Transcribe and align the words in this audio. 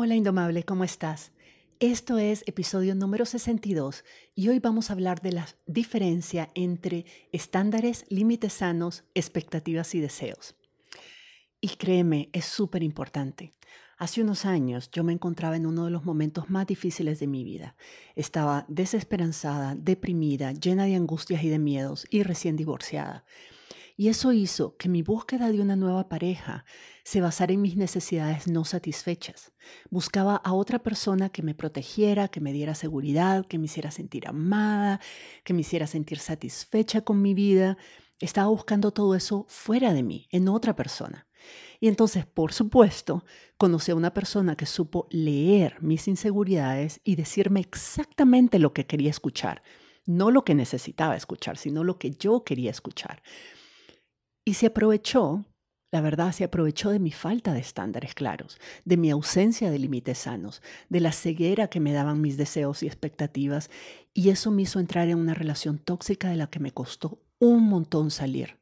Hola 0.00 0.14
Indomable, 0.14 0.62
¿cómo 0.62 0.84
estás? 0.84 1.32
Esto 1.80 2.18
es 2.18 2.44
episodio 2.46 2.94
número 2.94 3.26
62 3.26 4.04
y 4.36 4.48
hoy 4.48 4.60
vamos 4.60 4.90
a 4.90 4.92
hablar 4.92 5.20
de 5.22 5.32
la 5.32 5.48
diferencia 5.66 6.50
entre 6.54 7.04
estándares, 7.32 8.04
límites 8.08 8.52
sanos, 8.52 9.02
expectativas 9.16 9.96
y 9.96 10.00
deseos. 10.00 10.54
Y 11.60 11.70
créeme, 11.70 12.28
es 12.32 12.44
súper 12.44 12.84
importante. 12.84 13.54
Hace 13.96 14.22
unos 14.22 14.44
años 14.44 14.88
yo 14.92 15.02
me 15.02 15.12
encontraba 15.12 15.56
en 15.56 15.66
uno 15.66 15.86
de 15.86 15.90
los 15.90 16.04
momentos 16.04 16.48
más 16.48 16.68
difíciles 16.68 17.18
de 17.18 17.26
mi 17.26 17.42
vida. 17.42 17.74
Estaba 18.14 18.66
desesperanzada, 18.68 19.74
deprimida, 19.74 20.52
llena 20.52 20.84
de 20.84 20.94
angustias 20.94 21.42
y 21.42 21.48
de 21.48 21.58
miedos 21.58 22.06
y 22.08 22.22
recién 22.22 22.54
divorciada. 22.54 23.24
Y 24.00 24.10
eso 24.10 24.32
hizo 24.32 24.76
que 24.76 24.88
mi 24.88 25.02
búsqueda 25.02 25.50
de 25.50 25.60
una 25.60 25.74
nueva 25.74 26.08
pareja 26.08 26.64
se 27.02 27.20
basara 27.20 27.52
en 27.52 27.60
mis 27.60 27.76
necesidades 27.76 28.46
no 28.46 28.64
satisfechas. 28.64 29.50
Buscaba 29.90 30.36
a 30.36 30.52
otra 30.52 30.78
persona 30.78 31.30
que 31.30 31.42
me 31.42 31.52
protegiera, 31.52 32.28
que 32.28 32.40
me 32.40 32.52
diera 32.52 32.76
seguridad, 32.76 33.44
que 33.44 33.58
me 33.58 33.64
hiciera 33.64 33.90
sentir 33.90 34.28
amada, 34.28 35.00
que 35.42 35.52
me 35.52 35.62
hiciera 35.62 35.88
sentir 35.88 36.20
satisfecha 36.20 37.00
con 37.00 37.20
mi 37.20 37.34
vida. 37.34 37.76
Estaba 38.20 38.46
buscando 38.46 38.92
todo 38.92 39.16
eso 39.16 39.46
fuera 39.48 39.92
de 39.92 40.04
mí, 40.04 40.28
en 40.30 40.48
otra 40.48 40.76
persona. 40.76 41.26
Y 41.80 41.88
entonces, 41.88 42.24
por 42.24 42.52
supuesto, 42.52 43.24
conocí 43.56 43.90
a 43.90 43.96
una 43.96 44.14
persona 44.14 44.54
que 44.54 44.66
supo 44.66 45.08
leer 45.10 45.76
mis 45.82 46.06
inseguridades 46.06 47.00
y 47.02 47.16
decirme 47.16 47.58
exactamente 47.58 48.60
lo 48.60 48.72
que 48.72 48.86
quería 48.86 49.10
escuchar. 49.10 49.60
No 50.06 50.30
lo 50.30 50.44
que 50.44 50.54
necesitaba 50.54 51.16
escuchar, 51.16 51.58
sino 51.58 51.82
lo 51.82 51.98
que 51.98 52.12
yo 52.12 52.44
quería 52.44 52.70
escuchar. 52.70 53.22
Y 54.48 54.54
se 54.54 54.68
aprovechó, 54.68 55.44
la 55.92 56.00
verdad, 56.00 56.32
se 56.32 56.42
aprovechó 56.42 56.88
de 56.88 56.98
mi 56.98 57.12
falta 57.12 57.52
de 57.52 57.60
estándares 57.60 58.14
claros, 58.14 58.58
de 58.86 58.96
mi 58.96 59.10
ausencia 59.10 59.70
de 59.70 59.78
límites 59.78 60.16
sanos, 60.16 60.62
de 60.88 61.00
la 61.00 61.12
ceguera 61.12 61.68
que 61.68 61.80
me 61.80 61.92
daban 61.92 62.22
mis 62.22 62.38
deseos 62.38 62.82
y 62.82 62.86
expectativas, 62.86 63.68
y 64.14 64.30
eso 64.30 64.50
me 64.50 64.62
hizo 64.62 64.80
entrar 64.80 65.10
en 65.10 65.18
una 65.18 65.34
relación 65.34 65.76
tóxica 65.76 66.30
de 66.30 66.36
la 66.36 66.46
que 66.46 66.60
me 66.60 66.72
costó 66.72 67.20
un 67.38 67.68
montón 67.68 68.10
salir. 68.10 68.56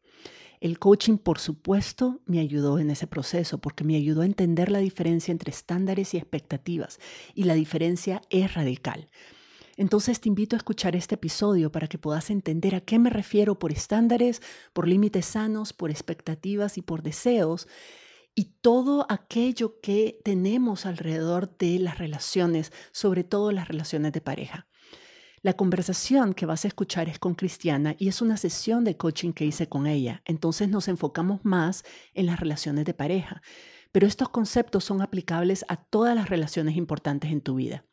El 0.58 0.80
coaching, 0.80 1.18
por 1.18 1.38
supuesto, 1.38 2.20
me 2.26 2.40
ayudó 2.40 2.80
en 2.80 2.90
ese 2.90 3.06
proceso 3.06 3.58
porque 3.58 3.84
me 3.84 3.94
ayudó 3.94 4.22
a 4.22 4.26
entender 4.26 4.72
la 4.72 4.80
diferencia 4.80 5.30
entre 5.30 5.52
estándares 5.52 6.14
y 6.14 6.16
expectativas, 6.16 6.98
y 7.32 7.44
la 7.44 7.54
diferencia 7.54 8.22
es 8.28 8.54
radical. 8.54 9.08
Entonces 9.76 10.20
te 10.20 10.28
invito 10.28 10.56
a 10.56 10.58
escuchar 10.58 10.96
este 10.96 11.16
episodio 11.16 11.70
para 11.70 11.86
que 11.86 11.98
puedas 11.98 12.30
entender 12.30 12.74
a 12.74 12.80
qué 12.80 12.98
me 12.98 13.10
refiero 13.10 13.58
por 13.58 13.72
estándares, 13.72 14.40
por 14.72 14.88
límites 14.88 15.26
sanos, 15.26 15.72
por 15.72 15.90
expectativas 15.90 16.78
y 16.78 16.82
por 16.82 17.02
deseos 17.02 17.68
y 18.34 18.52
todo 18.60 19.06
aquello 19.08 19.80
que 19.80 20.20
tenemos 20.22 20.84
alrededor 20.84 21.56
de 21.56 21.78
las 21.78 21.98
relaciones, 21.98 22.70
sobre 22.92 23.24
todo 23.24 23.50
las 23.50 23.66
relaciones 23.66 24.12
de 24.12 24.20
pareja. 24.20 24.66
La 25.40 25.54
conversación 25.54 26.34
que 26.34 26.44
vas 26.44 26.64
a 26.64 26.68
escuchar 26.68 27.08
es 27.08 27.18
con 27.18 27.34
Cristiana 27.34 27.96
y 27.98 28.08
es 28.08 28.20
una 28.20 28.36
sesión 28.36 28.84
de 28.84 28.98
coaching 28.98 29.32
que 29.32 29.46
hice 29.46 29.68
con 29.68 29.86
ella. 29.86 30.22
Entonces 30.26 30.68
nos 30.68 30.88
enfocamos 30.88 31.44
más 31.44 31.82
en 32.12 32.26
las 32.26 32.38
relaciones 32.38 32.84
de 32.84 32.94
pareja. 32.94 33.40
Pero 33.90 34.06
estos 34.06 34.28
conceptos 34.28 34.84
son 34.84 35.00
aplicables 35.00 35.64
a 35.68 35.76
todas 35.76 36.14
las 36.14 36.28
relaciones 36.28 36.76
importantes 36.76 37.32
en 37.32 37.40
tu 37.40 37.54
vida. 37.54 37.85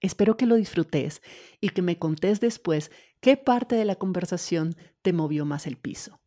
Espero 0.00 0.36
que 0.36 0.46
lo 0.46 0.54
disfrutes 0.54 1.22
y 1.60 1.70
que 1.70 1.82
me 1.82 1.98
contés 1.98 2.40
después 2.40 2.90
qué 3.20 3.36
parte 3.36 3.74
de 3.74 3.84
la 3.84 3.96
conversación 3.96 4.76
te 5.02 5.12
movió 5.12 5.44
más 5.44 5.66
el 5.66 5.76
piso. 5.76 6.20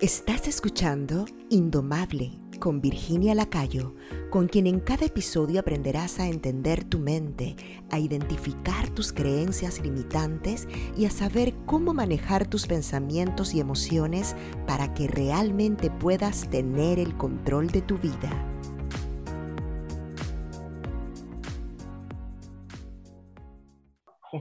Estás 0.00 0.46
escuchando 0.46 1.24
Indomable 1.48 2.38
con 2.60 2.80
Virginia 2.80 3.34
Lacayo, 3.34 3.94
con 4.30 4.46
quien 4.46 4.66
en 4.66 4.80
cada 4.80 5.06
episodio 5.06 5.60
aprenderás 5.60 6.20
a 6.20 6.28
entender 6.28 6.84
tu 6.84 6.98
mente, 6.98 7.56
a 7.90 7.98
identificar 7.98 8.90
tus 8.90 9.12
creencias 9.12 9.80
limitantes 9.80 10.68
y 10.96 11.06
a 11.06 11.10
saber 11.10 11.54
cómo 11.64 11.94
manejar 11.94 12.46
tus 12.46 12.66
pensamientos 12.66 13.54
y 13.54 13.60
emociones 13.60 14.36
para 14.66 14.92
que 14.94 15.06
realmente 15.08 15.90
puedas 15.90 16.48
tener 16.50 16.98
el 16.98 17.16
control 17.16 17.68
de 17.68 17.82
tu 17.82 17.96
vida. 17.98 18.55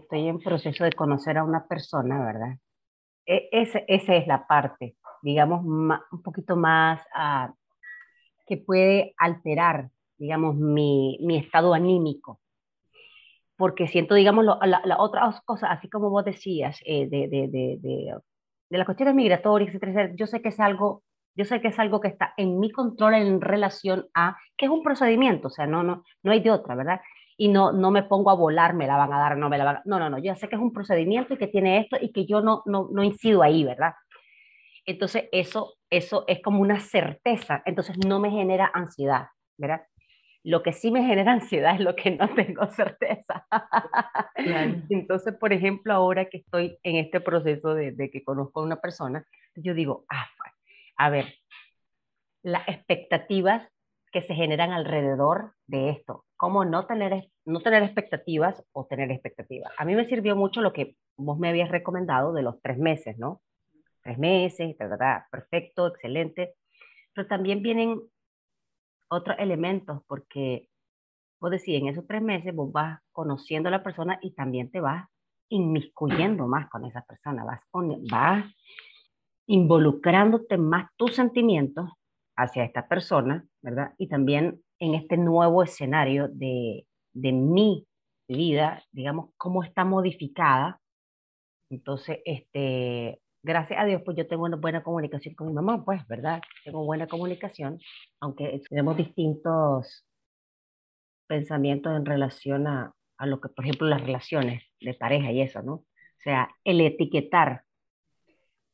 Estoy 0.06 0.28
en 0.28 0.40
proceso 0.40 0.84
de 0.84 0.94
conocer 0.94 1.38
a 1.38 1.44
una 1.44 1.68
persona, 1.68 2.24
¿verdad? 2.24 2.58
E, 3.26 3.50
esa 3.52 3.80
es 3.88 4.28
la 4.28 4.48
parte, 4.48 4.96
digamos, 5.22 5.66
un 5.66 6.22
poquito 6.24 6.56
más 6.56 7.02
ah, 7.14 7.54
que 8.48 8.58
puede 8.58 9.14
alterar, 9.18 9.90
digamos, 10.18 10.56
mi, 10.56 11.18
mi 11.22 11.38
estado 11.38 11.74
anímico. 11.74 12.40
Porque 13.58 13.88
siento, 13.88 14.16
digamos, 14.16 14.46
la, 14.46 14.82
la, 14.84 14.98
otras 15.00 15.42
cosas, 15.42 15.72
así 15.72 15.90
como 15.90 16.10
vos 16.10 16.26
decías, 16.26 16.78
eh, 16.86 17.08
de, 17.08 17.28
de, 17.28 17.48
de, 17.48 18.16
de 18.70 18.78
las 18.78 18.86
cuestiones 18.86 19.16
migratorias, 19.16 19.74
etcétera, 19.74 20.12
yo 20.16 20.28
sé 20.28 20.42
que 20.42 20.50
es 20.50 20.60
algo 20.60 21.04
yo 21.36 21.46
sé 21.46 21.62
que 21.62 21.68
es 21.68 21.80
algo 21.80 22.00
que 22.00 22.08
está 22.08 22.34
en 22.38 22.60
mi 22.60 22.72
control 22.72 23.16
en 23.16 23.42
relación 23.42 24.08
a, 24.14 24.38
que 24.58 24.66
es 24.66 24.72
un 24.72 24.84
procedimiento, 24.84 25.50
o 25.50 25.52
sea, 25.52 25.68
no, 25.68 25.84
no, 25.84 26.04
no 26.24 26.32
hay 26.32 26.40
de 26.40 26.52
otra, 26.52 26.76
¿verdad? 26.76 27.02
Y 27.38 27.50
no, 27.50 27.72
no 27.72 27.92
me 27.92 28.04
pongo 28.04 28.30
a 28.30 28.36
volar, 28.36 28.74
me 28.74 28.88
la 28.88 28.98
van 28.98 29.12
a 29.12 29.20
dar, 29.20 29.38
no 29.38 29.50
me 29.50 29.58
la 29.58 29.66
van 29.66 29.76
a... 29.78 29.82
No, 29.86 30.00
no, 30.00 30.10
no, 30.10 30.20
yo 30.20 30.36
sé 30.36 30.48
que 30.48 30.56
es 30.56 30.62
un 30.62 30.74
procedimiento 30.74 31.34
y 31.34 31.38
que 31.38 31.48
tiene 31.48 31.80
esto 31.80 31.98
y 32.00 32.12
que 32.12 32.26
yo 32.26 32.42
no, 32.42 32.64
no, 32.66 32.90
no 32.92 33.04
incido 33.04 33.44
ahí, 33.44 33.64
¿verdad? 33.64 33.94
Entonces 34.86 35.26
eso, 35.32 35.76
eso 35.90 36.24
es 36.28 36.42
como 36.42 36.62
una 36.62 36.80
certeza, 36.80 37.62
entonces 37.66 37.98
no 38.06 38.20
me 38.20 38.32
genera 38.32 38.72
ansiedad, 38.74 39.28
¿verdad? 39.58 39.82
Lo 40.44 40.62
que 40.62 40.74
sí 40.74 40.92
me 40.92 41.04
genera 41.04 41.32
ansiedad 41.34 41.76
es 41.76 41.82
lo 41.82 41.96
que 41.96 42.12
no 42.12 42.34
tengo 42.36 42.68
certeza. 42.70 43.46
Entonces, 44.90 45.34
por 45.36 45.54
ejemplo, 45.54 45.94
ahora 45.94 46.26
que 46.26 46.38
estoy 46.38 46.78
en 46.84 46.98
este 46.98 47.20
proceso 47.20 47.74
de, 47.74 47.92
de 47.92 48.12
que 48.12 48.24
conozco 48.24 48.62
a 48.62 48.64
una 48.64 48.80
persona, 48.80 49.26
yo 49.56 49.74
digo, 49.74 50.06
ah, 50.10 50.28
a 50.98 51.10
ver, 51.10 51.34
las 52.44 52.68
expectativas 52.68 53.68
que 54.12 54.22
se 54.22 54.36
generan 54.36 54.72
alrededor 54.72 55.54
de 55.68 55.90
esto. 55.90 56.25
Cómo 56.38 56.66
no 56.66 56.86
tener, 56.86 57.30
no 57.46 57.62
tener 57.62 57.84
expectativas 57.84 58.64
o 58.74 58.86
tener 58.86 59.12
expectativas. 59.12 59.72
A 59.78 59.86
mí 59.86 59.96
me 59.96 60.06
sirvió 60.06 60.36
mucho 60.36 60.62
lo 60.62 60.74
que 60.74 60.98
vos 61.18 61.40
me 61.40 61.50
habías 61.50 61.70
recomendado 61.70 62.34
de 62.34 62.44
los 62.44 62.62
tres 62.62 62.78
meses, 62.78 63.18
¿no? 63.18 63.42
Tres 64.04 64.18
meses, 64.18 64.76
perfecto, 65.32 65.88
excelente. 65.88 66.56
Pero 67.14 67.28
también 67.28 67.62
vienen 67.62 68.02
otros 69.08 69.38
elementos 69.40 70.02
porque 70.08 70.68
vos 71.40 71.52
decís, 71.52 71.80
en 71.82 71.88
esos 71.88 72.06
tres 72.08 72.22
meses 72.22 72.54
vos 72.54 72.72
vas 72.72 73.00
conociendo 73.12 73.70
a 73.70 73.72
la 73.72 73.84
persona 73.84 74.20
y 74.22 74.34
también 74.34 74.72
te 74.72 74.80
vas 74.80 75.08
inmiscuyendo 75.50 76.48
más 76.48 76.70
con 76.70 76.86
esa 76.86 77.02
persona, 77.04 77.44
vas, 77.44 77.62
vas 78.10 78.46
involucrándote 79.48 80.58
más 80.58 80.90
tus 80.98 81.16
sentimientos 81.16 81.90
hacia 82.36 82.64
esta 82.64 82.88
persona, 82.88 83.46
¿verdad? 83.62 83.94
Y 83.98 84.08
también 84.08 84.62
en 84.80 84.96
este 84.96 85.18
nuevo 85.18 85.64
escenario 85.64 86.28
de, 86.28 86.86
de 87.14 87.32
mi 87.32 87.88
vida, 88.28 88.84
digamos, 88.92 89.32
cómo 89.38 89.64
está 89.64 89.86
modificada. 89.86 90.80
Entonces, 91.70 92.20
este, 92.26 93.22
gracias 93.44 93.80
a 93.80 93.86
Dios, 93.86 94.02
pues 94.04 94.18
yo 94.18 94.28
tengo 94.28 94.44
una 94.44 94.58
buena 94.58 94.84
comunicación 94.84 95.36
con 95.36 95.48
mi 95.48 95.54
mamá, 95.54 95.84
pues, 95.84 96.06
¿verdad? 96.08 96.42
Tengo 96.64 96.84
buena 96.86 97.08
comunicación, 97.08 97.80
aunque 98.20 98.62
tenemos 98.70 98.98
distintos 98.98 100.06
pensamientos 101.28 101.96
en 101.96 102.06
relación 102.06 102.68
a, 102.68 102.94
a 103.18 103.26
lo 103.26 103.40
que, 103.40 103.50
por 103.50 103.66
ejemplo, 103.66 103.88
las 103.88 104.02
relaciones 104.02 104.64
de 104.80 104.94
pareja 104.94 105.32
y 105.32 105.42
eso, 105.42 105.62
¿no? 105.62 105.74
O 105.74 106.22
sea, 106.24 106.50
el 106.64 106.82
etiquetar 106.82 107.64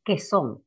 qué 0.04 0.18
son, 0.18 0.64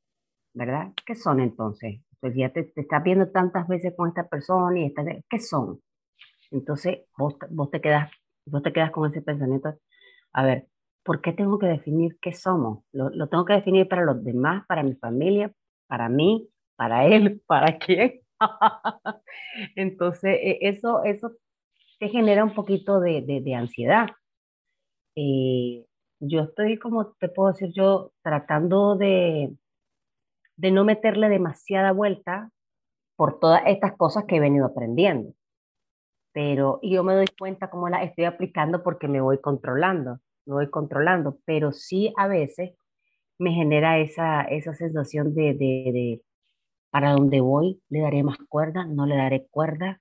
¿verdad? 0.53 0.93
¿Qué 1.07 1.15
son 1.15 1.41
entonces? 1.41 2.01
Pues 2.25 2.35
ya 2.37 2.49
te, 2.49 2.73
estás 2.75 3.05
viendo 3.05 3.29
tantas 3.29 3.69
veces 3.69 3.93
con 3.95 4.09
esta 4.09 4.27
persona 4.27 4.81
y 4.81 4.87
estás, 4.87 5.05
¿qué 5.29 5.39
son? 5.39 5.83
Entonces 6.51 7.01
vos, 7.19 7.37
vos, 7.51 7.71
te 7.71 7.83
quedas, 7.83 8.11
vos 8.47 8.63
te 8.63 8.73
quedas 8.73 8.93
con 8.93 9.11
ese 9.11 9.21
pensamiento, 9.21 9.75
a 10.33 10.43
ver, 10.43 10.69
¿por 11.03 11.21
qué 11.21 11.35
tengo 11.35 11.59
que 11.59 11.67
definir 11.67 12.17
qué 12.23 12.33
somos? 12.33 12.83
Lo, 12.93 13.11
lo 13.11 13.29
tengo 13.29 13.45
que 13.45 13.53
definir 13.53 13.89
para 13.89 14.07
los 14.07 14.25
demás, 14.25 14.65
para 14.67 14.83
mi 14.83 14.95
familia, 14.95 15.53
para 15.87 16.09
mí, 16.09 16.49
para 16.77 17.05
él, 17.07 17.43
para 17.47 17.77
quién. 17.77 18.23
Entonces, 19.77 20.39
e, 20.43 20.61
eso, 20.63 21.05
eso 21.05 21.33
te 21.99 22.09
genera 22.09 22.43
un 22.43 22.55
poquito 22.55 23.01
de, 23.01 23.21
de, 23.21 23.43
de 23.43 23.55
ansiedad. 23.55 24.07
Eh, 25.15 25.85
yo 26.21 26.41
estoy, 26.41 26.79
como 26.79 27.09
te 27.21 27.29
puedo 27.29 27.53
decir 27.53 27.71
yo, 27.75 28.13
tratando 28.23 28.97
de, 28.97 29.55
de 30.57 30.71
no 30.71 30.85
meterle 30.85 31.29
demasiada 31.29 31.93
vuelta 31.93 32.51
por 33.17 33.39
todas 33.39 33.63
estas 33.67 33.97
cosas 33.97 34.25
que 34.25 34.37
he 34.37 34.41
venido 34.41 34.67
aprendiendo. 34.67 35.35
Pero 36.33 36.81
yo 36.83 37.05
me 37.05 37.15
doy 37.15 37.27
cuenta 37.39 37.71
cómo 37.71 37.89
las 37.89 38.03
estoy 38.03 38.25
aplicando 38.25 38.83
porque 38.83 39.09
me 39.09 39.21
voy 39.21 39.41
controlando, 39.41 40.19
me 40.47 40.55
voy 40.55 40.71
controlando, 40.71 41.39
pero 41.45 41.73
sí 41.73 42.13
a 42.17 42.27
veces 42.27 42.73
me 43.39 43.53
genera 43.53 43.99
esa, 43.99 44.43
esa 44.43 44.75
sensación 44.75 45.35
de, 45.35 45.55
de, 45.55 45.93
de 45.93 46.23
para 46.91 47.13
dónde 47.13 47.41
voy, 47.41 47.83
le 47.89 48.01
daré 48.03 48.23
más 48.23 48.39
cuerda, 48.49 48.87
no 48.87 49.07
le 49.07 49.17
daré 49.17 49.49
cuerda. 49.51 50.01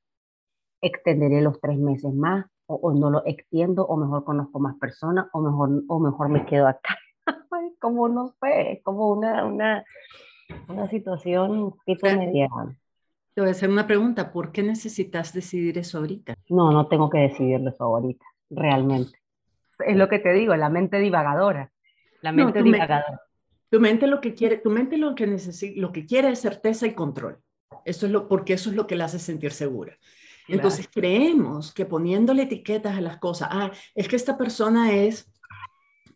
extenderé 0.82 1.42
los 1.42 1.60
tres 1.60 1.80
meses 1.80 2.14
más, 2.14 2.46
o, 2.68 2.94
no 2.94 3.10
lo 3.10 3.26
extiendo, 3.26 3.86
o 3.86 3.98
mejor 3.98 4.24
conozco 4.24 4.60
más 4.60 4.76
personas, 4.78 5.28
o 5.34 5.42
mejor, 5.42 5.84
o 5.88 6.00
mejor 6.00 6.30
me 6.30 6.46
quedo 6.46 6.68
acá. 6.68 6.98
como 7.82 8.08
no 8.10 8.30
sé, 8.40 8.82
como 8.84 9.10
una, 9.12 9.46
una, 9.46 9.84
una 10.68 10.88
situación 10.88 11.76
tipo 11.86 12.08
media. 12.08 12.50
Te 13.34 13.42
voy 13.42 13.50
a 13.50 13.52
hacer 13.52 13.70
una 13.70 13.88
pregunta, 13.88 14.32
¿por 14.32 14.52
qué 14.52 14.62
necesitas 14.62 15.34
decidir 15.34 15.78
eso 15.78 15.98
ahorita? 15.98 16.36
No, 16.50 16.72
no 16.72 16.88
tengo 16.88 17.10
que 17.10 17.20
decidirlo 17.20 17.72
eso 17.72 17.84
ahorita, 17.84 18.26
realmente. 18.50 19.20
Es 19.80 19.98
lo 19.98 20.08
que 20.08 20.20
te 20.20 20.34
digo, 20.34 20.56
la 20.56 20.70
mente 20.70 21.00
divagadora. 21.00 21.72
La 22.22 22.32
mente 22.32 22.62
divagadora. 22.62 23.22
tu 23.70 23.80
mente 23.80 24.06
lo 24.06 24.22
que 24.22 24.36
quiere, 24.36 24.58
tu 24.58 24.70
mente 24.70 24.98
lo 24.98 25.16
que 25.16 25.26
necesita, 25.26 25.82
lo 25.82 25.92
que 25.92 26.06
quiere 26.06 26.30
es 26.30 26.40
certeza 26.40 26.86
y 26.86 26.94
control. 26.94 27.40
Eso 27.86 28.06
es 28.06 28.12
lo, 28.12 28.28
porque 28.28 28.54
eso 28.54 28.70
es 28.70 28.76
lo 28.76 28.86
que 28.86 28.96
la 28.96 29.06
hace 29.06 29.20
sentir 29.20 29.52
segura. 29.52 29.98
Entonces 30.48 30.90
creemos 30.92 31.74
que 31.74 31.86
poniéndole 31.86 32.44
etiquetas 32.44 32.98
a 32.98 33.02
las 33.02 33.18
cosas, 33.18 33.50
ah, 33.52 33.72
es 33.96 34.08
que 34.08 34.16
esta 34.16 34.38
persona 34.38 34.94
es, 34.94 35.32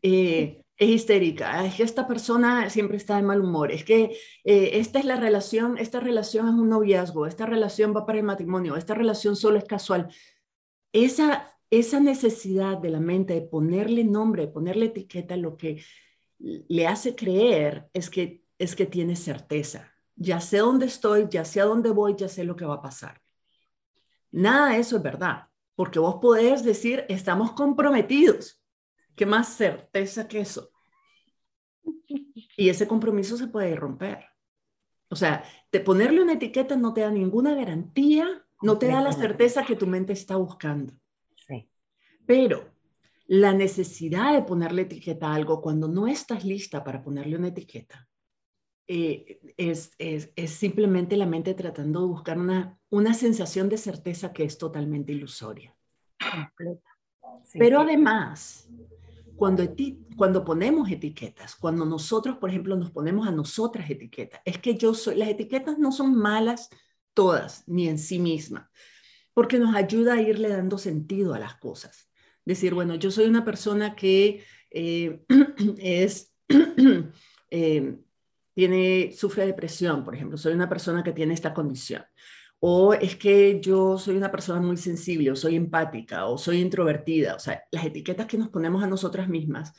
eh, 0.02 0.64
es 0.78 0.90
histérica, 0.90 1.66
es 1.66 1.76
que 1.76 1.84
esta 1.84 2.08
persona 2.08 2.70
siempre 2.70 2.98
está 2.98 3.16
de 3.16 3.24
mal 3.24 3.42
humor, 3.42 3.72
es 3.72 3.84
que 3.84 4.16
eh, 4.44 4.70
esta 4.74 5.00
es 5.00 5.06
la 5.06 5.16
relación, 5.16 5.78
esta 5.80 6.00
relación 6.00 6.48
es 6.48 6.54
un 6.54 6.70
noviazgo, 6.70 7.26
esta 7.26 7.48
relación 7.48 7.96
va 7.96 8.06
para 8.06 8.20
el 8.20 8.24
matrimonio, 8.24 8.76
esta 8.76 8.94
relación 8.94 9.36
solo 9.36 9.58
es 9.58 9.66
casual. 9.66 10.08
Esa, 10.94 11.58
esa 11.72 12.00
necesidad 12.00 12.78
de 12.78 12.92
la 12.92 13.00
mente 13.00 13.34
de 13.34 13.42
ponerle 13.42 14.04
nombre, 14.04 14.48
ponerle 14.48 14.86
etiqueta, 14.86 15.36
lo 15.36 15.58
que 15.58 15.84
le 16.40 16.88
hace 16.88 17.16
creer 17.16 17.90
es 17.94 18.12
que, 18.12 18.44
es 18.60 18.76
que 18.76 18.86
tiene 18.86 19.16
certeza. 19.16 19.92
Ya 20.16 20.40
sé 20.40 20.60
dónde 20.60 20.86
estoy, 20.86 21.28
ya 21.30 21.44
sé 21.44 21.60
a 21.60 21.66
dónde 21.66 21.90
voy, 21.90 22.16
ya 22.16 22.30
sé 22.30 22.44
lo 22.44 22.56
que 22.56 22.66
va 22.66 22.76
a 22.76 22.82
pasar. 22.82 23.20
Nada 24.32 24.74
de 24.74 24.80
eso 24.80 24.98
es 24.98 25.04
verdad, 25.04 25.48
porque 25.76 25.98
vos 25.98 26.18
podés 26.22 26.64
decir, 26.64 27.04
estamos 27.10 27.54
comprometidos. 27.54 28.57
¿Qué 29.18 29.26
más 29.26 29.56
certeza 29.56 30.28
que 30.28 30.42
eso? 30.42 30.70
Y 32.56 32.70
ese 32.70 32.88
compromiso 32.88 33.36
se 33.36 33.48
puede 33.48 33.76
romper. 33.76 34.26
O 35.10 35.16
sea, 35.16 35.44
de 35.72 35.80
ponerle 35.80 36.22
una 36.22 36.34
etiqueta 36.34 36.76
no 36.76 36.94
te 36.94 37.02
da 37.02 37.10
ninguna 37.10 37.56
garantía, 37.56 38.46
no 38.62 38.78
te 38.78 38.88
da 38.88 39.02
la 39.02 39.12
certeza 39.12 39.66
que 39.66 39.76
tu 39.76 39.88
mente 39.88 40.14
está 40.14 40.36
buscando. 40.36 40.94
Sí. 41.36 41.68
Pero 42.28 42.70
la 43.26 43.54
necesidad 43.54 44.34
de 44.34 44.44
ponerle 44.44 44.84
etiqueta 44.84 45.30
a 45.30 45.36
algo 45.36 45.62
cuando 45.62 45.88
no 45.88 46.08
estás 46.08 46.46
lista 46.46 46.84
para 46.84 47.02
ponerle 47.02 47.38
una 47.38 47.48
etiqueta 47.48 48.08
eh, 48.88 49.40
es, 49.58 49.94
es, 49.98 50.32
es, 50.36 50.52
simplemente 50.52 51.18
la 51.18 51.26
mente 51.26 51.56
tratando 51.56 52.02
de 52.02 52.08
buscar 52.08 52.38
una, 52.38 52.78
una 52.90 53.16
sensación 53.16 53.68
de 53.68 53.78
certeza 53.78 54.32
que 54.32 54.44
es 54.44 54.60
totalmente 54.60 55.12
ilusoria. 55.12 55.76
Pero 57.54 57.82
además, 57.82 58.70
cuando, 59.38 59.64
cuando 60.18 60.44
ponemos 60.44 60.90
etiquetas, 60.90 61.56
cuando 61.56 61.86
nosotros, 61.86 62.38
por 62.38 62.50
ejemplo, 62.50 62.76
nos 62.76 62.92
ponemos 62.92 63.28
a 63.28 63.32
nosotras 63.32 63.90
etiquetas, 63.90 64.42
es 64.44 64.58
que 64.58 64.76
yo 64.76 64.94
soy, 64.94 65.16
las 65.16 65.30
etiquetas 65.30 65.78
no 65.78 65.92
son 65.92 66.16
malas 66.16 66.70
todas, 67.14 67.64
ni 67.68 67.88
en 67.88 68.00
sí 68.00 68.20
mismas, 68.20 68.68
porque 69.34 69.60
nos 69.60 69.76
ayuda 69.76 70.16
a 70.16 70.22
irle 70.22 70.50
dando 70.50 70.78
sentido 70.78 71.34
a 71.34 71.40
las 71.40 71.56
cosas. 71.56 72.10
Decir, 72.44 72.74
bueno, 72.74 72.96
yo 72.96 73.12
soy 73.12 73.26
una 73.26 73.46
persona 73.46 73.96
que 73.96 74.44
eh, 74.72 75.24
es... 75.78 76.34
Eh, 77.50 77.98
tiene, 78.54 79.14
sufre 79.16 79.46
depresión, 79.46 80.04
por 80.04 80.14
ejemplo, 80.14 80.38
soy 80.38 80.52
una 80.52 80.68
persona 80.68 81.02
que 81.02 81.14
tiene 81.14 81.34
esta 81.34 81.54
condición. 81.54 82.04
O 82.60 82.94
es 82.94 83.16
que 83.16 83.60
yo 83.62 83.98
soy 83.98 84.18
una 84.18 84.32
persona 84.32 84.62
muy 84.62 84.78
sensible, 84.78 85.32
o 85.32 85.36
soy 85.36 85.56
empática, 85.56 86.26
o 86.26 86.38
soy 86.38 86.60
introvertida. 86.60 87.36
O 87.36 87.40
sea, 87.40 87.64
las 87.72 87.86
etiquetas 87.86 88.26
que 88.26 88.38
nos 88.38 88.50
ponemos 88.50 88.84
a 88.84 88.88
nosotras 88.88 89.30
mismas, 89.30 89.74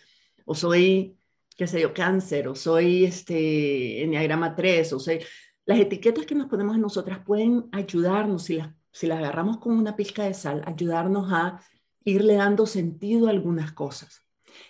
o 0.44 0.54
soy, 0.54 1.16
qué 1.56 1.66
sé 1.66 1.80
yo, 1.80 1.92
cáncer, 1.92 2.48
o 2.48 2.54
soy 2.54 3.04
este, 3.04 4.02
enneagrama 4.04 4.54
3, 4.54 4.92
o 4.92 5.00
soy... 5.00 5.20
Las 5.66 5.80
etiquetas 5.80 6.24
que 6.24 6.34
nos 6.34 6.48
ponemos 6.48 6.76
a 6.76 6.78
nosotras 6.78 7.20
pueden 7.26 7.68
ayudarnos, 7.72 8.44
si 8.44 8.56
las, 8.56 8.70
si 8.90 9.06
las 9.06 9.18
agarramos 9.18 9.58
con 9.58 9.76
una 9.76 9.96
pizca 9.96 10.24
de 10.24 10.34
sal, 10.34 10.62
ayudarnos 10.64 11.30
a 11.32 11.60
irle 12.04 12.34
dando 12.34 12.66
sentido 12.66 13.26
a 13.26 13.30
algunas 13.30 13.72
cosas. 13.72 14.24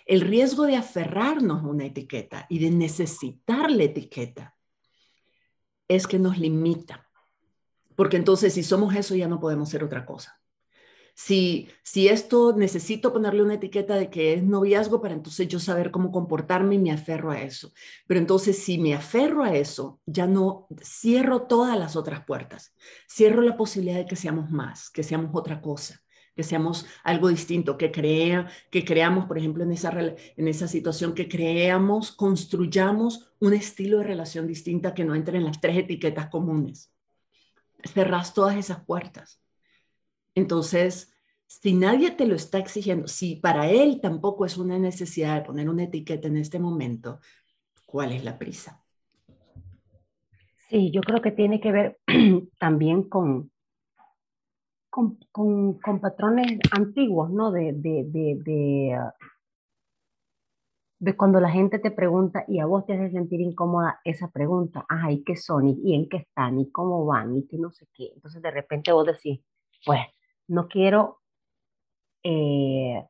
El 0.05 0.21
riesgo 0.21 0.65
de 0.65 0.75
aferrarnos 0.75 1.63
a 1.63 1.67
una 1.67 1.85
etiqueta 1.85 2.45
y 2.49 2.59
de 2.59 2.71
necesitar 2.71 3.71
la 3.71 3.83
etiqueta 3.83 4.55
es 5.87 6.05
que 6.05 6.19
nos 6.19 6.37
limita. 6.37 7.08
Porque 7.99 8.15
entonces 8.15 8.53
si 8.53 8.63
somos 8.63 8.95
eso 8.95 9.13
ya 9.13 9.27
no 9.27 9.41
podemos 9.41 9.67
ser 9.67 9.83
otra 9.83 10.05
cosa. 10.05 10.39
Si, 11.15 11.67
si 11.83 12.07
esto 12.07 12.55
necesito 12.55 13.11
ponerle 13.11 13.43
una 13.43 13.55
etiqueta 13.55 13.95
de 13.95 14.09
que 14.09 14.35
es 14.35 14.41
noviazgo 14.41 15.01
para 15.01 15.15
entonces 15.15 15.49
yo 15.49 15.59
saber 15.59 15.91
cómo 15.91 16.09
comportarme 16.09 16.75
y 16.75 16.79
me 16.79 16.93
aferro 16.93 17.29
a 17.29 17.41
eso. 17.41 17.73
Pero 18.07 18.21
entonces 18.21 18.57
si 18.57 18.77
me 18.77 18.93
aferro 18.93 19.43
a 19.43 19.53
eso, 19.53 19.99
ya 20.05 20.27
no 20.27 20.69
cierro 20.81 21.41
todas 21.41 21.77
las 21.77 21.97
otras 21.97 22.23
puertas. 22.23 22.73
Cierro 23.05 23.41
la 23.41 23.57
posibilidad 23.57 23.97
de 23.97 24.05
que 24.05 24.15
seamos 24.15 24.49
más, 24.49 24.89
que 24.89 25.03
seamos 25.03 25.31
otra 25.33 25.59
cosa 25.59 26.01
que 26.37 26.43
seamos 26.43 26.85
algo 27.03 27.27
distinto, 27.27 27.77
que, 27.77 27.91
crea, 27.91 28.47
que 28.71 28.85
creamos, 28.85 29.25
por 29.25 29.37
ejemplo, 29.37 29.65
en 29.65 29.73
esa, 29.73 29.91
en 29.99 30.47
esa 30.47 30.69
situación, 30.69 31.13
que 31.13 31.27
creamos, 31.27 32.13
construyamos 32.13 33.33
un 33.39 33.53
estilo 33.53 33.97
de 33.97 34.05
relación 34.05 34.47
distinta 34.47 34.93
que 34.93 35.03
no 35.03 35.15
entre 35.15 35.37
en 35.37 35.43
las 35.43 35.59
tres 35.59 35.75
etiquetas 35.75 36.29
comunes. 36.29 36.93
Cerras 37.83 38.33
todas 38.33 38.55
esas 38.55 38.83
puertas. 38.85 39.41
Entonces, 40.35 41.13
si 41.47 41.73
nadie 41.73 42.11
te 42.11 42.27
lo 42.27 42.35
está 42.35 42.59
exigiendo, 42.59 43.07
si 43.07 43.35
para 43.35 43.69
él 43.69 43.99
tampoco 44.01 44.45
es 44.45 44.57
una 44.57 44.77
necesidad 44.77 45.35
de 45.35 45.45
poner 45.45 45.69
una 45.69 45.83
etiqueta 45.83 46.27
en 46.27 46.37
este 46.37 46.59
momento, 46.59 47.19
¿cuál 47.85 48.11
es 48.11 48.23
la 48.23 48.37
prisa? 48.37 48.83
Sí, 50.69 50.91
yo 50.91 51.01
creo 51.01 51.21
que 51.21 51.31
tiene 51.31 51.59
que 51.59 51.71
ver 51.71 51.99
también 52.59 53.03
con, 53.09 53.51
con, 54.89 55.17
con, 55.31 55.99
patrones 55.99 56.59
antiguos, 56.71 57.31
¿no? 57.31 57.51
De, 57.51 57.73
de, 57.73 58.03
de, 58.05 58.99
de, 60.99 61.15
cuando 61.15 61.39
la 61.39 61.49
gente 61.49 61.79
te 61.79 61.91
pregunta 61.91 62.43
y 62.47 62.59
a 62.59 62.65
vos 62.65 62.85
te 62.85 62.93
hace 62.93 63.11
sentir 63.11 63.41
incómoda 63.41 63.99
esa 64.03 64.29
pregunta, 64.29 64.85
ajá, 64.89 65.11
¿y 65.11 65.23
qué 65.23 65.35
son? 65.35 65.67
¿Y, 65.67 65.95
en 65.95 66.09
qué 66.09 66.17
están? 66.17 66.59
¿Y 66.59 66.71
cómo 66.71 67.05
van? 67.05 67.35
¿Y 67.35 67.47
qué 67.47 67.57
no 67.57 67.71
sé 67.71 67.87
qué? 67.93 68.11
Entonces 68.13 68.41
de 68.41 68.51
repente 68.51 68.91
vos 68.91 69.05
decís, 69.05 69.41
pues, 69.85 70.01
no 70.47 70.67
quiero 70.67 71.19
eh, 72.23 73.05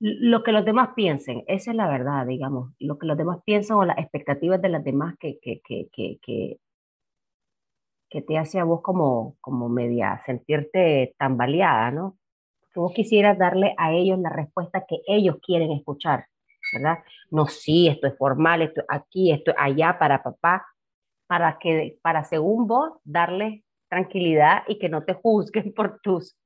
lo 0.00 0.44
que 0.44 0.52
los 0.52 0.64
demás 0.64 0.90
piensen, 0.94 1.44
esa 1.48 1.72
es 1.72 1.76
la 1.76 1.88
verdad, 1.88 2.26
digamos, 2.26 2.72
lo 2.78 2.98
que 2.98 3.06
los 3.06 3.18
demás 3.18 3.40
piensan 3.44 3.78
o 3.78 3.84
las 3.84 3.98
expectativas 3.98 4.62
de 4.62 4.68
las 4.68 4.84
demás 4.84 5.16
que, 5.18 5.38
que, 5.40 5.60
que, 5.64 5.88
que, 5.92 6.58
que 8.08 8.22
te 8.22 8.38
hace 8.38 8.60
a 8.60 8.64
vos 8.64 8.80
como, 8.82 9.36
como 9.40 9.68
media 9.68 10.22
sentirte 10.24 11.14
tambaleada, 11.18 11.90
¿no? 11.90 12.16
Que 12.72 12.80
vos 12.80 12.92
quisieras 12.92 13.38
darle 13.38 13.74
a 13.76 13.92
ellos 13.92 14.18
la 14.20 14.30
respuesta 14.30 14.84
que 14.88 15.00
ellos 15.08 15.36
quieren 15.44 15.72
escuchar, 15.72 16.26
¿verdad? 16.72 16.98
No, 17.30 17.46
sí, 17.46 17.88
esto 17.88 18.06
es 18.06 18.16
formal, 18.16 18.62
esto 18.62 18.82
aquí, 18.88 19.32
esto 19.32 19.52
allá 19.56 19.98
para 19.98 20.22
papá, 20.22 20.66
para 21.26 21.58
que, 21.58 21.98
para 22.02 22.24
según 22.24 22.66
vos, 22.66 22.92
darle 23.04 23.64
tranquilidad 23.88 24.62
y 24.66 24.78
que 24.78 24.88
no 24.88 25.04
te 25.04 25.14
juzguen 25.14 25.72
por 25.74 26.00
tus 26.00 26.36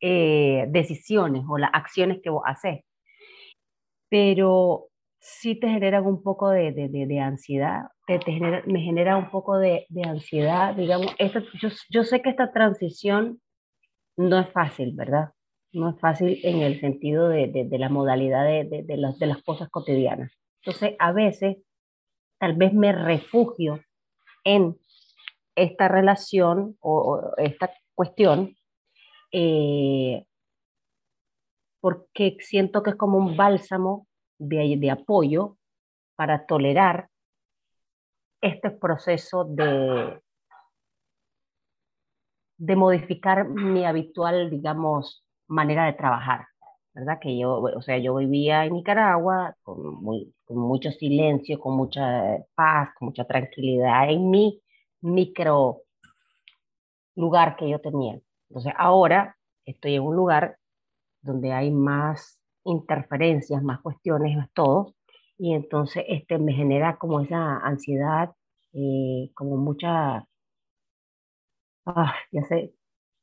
eh, 0.00 0.66
decisiones 0.68 1.44
o 1.48 1.58
las 1.58 1.70
acciones 1.72 2.20
que 2.22 2.30
vos 2.30 2.42
haces. 2.46 2.84
Pero 4.08 4.88
sí 5.20 5.58
te 5.58 5.68
generan 5.68 6.06
un 6.06 6.22
poco 6.22 6.50
de, 6.50 6.72
de, 6.72 6.88
de, 6.88 7.20
ansiedad, 7.20 7.88
me 8.66 8.80
genera 8.80 9.16
un 9.16 9.30
poco 9.30 9.58
de, 9.58 9.86
ansiedad, 10.04 10.74
digamos, 10.74 11.14
esto, 11.18 11.40
yo, 11.60 11.68
yo 11.90 12.04
sé 12.04 12.22
que 12.22 12.30
esta 12.30 12.52
transición 12.52 13.40
no 14.16 14.38
es 14.38 14.50
fácil, 14.52 14.92
¿verdad? 14.94 15.30
No 15.72 15.90
es 15.90 16.00
fácil 16.00 16.40
en 16.42 16.62
el 16.62 16.80
sentido 16.80 17.28
de, 17.28 17.68
la 17.70 17.88
modalidad 17.88 18.44
de, 18.44 18.84
de, 18.84 18.96
las, 18.96 19.18
de 19.18 19.26
las 19.26 19.42
cosas 19.42 19.68
cotidianas. 19.70 20.32
Entonces, 20.62 20.96
a 20.98 21.12
veces, 21.12 21.58
tal 22.38 22.54
vez 22.54 22.72
me 22.72 22.92
refugio 22.92 23.80
en 24.44 24.78
esta 25.54 25.88
relación 25.88 26.76
o, 26.80 27.32
esta 27.36 27.70
cuestión 27.94 28.56
eh, 29.32 30.24
porque 31.80 32.36
siento 32.40 32.82
que 32.82 32.90
es 32.90 32.96
como 32.96 33.18
un 33.18 33.36
bálsamo 33.36 34.06
de, 34.38 34.76
de 34.78 34.90
apoyo 34.90 35.58
para 36.16 36.46
tolerar 36.46 37.08
este 38.40 38.70
proceso 38.70 39.44
de, 39.44 40.20
de 42.56 42.76
modificar 42.76 43.48
mi 43.48 43.84
habitual, 43.84 44.50
digamos, 44.50 45.24
manera 45.48 45.86
de 45.86 45.94
trabajar, 45.94 46.46
¿verdad? 46.94 47.18
Que 47.20 47.38
yo, 47.38 47.60
o 47.60 47.82
sea, 47.82 47.98
yo 47.98 48.14
vivía 48.16 48.64
en 48.66 48.74
Nicaragua 48.74 49.56
con, 49.62 50.02
muy, 50.02 50.34
con 50.44 50.58
mucho 50.58 50.90
silencio, 50.92 51.58
con 51.60 51.76
mucha 51.76 52.38
paz, 52.54 52.90
con 52.98 53.08
mucha 53.08 53.24
tranquilidad 53.26 54.10
en 54.10 54.30
mi 54.30 54.62
micro 55.02 55.82
lugar 57.16 57.56
que 57.56 57.68
yo 57.68 57.80
tenía. 57.80 58.20
Entonces, 58.48 58.72
ahora 58.78 59.36
estoy 59.66 59.96
en 59.96 60.02
un 60.02 60.16
lugar 60.16 60.58
donde 61.22 61.52
hay 61.52 61.70
más 61.70 62.40
interferencias, 62.64 63.62
más 63.62 63.80
cuestiones, 63.80 64.36
más 64.36 64.50
todo, 64.54 64.94
y 65.38 65.54
entonces 65.54 66.04
este, 66.08 66.38
me 66.38 66.52
genera 66.54 66.98
como 66.98 67.20
esa 67.20 67.58
ansiedad, 67.58 68.32
eh, 68.72 69.30
como 69.34 69.56
mucha, 69.56 70.26
ah, 71.86 72.14
ya 72.32 72.42
sé, 72.44 72.74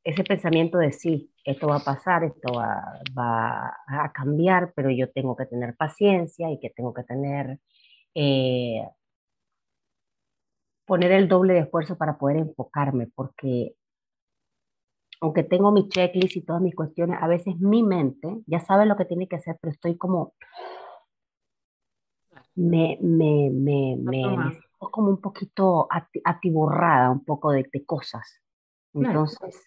ese 0.04 0.24
pensamiento 0.24 0.78
de 0.78 0.92
sí, 0.92 1.32
esto 1.46 1.68
va 1.68 1.78
a 1.78 1.84
pasar, 1.84 2.24
esto 2.24 2.54
va, 2.54 3.00
va, 3.18 3.68
a 3.88 4.12
cambiar, 4.12 4.74
pero 4.76 4.90
yo 4.90 5.12
tengo 5.12 5.36
que 5.36 5.46
tener 5.46 5.76
paciencia 5.76 6.50
y 6.52 6.60
que 6.60 6.72
tengo 6.72 6.94
que 6.94 7.04
tener, 7.04 7.60
eh, 8.16 8.84
poner 10.86 11.12
el 11.12 11.28
doble 11.28 11.54
de 11.54 11.60
esfuerzo 11.62 11.98
para 11.98 12.18
poder 12.18 12.38
enfocarme, 12.38 13.08
porque 13.16 13.76
aunque 15.22 15.44
tengo 15.44 15.72
mi 15.72 15.88
checklist 15.88 16.36
y 16.36 16.42
todas 16.42 16.62
mis 16.62 16.76
cuestiones, 16.76 17.20
a 17.22 17.28
veces 17.28 17.56
mi 17.60 17.84
mente 17.84 18.28
ya 18.48 18.60
sabe 18.60 18.88
lo 18.88 18.98
que 18.98 19.06
tiene 19.06 19.28
que 19.28 19.36
hacer, 19.36 19.58
pero 19.62 19.72
estoy 19.72 19.98
como, 19.98 20.34
me, 22.56 22.98
me, 23.02 23.52
me, 23.52 23.98
me, 23.98 24.60
como 24.80 25.10
un 25.10 25.22
poquito 25.22 25.88
atiborrada 26.24 27.12
un 27.12 27.24
poco 27.24 27.52
de, 27.52 27.70
de 27.72 27.86
cosas. 27.86 28.42
Entonces... 28.94 29.64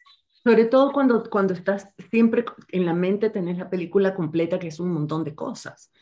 Sobre 0.49 0.65
todo 0.65 0.93
cuando, 0.93 1.29
cuando 1.29 1.53
estás 1.53 1.91
siempre 2.11 2.43
en 2.71 2.87
la 2.87 2.95
mente, 2.95 3.29
tenés 3.29 3.59
la 3.59 3.69
película 3.69 4.15
completa, 4.15 4.59
que 4.59 4.69
es 4.69 4.81
un 4.81 4.91
montón 4.91 5.23
de 5.23 5.35
cosas. 5.35 5.93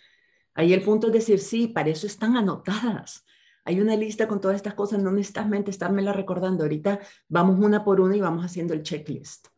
Ahí 0.55 0.73
el 0.73 0.83
punto 0.83 1.09
es 1.09 1.15
decir, 1.15 1.41
sí, 1.41 1.67
para 1.67 1.89
eso 1.89 2.07
están 2.07 2.37
anotadas. 2.37 3.27
Hay 3.65 3.81
una 3.81 3.97
lista 3.97 4.29
con 4.29 4.41
todas 4.41 4.55
estas 4.55 4.75
cosas, 4.75 5.03
no 5.03 5.11
necesitas 5.11 5.49
mente 5.49 5.73
estármela 5.73 6.13
recordando. 6.13 6.63
Ahorita 6.63 7.01
vamos 7.27 7.59
una 7.59 7.83
por 7.83 8.01
una 8.01 8.15
y 8.15 8.21
vamos 8.21 8.45
haciendo 8.45 8.73
el 8.73 8.85
checklist. 8.85 9.49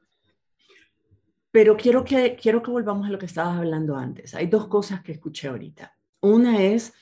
Pero 1.50 1.76
quiero 1.76 2.02
que, 2.02 2.34
quiero 2.40 2.62
que 2.62 2.70
volvamos 2.70 3.08
a 3.08 3.10
lo 3.10 3.18
que 3.18 3.26
estabas 3.26 3.58
hablando 3.58 3.94
antes. 3.94 4.34
Hay 4.34 4.46
dos 4.46 4.68
cosas 4.68 5.02
que 5.02 5.12
escuché 5.12 5.48
ahorita. 5.48 5.94
Una 6.22 6.62
es, 6.62 6.94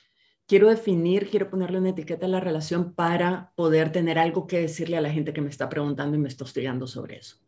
quiero 0.49 0.69
definir, 0.71 1.31
quiero 1.31 1.49
ponerle 1.49 1.79
una 1.79 1.91
etiqueta 1.91 2.27
a 2.27 2.31
la 2.31 2.41
relación 2.41 2.95
para 2.95 3.53
poder 3.55 3.93
tener 3.93 4.19
algo 4.19 4.49
que 4.49 4.63
decirle 4.63 4.97
a 4.97 5.01
la 5.01 5.13
gente 5.13 5.33
que 5.33 5.41
me 5.41 5.51
está 5.51 5.69
preguntando 5.69 6.17
y 6.17 6.21
me 6.21 6.27
está 6.27 6.43
hostigando 6.43 6.89
sobre 6.89 7.19
eso. 7.19 7.46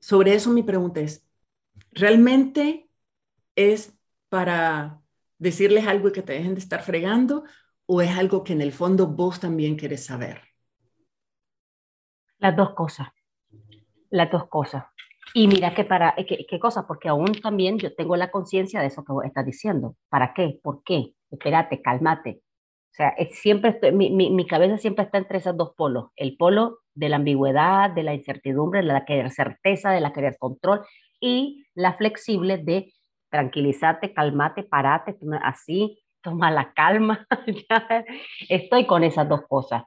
Sobre 0.00 0.34
eso 0.34 0.50
mi 0.50 0.62
pregunta 0.62 1.00
es, 1.00 1.26
¿realmente 1.92 2.88
es 3.56 3.98
para 4.28 5.00
decirles 5.38 5.86
algo 5.86 6.08
y 6.08 6.12
que 6.12 6.22
te 6.22 6.34
dejen 6.34 6.54
de 6.54 6.60
estar 6.60 6.82
fregando 6.82 7.44
o 7.86 8.02
es 8.02 8.16
algo 8.16 8.44
que 8.44 8.52
en 8.52 8.60
el 8.60 8.72
fondo 8.72 9.06
vos 9.06 9.40
también 9.40 9.76
quieres 9.76 10.04
saber? 10.04 10.42
Las 12.38 12.56
dos 12.56 12.74
cosas, 12.74 13.08
las 14.10 14.30
dos 14.30 14.48
cosas. 14.48 14.84
Y 15.34 15.46
mira 15.46 15.74
que 15.74 15.84
para, 15.84 16.14
¿qué, 16.14 16.46
qué 16.48 16.58
cosa? 16.58 16.86
Porque 16.86 17.08
aún 17.08 17.32
también 17.42 17.78
yo 17.78 17.94
tengo 17.94 18.16
la 18.16 18.30
conciencia 18.30 18.80
de 18.80 18.86
eso 18.86 19.04
que 19.04 19.12
vos 19.12 19.24
estás 19.24 19.44
diciendo. 19.44 19.96
¿Para 20.08 20.32
qué? 20.32 20.58
¿Por 20.62 20.82
qué? 20.84 21.14
Espérate, 21.30 21.82
cálmate. 21.82 22.42
O 22.90 22.94
sea, 22.94 23.14
siempre 23.30 23.78
mi, 23.92 24.10
mi, 24.10 24.30
mi, 24.30 24.46
cabeza 24.46 24.78
siempre 24.78 25.04
está 25.04 25.18
entre 25.18 25.38
esos 25.38 25.56
dos 25.56 25.74
polos. 25.76 26.10
El 26.16 26.36
polo 26.36 26.80
de 26.98 27.08
la 27.08 27.16
ambigüedad, 27.16 27.90
de 27.90 28.02
la 28.02 28.14
incertidumbre, 28.14 28.80
de 28.80 28.86
la 28.86 29.04
querer 29.04 29.30
certeza, 29.30 29.90
de 29.90 30.00
la 30.00 30.12
querer 30.12 30.36
control 30.38 30.80
y 31.20 31.64
la 31.74 31.94
flexible 31.94 32.58
de 32.58 32.92
tranquilízate, 33.30 34.12
calmate, 34.12 34.64
parate, 34.64 35.16
así, 35.42 36.02
toma 36.22 36.50
la 36.50 36.72
calma. 36.72 37.26
Estoy 38.48 38.86
con 38.86 39.04
esas 39.04 39.28
dos 39.28 39.42
cosas. 39.48 39.84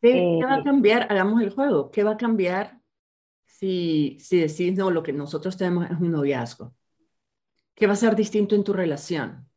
¿Qué, 0.00 0.40
va 0.44 0.54
a 0.54 0.58
eh, 0.58 0.64
cambiar? 0.64 1.06
Hagamos 1.10 1.40
el 1.42 1.50
juego. 1.50 1.90
¿Qué 1.90 2.02
va 2.02 2.12
a 2.12 2.16
cambiar 2.16 2.78
si, 3.44 4.16
si 4.20 4.40
decís, 4.40 4.76
no, 4.76 4.90
lo 4.90 5.02
que 5.02 5.12
nosotros 5.12 5.56
tenemos 5.56 5.88
es 5.90 5.98
un 5.98 6.10
noviazgo? 6.10 6.74
¿Qué 7.74 7.86
va 7.86 7.92
a 7.92 7.96
ser 7.96 8.16
distinto 8.16 8.54
en 8.54 8.64
tu 8.64 8.72
relación? 8.72 9.48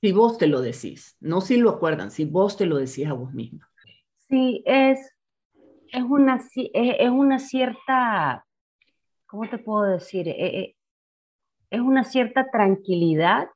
Si 0.00 0.12
vos 0.12 0.38
te 0.38 0.46
lo 0.46 0.60
decís, 0.60 1.16
no 1.20 1.40
si 1.40 1.56
lo 1.56 1.70
acuerdan, 1.70 2.10
si 2.10 2.24
vos 2.24 2.56
te 2.56 2.66
lo 2.66 2.76
decís 2.76 3.06
a 3.06 3.14
vos 3.14 3.32
misma. 3.32 3.70
Sí, 4.28 4.62
es, 4.66 5.13
es 5.94 6.02
una, 6.02 6.40
es, 6.54 7.10
una 7.10 7.38
cierta, 7.38 8.44
¿cómo 9.26 9.48
te 9.48 9.58
puedo 9.58 9.84
decir? 9.84 10.28
Eh, 10.28 10.34
eh, 10.38 10.76
es 11.70 11.80
una 11.80 12.02
cierta 12.02 12.50
tranquilidad, 12.50 13.48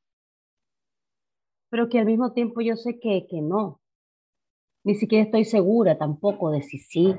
pero 1.68 1.88
que 1.88 1.99
al 1.99 2.07
mismo 2.07 2.33
tiempo 2.33 2.61
yo 2.61 2.76
sé 2.76 3.00
que, 3.00 3.26
que 3.28 3.40
no. 3.40 3.80
Ni 4.85 4.95
siquiera 4.95 5.25
estoy 5.25 5.45
segura 5.45 5.99
tampoco 5.99 6.52
de 6.52 6.62
si 6.62 6.78
sí. 6.78 7.16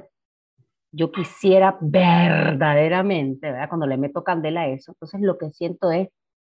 Yo 0.92 1.12
quisiera 1.12 1.78
verdaderamente, 1.82 3.52
¿verdad? 3.52 3.68
Cuando 3.68 3.88
le 3.88 3.98
meto 3.98 4.24
candela 4.24 4.62
a 4.62 4.68
eso, 4.70 4.94
entonces 4.94 5.20
lo 5.22 5.38
que 5.38 5.52
siento 5.52 5.92
es, 5.92 6.08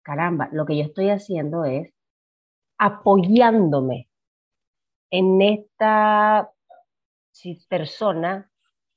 caramba, 0.02 0.48
lo 0.52 0.64
que 0.64 0.78
yo 0.78 0.84
estoy 0.84 1.10
haciendo 1.10 1.64
es 1.64 1.92
apoyándome 2.78 4.08
en 5.10 5.42
esta 5.42 6.50
persona 7.68 8.50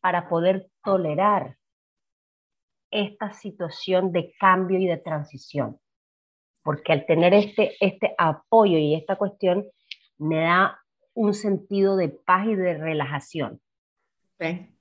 para 0.07 0.29
poder 0.29 0.69
tolerar 0.85 1.57
esta 2.91 3.33
situación 3.33 4.13
de 4.13 4.33
cambio 4.39 4.79
y 4.79 4.87
de 4.87 4.95
transición. 4.95 5.81
Porque 6.63 6.93
al 6.93 7.05
tener 7.05 7.33
este, 7.33 7.75
este 7.81 8.15
apoyo 8.17 8.77
y 8.77 8.95
esta 8.95 9.17
cuestión, 9.17 9.65
me 10.17 10.43
da 10.43 10.79
un 11.13 11.33
sentido 11.33 11.97
de 11.97 12.07
paz 12.07 12.47
y 12.47 12.55
de 12.55 12.77
relajación. 12.77 13.59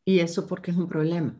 ¿Y 0.04 0.20
eso 0.20 0.46
porque 0.46 0.70
es 0.70 0.76
un 0.76 0.88
problema? 0.88 1.34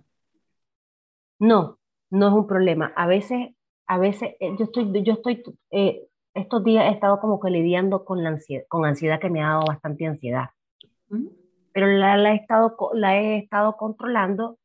No, 1.38 1.78
no 2.10 2.26
es 2.26 2.34
un 2.34 2.48
problema. 2.48 2.92
A 2.96 3.06
veces, 3.06 3.54
a 3.86 3.98
veces 3.98 4.34
eh, 4.40 4.56
yo 4.58 4.64
estoy, 4.64 5.04
yo 5.04 5.12
estoy, 5.12 5.44
eh, 5.70 6.08
estos 6.34 6.64
días 6.64 6.86
he 6.86 6.94
estado 6.94 7.20
como 7.20 7.38
que 7.38 7.50
lidiando 7.50 8.04
con 8.04 8.24
la 8.24 8.30
ansiedad, 8.30 8.64
con 8.66 8.84
ansiedad 8.84 9.20
que 9.20 9.30
me 9.30 9.44
ha 9.44 9.50
dado 9.50 9.66
bastante 9.68 10.06
ansiedad 10.06 10.50
pero 11.76 11.88
la, 11.88 12.16
la, 12.16 12.32
he 12.32 12.36
estado, 12.36 12.74
la 12.94 13.18
he 13.18 13.36
estado 13.36 13.76
controlando 13.76 14.58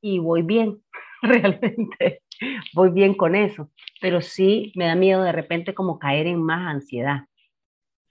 y 0.00 0.18
voy 0.18 0.40
bien, 0.40 0.82
realmente, 1.22 2.22
voy 2.72 2.88
bien 2.88 3.12
con 3.12 3.34
eso, 3.34 3.70
pero 4.00 4.22
sí 4.22 4.72
me 4.74 4.86
da 4.86 4.94
miedo 4.94 5.22
de 5.22 5.32
repente 5.32 5.74
como 5.74 5.98
caer 5.98 6.26
en 6.26 6.42
más 6.42 6.66
ansiedad, 6.66 7.26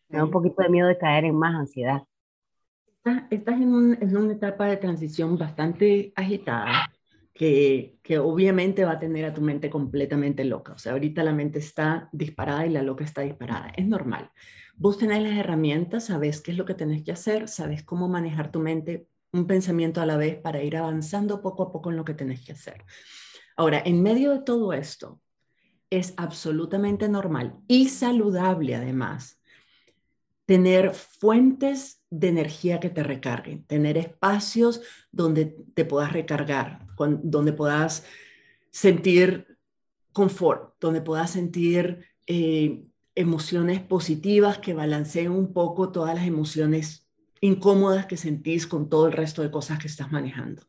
me 0.07 0.19
da 0.19 0.25
un 0.25 0.29
poquito 0.29 0.61
de 0.61 0.69
miedo 0.69 0.87
de 0.87 0.99
caer 0.99 1.25
en 1.25 1.35
más 1.35 1.55
ansiedad. 1.55 2.03
Estás, 3.31 3.55
en, 3.55 3.97
en 4.03 4.15
una 4.15 4.33
etapa 4.33 4.67
de 4.67 4.77
transición 4.77 5.35
bastante 5.35 6.13
agitada, 6.15 6.91
que, 7.37 8.19
obviamente 8.19 8.83
va 8.83 8.93
a 8.93 8.99
tener 8.99 9.23
a 9.25 9.33
tu 9.33 9.41
mente 9.41 9.69
completamente 9.69 10.43
loca. 10.43 10.73
O 10.73 10.77
sea, 10.79 10.93
ahorita 10.93 11.23
la 11.23 11.33
mente 11.33 11.59
está 11.59 12.09
disparada 12.11 12.65
y 12.65 12.71
la 12.71 12.81
loca 12.81 13.03
está 13.03 13.21
disparada. 13.21 13.71
Es 13.77 13.85
normal. 13.85 14.31
Vos 14.75 14.97
tenés 14.97 15.21
las 15.21 15.37
herramientas, 15.37 16.05
sabes 16.05 16.41
qué 16.41 16.51
es 16.51 16.57
lo 16.57 16.65
que 16.65 16.73
tenés 16.73 17.03
que 17.03 17.11
hacer, 17.11 17.47
sabes 17.47 17.83
cómo 17.83 18.09
manejar 18.09 18.51
tu 18.51 18.59
mente 18.59 19.07
un 19.31 19.45
pensamiento 19.45 20.01
a 20.01 20.07
la 20.07 20.17
vez 20.17 20.35
para 20.35 20.63
ir 20.63 20.77
avanzando 20.77 21.41
poco 21.41 21.63
a 21.63 21.71
poco 21.71 21.91
en 21.91 21.97
lo 21.97 22.05
que 22.05 22.15
tenés 22.15 22.43
que 22.43 22.53
hacer. 22.53 22.83
Ahora, 23.55 23.81
en 23.85 24.01
medio 24.01 24.31
de 24.31 24.39
todo 24.39 24.73
esto, 24.73 25.21
es 25.91 26.13
absolutamente 26.17 27.07
normal 27.07 27.55
y 27.67 27.89
saludable 27.89 28.75
además 28.75 29.39
tener 30.45 30.93
fuentes 30.93 31.96
de 32.09 32.29
energía 32.29 32.79
que 32.79 32.89
te 32.89 33.03
recarguen, 33.03 33.63
tener 33.65 33.97
espacios 33.97 34.81
donde 35.11 35.45
te 35.73 35.85
puedas 35.85 36.13
recargar, 36.13 36.87
donde 36.97 37.53
puedas 37.53 38.05
sentir 38.71 39.57
confort, 40.13 40.75
donde 40.79 41.01
puedas 41.01 41.31
sentir 41.31 42.05
eh, 42.25 42.85
emociones 43.15 43.81
positivas 43.81 44.59
que 44.59 44.73
balanceen 44.73 45.31
un 45.31 45.53
poco 45.53 45.91
todas 45.91 46.15
las 46.15 46.25
emociones 46.25 47.07
incómodas 47.41 48.05
que 48.05 48.17
sentís 48.17 48.67
con 48.67 48.89
todo 48.89 49.07
el 49.07 49.13
resto 49.13 49.41
de 49.41 49.51
cosas 49.51 49.79
que 49.79 49.87
estás 49.87 50.11
manejando. 50.11 50.63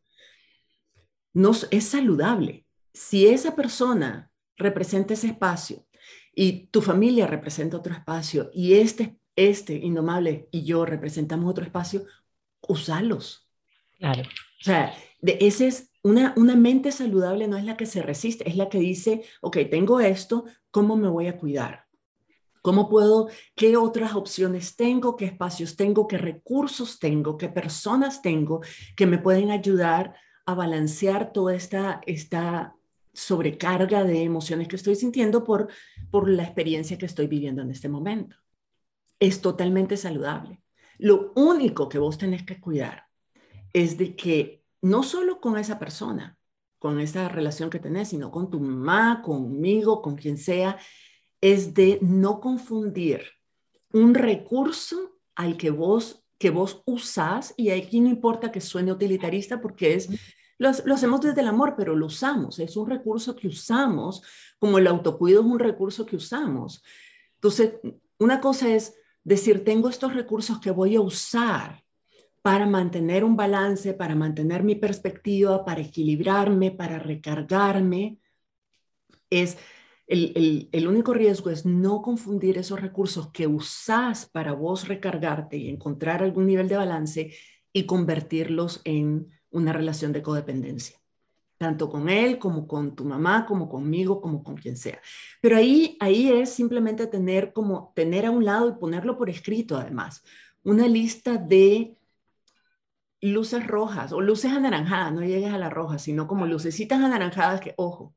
No, 1.33 1.51
es 1.71 1.83
saludable. 1.83 2.65
Si 2.93 3.27
esa 3.27 3.55
persona 3.55 4.31
representa 4.57 5.13
ese 5.13 5.27
espacio 5.27 5.85
y 6.33 6.67
tu 6.67 6.81
familia 6.81 7.27
representa 7.27 7.77
otro 7.77 7.93
espacio 7.93 8.49
y 8.53 8.73
este, 8.73 9.18
este 9.47 9.73
indomable 9.73 10.49
y 10.51 10.63
yo 10.63 10.85
representamos 10.85 11.49
otro 11.49 11.63
espacio, 11.63 12.03
usalos. 12.67 13.47
Claro. 13.97 14.23
O 14.23 14.63
sea, 14.63 14.93
de 15.21 15.37
ese 15.41 15.67
es 15.67 15.91
una, 16.03 16.33
una 16.37 16.55
mente 16.55 16.91
saludable 16.91 17.47
no 17.47 17.57
es 17.57 17.65
la 17.65 17.77
que 17.77 17.85
se 17.85 18.01
resiste, 18.01 18.47
es 18.47 18.55
la 18.55 18.69
que 18.69 18.79
dice, 18.79 19.23
ok, 19.41 19.57
tengo 19.69 19.99
esto, 19.99 20.45
¿cómo 20.71 20.95
me 20.95 21.07
voy 21.07 21.27
a 21.27 21.37
cuidar? 21.37 21.85
¿Cómo 22.61 22.89
puedo, 22.89 23.29
qué 23.55 23.77
otras 23.77 24.15
opciones 24.15 24.75
tengo, 24.75 25.15
qué 25.15 25.25
espacios 25.25 25.77
tengo, 25.77 26.07
qué 26.07 26.17
recursos 26.17 26.99
tengo, 26.99 27.37
qué 27.37 27.47
personas 27.47 28.21
tengo 28.21 28.61
que 28.97 29.05
me 29.05 29.17
pueden 29.17 29.49
ayudar 29.51 30.15
a 30.45 30.53
balancear 30.55 31.31
toda 31.31 31.55
esta, 31.55 32.01
esta 32.05 32.75
sobrecarga 33.13 34.03
de 34.03 34.23
emociones 34.23 34.67
que 34.67 34.75
estoy 34.75 34.95
sintiendo 34.95 35.43
por, 35.43 35.69
por 36.11 36.29
la 36.29 36.43
experiencia 36.43 36.97
que 36.97 37.05
estoy 37.05 37.27
viviendo 37.27 37.61
en 37.61 37.71
este 37.71 37.87
momento? 37.87 38.35
Es 39.19 39.41
totalmente 39.41 39.97
saludable. 39.97 40.61
Lo 40.97 41.31
único 41.35 41.89
que 41.89 41.99
vos 41.99 42.17
tenés 42.17 42.43
que 42.43 42.59
cuidar 42.59 43.05
es 43.73 43.97
de 43.97 44.15
que 44.15 44.63
no 44.81 45.03
solo 45.03 45.39
con 45.39 45.57
esa 45.57 45.79
persona, 45.79 46.37
con 46.77 46.99
esa 46.99 47.27
relación 47.27 47.69
que 47.69 47.79
tenés, 47.79 48.09
sino 48.09 48.31
con 48.31 48.49
tu 48.49 48.59
mamá, 48.59 49.21
conmigo, 49.21 50.01
con 50.01 50.15
quien 50.15 50.37
sea, 50.37 50.77
es 51.41 51.73
de 51.73 51.99
no 52.01 52.39
confundir 52.39 53.23
un 53.91 54.13
recurso 54.13 55.19
al 55.35 55.57
que 55.57 55.69
vos, 55.69 56.23
que 56.37 56.49
vos 56.49 56.81
usás, 56.85 57.53
y 57.57 57.69
aquí 57.69 57.99
no 57.99 58.09
importa 58.09 58.51
que 58.51 58.61
suene 58.61 58.91
utilitarista 58.91 59.61
porque 59.61 59.95
es, 59.95 60.09
lo, 60.57 60.71
lo 60.85 60.93
hacemos 60.93 61.21
desde 61.21 61.41
el 61.41 61.47
amor, 61.47 61.75
pero 61.77 61.95
lo 61.95 62.05
usamos, 62.05 62.59
es 62.59 62.75
un 62.77 62.89
recurso 62.89 63.35
que 63.35 63.47
usamos, 63.47 64.21
como 64.57 64.77
el 64.77 64.87
autocuido 64.87 65.41
es 65.41 65.47
un 65.47 65.59
recurso 65.59 66.05
que 66.05 66.15
usamos. 66.15 66.83
Entonces, 67.35 67.73
una 68.17 68.41
cosa 68.41 68.69
es 68.69 68.95
decir, 69.29 69.63
tengo 69.63 69.89
estos 69.89 70.13
recursos 70.15 70.59
que 70.59 70.71
voy 70.71 70.95
a 70.95 71.01
usar 71.01 71.83
para 72.41 72.65
mantener 72.65 73.23
un 73.23 73.35
balance, 73.35 73.93
para 73.93 74.15
mantener 74.15 74.63
mi 74.63 74.75
perspectiva, 74.75 75.63
para 75.63 75.81
equilibrarme, 75.81 76.71
para 76.71 76.97
recargarme, 76.97 78.17
es 79.29 79.57
el, 80.07 80.87
único 80.87 81.13
riesgo 81.13 81.51
es 81.51 81.67
no 81.67 82.01
confundir 82.01 82.57
esos 82.57 82.81
recursos 82.81 83.31
que 83.31 83.45
usás 83.45 84.27
para 84.27 84.53
vos 84.53 84.87
recargarte 84.87 85.57
y 85.57 85.69
encontrar 85.69 86.23
algún 86.23 86.47
nivel 86.47 86.67
de 86.67 86.77
balance 86.77 87.31
y 87.71 87.85
convertirlos 87.85 88.81
en 88.85 89.27
una 89.51 89.71
relación 89.71 90.11
de 90.11 90.23
codependencia, 90.23 90.98
tanto 91.59 91.89
con 91.89 92.09
él 92.09 92.39
como 92.39 92.67
con 92.67 92.95
tu 92.95 93.03
mamá, 93.03 93.45
como 93.45 93.69
conmigo, 93.69 94.21
como 94.21 94.43
con 94.43 94.55
quien 94.55 94.77
sea. 94.77 94.99
Pero 95.41 95.57
ahí, 95.57 95.97
ahí 95.99 96.31
es 96.31 96.49
simplemente 96.51 97.05
tener 97.05 97.51
como 97.53 97.91
tener 97.95 98.25
a 98.25 98.31
un 98.31 98.45
lado 98.45 98.69
y 98.69 98.79
ponerlo 98.79 99.17
por 99.17 99.29
escrito 99.29 99.77
además, 99.77 100.23
una 100.63 100.87
lista 100.87 101.37
de 101.37 101.97
luces 103.21 103.67
rojas 103.67 104.13
o 104.13 104.21
luces 104.21 104.53
anaranjadas, 104.53 105.11
no 105.11 105.21
llegues 105.21 105.53
a 105.53 105.57
la 105.57 105.69
roja, 105.69 105.99
sino 105.99 106.27
como 106.27 106.45
lucecitas 106.47 107.01
anaranjadas 107.01 107.59
que, 107.59 107.73
ojo, 107.75 108.15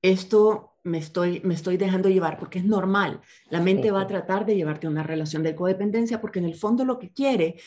esto 0.00 0.76
me 0.84 0.98
estoy, 0.98 1.40
me 1.44 1.54
estoy 1.54 1.76
dejando 1.76 2.08
llevar, 2.08 2.38
porque 2.38 2.60
es 2.60 2.64
normal. 2.64 3.20
La 3.50 3.60
mente 3.60 3.90
va 3.90 4.02
a 4.02 4.06
tratar 4.06 4.46
de 4.46 4.54
llevarte 4.54 4.86
a 4.86 4.90
una 4.90 5.02
relación 5.02 5.42
de 5.42 5.56
codependencia, 5.56 6.20
porque 6.20 6.38
en 6.38 6.44
el 6.44 6.54
fondo 6.54 6.84
lo 6.84 7.00
que 7.00 7.12
quiere 7.12 7.60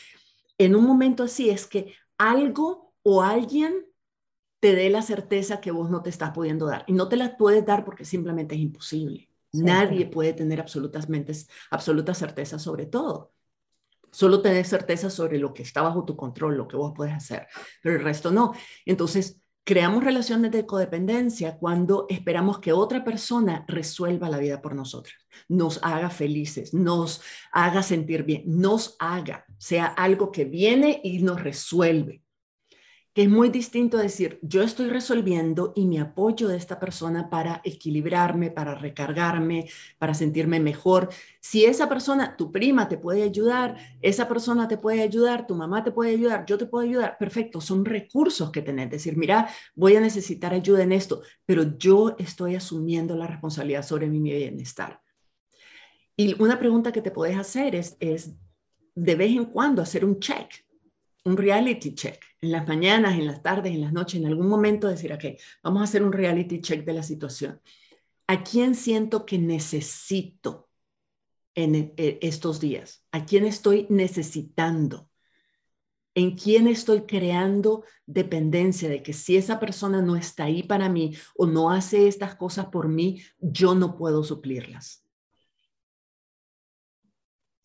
en 0.56 0.74
un 0.74 0.84
momento 0.84 1.24
así 1.24 1.50
es 1.50 1.66
que 1.66 1.94
algo 2.16 2.94
o 3.02 3.22
alguien 3.22 3.84
te 4.64 4.74
dé 4.74 4.88
la 4.88 5.02
certeza 5.02 5.60
que 5.60 5.70
vos 5.70 5.90
no 5.90 6.00
te 6.00 6.08
estás 6.08 6.30
pudiendo 6.30 6.64
dar. 6.64 6.84
Y 6.86 6.94
no 6.94 7.06
te 7.06 7.18
la 7.18 7.36
puedes 7.36 7.66
dar 7.66 7.84
porque 7.84 8.06
simplemente 8.06 8.54
es 8.54 8.62
imposible. 8.62 9.28
Nadie 9.52 10.06
puede 10.06 10.32
tener 10.32 10.58
absolutamente, 10.58 11.34
absoluta 11.70 12.14
certeza 12.14 12.58
sobre 12.58 12.86
todo. 12.86 13.34
Solo 14.10 14.40
tenés 14.40 14.66
certeza 14.68 15.10
sobre 15.10 15.36
lo 15.36 15.52
que 15.52 15.64
está 15.64 15.82
bajo 15.82 16.06
tu 16.06 16.16
control, 16.16 16.56
lo 16.56 16.66
que 16.66 16.78
vos 16.78 16.94
puedes 16.96 17.12
hacer, 17.12 17.46
pero 17.82 17.96
el 17.96 18.02
resto 18.02 18.30
no. 18.30 18.54
Entonces, 18.86 19.38
Creamos 19.66 20.04
relaciones 20.04 20.50
de 20.50 20.66
codependencia 20.66 21.56
cuando 21.56 22.04
esperamos 22.10 22.58
que 22.58 22.74
otra 22.74 23.02
persona 23.02 23.64
resuelva 23.66 24.28
la 24.28 24.36
vida 24.36 24.60
por 24.60 24.74
nosotros, 24.74 25.14
nos 25.48 25.80
haga 25.82 26.10
felices, 26.10 26.74
nos 26.74 27.22
haga 27.50 27.82
sentir 27.82 28.24
bien, 28.24 28.42
nos 28.44 28.94
haga, 28.98 29.46
sea 29.56 29.86
algo 29.86 30.30
que 30.30 30.44
viene 30.44 31.00
y 31.02 31.22
nos 31.22 31.42
resuelve 31.42 32.23
que 33.14 33.22
es 33.22 33.30
muy 33.30 33.48
distinto 33.48 33.96
a 33.96 34.02
decir, 34.02 34.40
yo 34.42 34.62
estoy 34.62 34.88
resolviendo 34.88 35.72
y 35.76 35.86
me 35.86 36.00
apoyo 36.00 36.48
de 36.48 36.56
esta 36.56 36.80
persona 36.80 37.30
para 37.30 37.60
equilibrarme, 37.62 38.50
para 38.50 38.74
recargarme, 38.74 39.68
para 39.98 40.14
sentirme 40.14 40.58
mejor. 40.58 41.10
Si 41.40 41.64
esa 41.64 41.88
persona, 41.88 42.36
tu 42.36 42.50
prima 42.50 42.88
te 42.88 42.98
puede 42.98 43.22
ayudar, 43.22 43.76
esa 44.02 44.26
persona 44.26 44.66
te 44.66 44.78
puede 44.78 45.00
ayudar, 45.00 45.46
tu 45.46 45.54
mamá 45.54 45.84
te 45.84 45.92
puede 45.92 46.10
ayudar, 46.10 46.44
yo 46.44 46.58
te 46.58 46.66
puedo 46.66 46.84
ayudar, 46.84 47.16
perfecto, 47.16 47.60
son 47.60 47.84
recursos 47.84 48.50
que 48.50 48.62
tenés. 48.62 48.90
Decir, 48.90 49.16
mira, 49.16 49.48
voy 49.76 49.94
a 49.94 50.00
necesitar 50.00 50.52
ayuda 50.52 50.82
en 50.82 50.90
esto, 50.90 51.22
pero 51.46 51.78
yo 51.78 52.16
estoy 52.18 52.56
asumiendo 52.56 53.14
la 53.14 53.28
responsabilidad 53.28 53.84
sobre 53.84 54.08
mi 54.08 54.18
bienestar. 54.18 55.00
Y 56.16 56.40
una 56.42 56.58
pregunta 56.58 56.90
que 56.90 57.00
te 57.00 57.12
puedes 57.12 57.36
hacer 57.36 57.76
es, 57.76 57.96
es 58.00 58.34
de 58.96 59.14
vez 59.14 59.30
en 59.36 59.44
cuando 59.44 59.82
hacer 59.82 60.04
un 60.04 60.18
check 60.18 60.63
un 61.24 61.36
reality 61.36 61.94
check 61.94 62.22
en 62.40 62.52
las 62.52 62.68
mañanas, 62.68 63.14
en 63.14 63.26
las 63.26 63.42
tardes, 63.42 63.72
en 63.72 63.80
las 63.80 63.92
noches, 63.92 64.20
en 64.20 64.26
algún 64.26 64.46
momento 64.46 64.88
decir, 64.88 65.12
ok, 65.12 65.24
vamos 65.62 65.80
a 65.80 65.84
hacer 65.84 66.02
un 66.02 66.12
reality 66.12 66.60
check 66.60 66.84
de 66.84 66.92
la 66.92 67.02
situación. 67.02 67.60
¿A 68.26 68.42
quién 68.42 68.74
siento 68.74 69.24
que 69.24 69.38
necesito 69.38 70.68
en 71.54 71.94
e, 71.96 72.18
estos 72.20 72.60
días? 72.60 73.04
¿A 73.10 73.24
quién 73.24 73.46
estoy 73.46 73.86
necesitando? 73.88 75.10
¿En 76.14 76.36
quién 76.36 76.68
estoy 76.68 77.02
creando 77.02 77.84
dependencia 78.06 78.88
de 78.88 79.02
que 79.02 79.12
si 79.12 79.36
esa 79.36 79.58
persona 79.58 80.00
no 80.00 80.16
está 80.16 80.44
ahí 80.44 80.62
para 80.62 80.88
mí 80.88 81.16
o 81.36 81.46
no 81.46 81.70
hace 81.70 82.06
estas 82.06 82.36
cosas 82.36 82.66
por 82.66 82.88
mí, 82.88 83.22
yo 83.38 83.74
no 83.74 83.96
puedo 83.96 84.22
suplirlas? 84.22 85.04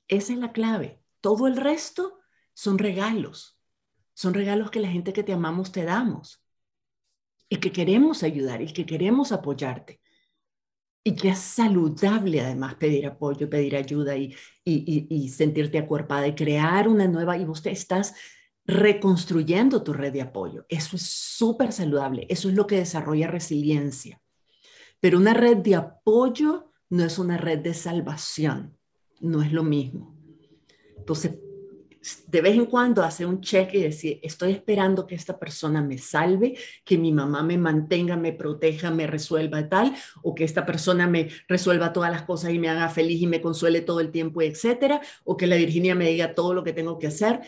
Esa 0.08 0.34
es 0.34 0.40
la 0.40 0.52
clave. 0.52 1.04
Todo 1.22 1.46
el 1.46 1.58
resto 1.58 2.19
son 2.60 2.78
regalos. 2.78 3.58
Son 4.14 4.34
regalos 4.34 4.70
que 4.70 4.82
la 4.82 4.90
gente 4.90 5.14
que 5.14 5.24
te 5.24 5.32
amamos 5.32 5.72
te 5.72 5.86
damos 5.86 6.44
y 7.48 7.56
que 7.56 7.72
queremos 7.72 8.22
ayudar 8.22 8.62
y 8.62 8.74
que 8.74 8.86
queremos 8.86 9.32
apoyarte. 9.32 10.02
Y 11.02 11.16
que 11.16 11.30
es 11.30 11.40
saludable 11.40 12.42
además 12.42 12.76
pedir 12.76 13.08
apoyo, 13.08 13.50
pedir 13.50 13.78
ayuda 13.78 14.18
y, 14.18 14.36
y, 14.66 15.30
sentirte 15.30 15.78
acuerpada 15.78 16.28
y 16.28 16.36
crear 16.36 16.90
una 16.90 17.08
nueva, 17.08 17.38
y 17.38 17.46
vos 17.46 17.62
te 17.62 17.72
estás 17.72 18.14
reconstruyendo 18.66 19.82
tu 19.82 19.94
red 19.94 20.12
de 20.12 20.22
apoyo. 20.22 20.66
Eso 20.68 20.98
es 20.98 21.04
súper 21.04 21.72
saludable, 21.72 22.28
eso 22.30 22.50
es 22.50 22.56
lo 22.56 22.68
que 22.68 22.76
desarrolla 22.76 23.28
resiliencia. 23.28 24.22
Pero 25.00 25.18
una 25.18 25.34
red 25.34 25.58
de 25.60 25.76
apoyo 25.76 26.74
no 26.90 27.06
es 27.06 27.20
una 27.20 27.38
red 27.38 27.60
de 27.60 27.74
salvación, 27.74 28.78
no 29.22 29.42
es 29.42 29.54
lo 29.54 29.64
mismo. 29.64 30.18
Entonces, 30.98 31.36
de 32.28 32.42
vez 32.42 32.56
en 32.56 32.66
cuando 32.66 33.04
hacer 33.04 33.26
un 33.26 33.42
check 33.42 33.74
y 33.74 33.82
decir, 33.82 34.20
estoy 34.24 34.54
esperando 34.54 35.06
que 35.06 35.16
esta 35.16 35.38
persona 35.38 35.82
me 35.82 35.98
salve, 35.98 36.58
que 36.86 36.98
mi 36.98 37.12
mamá 37.12 37.44
me 37.44 37.58
mantenga, 37.58 38.16
me 38.16 38.32
proteja, 38.32 38.90
me 38.90 39.06
resuelva 39.06 39.68
tal, 39.68 39.94
o 40.24 40.34
que 40.34 40.46
esta 40.46 40.66
persona 40.66 41.08
me 41.08 41.30
resuelva 41.48 41.92
todas 41.92 42.12
las 42.12 42.24
cosas 42.24 42.52
y 42.52 42.60
me 42.60 42.70
haga 42.70 42.90
feliz 42.90 43.22
y 43.22 43.28
me 43.28 43.42
consuele 43.42 43.82
todo 43.82 44.00
el 44.00 44.12
tiempo, 44.12 44.42
etcétera, 44.42 45.02
o 45.26 45.36
que 45.36 45.48
la 45.48 45.58
Virginia 45.58 45.94
me 45.94 46.10
diga 46.10 46.36
todo 46.36 46.54
lo 46.54 46.64
que 46.64 46.74
tengo 46.74 47.00
que 47.00 47.08
hacer. 47.08 47.42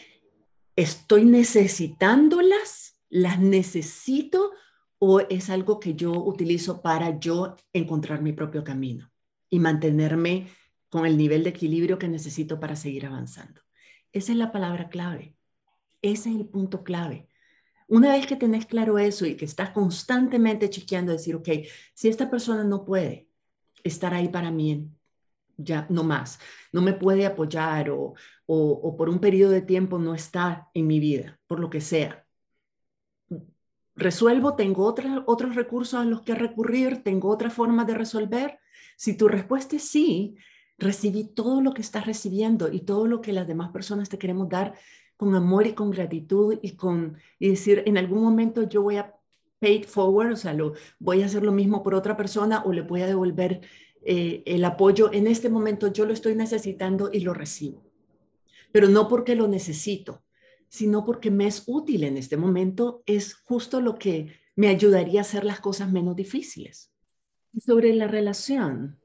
¿Estoy 0.76 1.26
necesitándolas? 1.26 2.98
¿Las 3.10 3.40
necesito? 3.40 4.52
¿O 5.00 5.22
es 5.22 5.50
algo 5.50 5.80
que 5.80 5.96
yo 5.96 6.12
utilizo 6.12 6.82
para 6.82 7.20
yo 7.20 7.56
encontrar 7.74 8.22
mi 8.22 8.34
propio 8.34 8.64
camino 8.64 9.12
y 9.50 9.60
mantenerme 9.60 10.48
con 10.90 11.06
el 11.06 11.18
nivel 11.18 11.44
de 11.44 11.52
equilibrio 11.52 11.98
que 11.98 12.10
necesito 12.10 12.60
para 12.60 12.76
seguir 12.76 13.06
avanzando? 13.06 13.62
Esa 14.14 14.32
es 14.32 14.38
la 14.38 14.52
palabra 14.52 14.90
clave. 14.90 15.36
Ese 16.02 16.30
es 16.30 16.36
el 16.36 16.48
punto 16.48 16.84
clave. 16.84 17.28
Una 17.88 18.14
vez 18.14 18.26
que 18.26 18.36
tenés 18.36 18.66
claro 18.66 18.98
eso 18.98 19.26
y 19.26 19.36
que 19.36 19.46
estás 19.46 19.72
constantemente 19.72 20.70
chequeando, 20.70 21.12
decir, 21.12 21.36
ok, 21.36 21.50
si 21.94 22.08
esta 22.08 22.30
persona 22.30 22.64
no 22.64 22.86
puede 22.86 23.28
estar 23.84 24.14
ahí 24.14 24.30
para 24.30 24.52
mí, 24.52 24.90
ya 25.58 25.86
no 25.90 26.04
más, 26.04 26.40
no 26.72 26.82
me 26.82 26.94
puede 26.94 27.26
apoyar 27.26 27.90
o, 27.90 28.14
o, 28.46 28.96
por 28.98 29.10
un 29.10 29.20
periodo 29.20 29.52
de 29.52 29.62
tiempo 29.62 30.00
no 30.00 30.14
está 30.14 30.70
en 30.74 30.88
mi 30.88 31.00
vida, 31.00 31.40
por 31.48 31.60
lo 31.60 31.70
que 31.70 31.82
sea. 31.82 32.26
Resuelvo, 33.96 34.56
tengo 34.56 34.86
otros 34.86 35.56
recursos 35.56 36.00
a 36.00 36.06
los 36.06 36.22
que 36.22 36.34
recurrir, 36.34 37.04
tengo 37.04 37.30
otra 37.30 37.50
forma 37.50 37.86
de 37.86 37.94
resolver. 37.94 38.60
Si 38.96 39.16
tu 39.16 39.28
respuesta 39.28 39.76
es 39.76 39.88
sí, 39.90 40.36
recibí 40.78 41.26
todo 41.26 41.62
lo 41.62 41.74
que 41.74 41.82
estás 41.82 42.06
recibiendo 42.06 42.72
y 42.72 42.82
todo 42.82 43.08
lo 43.08 43.22
que 43.22 43.34
las 43.34 43.48
demás 43.48 43.72
personas 43.72 44.10
te 44.10 44.18
queremos 44.18 44.50
dar 44.50 44.74
con 45.18 45.36
amor 45.36 45.68
y 45.68 45.74
con 45.74 45.92
gratitud 45.92 46.58
y 46.62 46.76
con 46.76 47.18
y 47.38 47.50
decir 47.50 47.84
en 47.86 47.98
algún 47.98 48.24
momento 48.24 48.68
yo 48.68 48.82
voy 48.82 48.98
a 48.98 49.16
pay 49.62 49.76
it 49.76 49.86
forward, 49.86 50.32
o 50.32 50.36
sea, 50.36 50.54
lo, 50.54 50.74
voy 51.00 51.22
a 51.22 51.28
hacer 51.28 51.44
lo 51.44 51.52
mismo 51.52 51.84
por 51.84 51.94
otra 51.94 52.18
persona 52.18 52.64
o 52.66 52.74
le 52.74 52.82
voy 52.82 53.04
a 53.04 53.08
devolver 53.08 53.62
eh, 54.04 54.42
el 54.48 54.66
apoyo. 54.66 55.14
En 55.14 55.28
este 55.28 55.50
momento 55.50 55.94
yo 55.94 56.06
lo 56.06 56.14
estoy 56.14 56.36
necesitando 56.36 57.12
y 57.14 57.20
lo 57.20 57.34
recibo. 57.36 57.84
Pero 58.72 58.90
no 58.90 59.08
porque 59.08 59.36
lo 59.36 59.48
necesito, 59.48 60.24
sino 60.68 61.06
porque 61.06 61.30
me 61.30 61.46
es 61.46 61.64
útil 61.68 62.04
en 62.04 62.18
este 62.18 62.38
momento, 62.38 63.04
es 63.06 63.36
justo 63.36 63.82
lo 63.82 63.96
que 64.00 64.34
me 64.56 64.68
ayudaría 64.68 65.20
a 65.20 65.22
hacer 65.22 65.44
las 65.44 65.60
cosas 65.60 65.92
menos 65.92 66.16
difíciles. 66.16 66.92
Sobre 67.56 67.94
la 67.94 68.08
relación, 68.08 68.98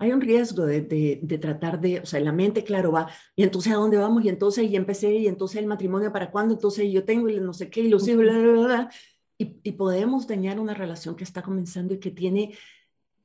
hay 0.00 0.12
un 0.12 0.20
riesgo 0.20 0.64
de, 0.64 0.80
de, 0.80 1.38
tratar 1.38 1.78
de, 1.78 2.00
o 2.00 2.06
sea, 2.06 2.20
la 2.20 2.32
mente, 2.32 2.64
claro, 2.64 2.90
va, 2.90 3.08
y 3.36 3.42
entonces 3.42 3.72
a 3.72 3.76
dónde 3.76 3.98
vamos, 3.98 4.24
y 4.24 4.30
entonces, 4.30 4.68
y 4.68 4.74
empecé, 4.74 5.12
y 5.12 5.26
entonces 5.28 5.58
el 5.58 5.66
matrimonio 5.66 6.10
para 6.10 6.30
cuándo, 6.30 6.54
entonces 6.54 6.90
yo 6.90 7.04
tengo, 7.04 7.28
y 7.28 7.38
no 7.38 7.52
sé 7.52 7.68
qué, 7.68 7.82
y 7.82 7.88
los 7.88 8.08
hijos, 8.08 8.22
bla, 8.22 8.38
bla, 8.38 8.52
bla, 8.52 8.90
y, 9.36 9.60
y, 9.62 9.72
podemos 9.72 10.26
dañar 10.26 10.58
una 10.58 10.72
relación 10.72 11.16
que 11.16 11.24
está 11.24 11.42
comenzando 11.42 11.94
y 11.94 11.98
que 11.98 12.10
tiene 12.10 12.54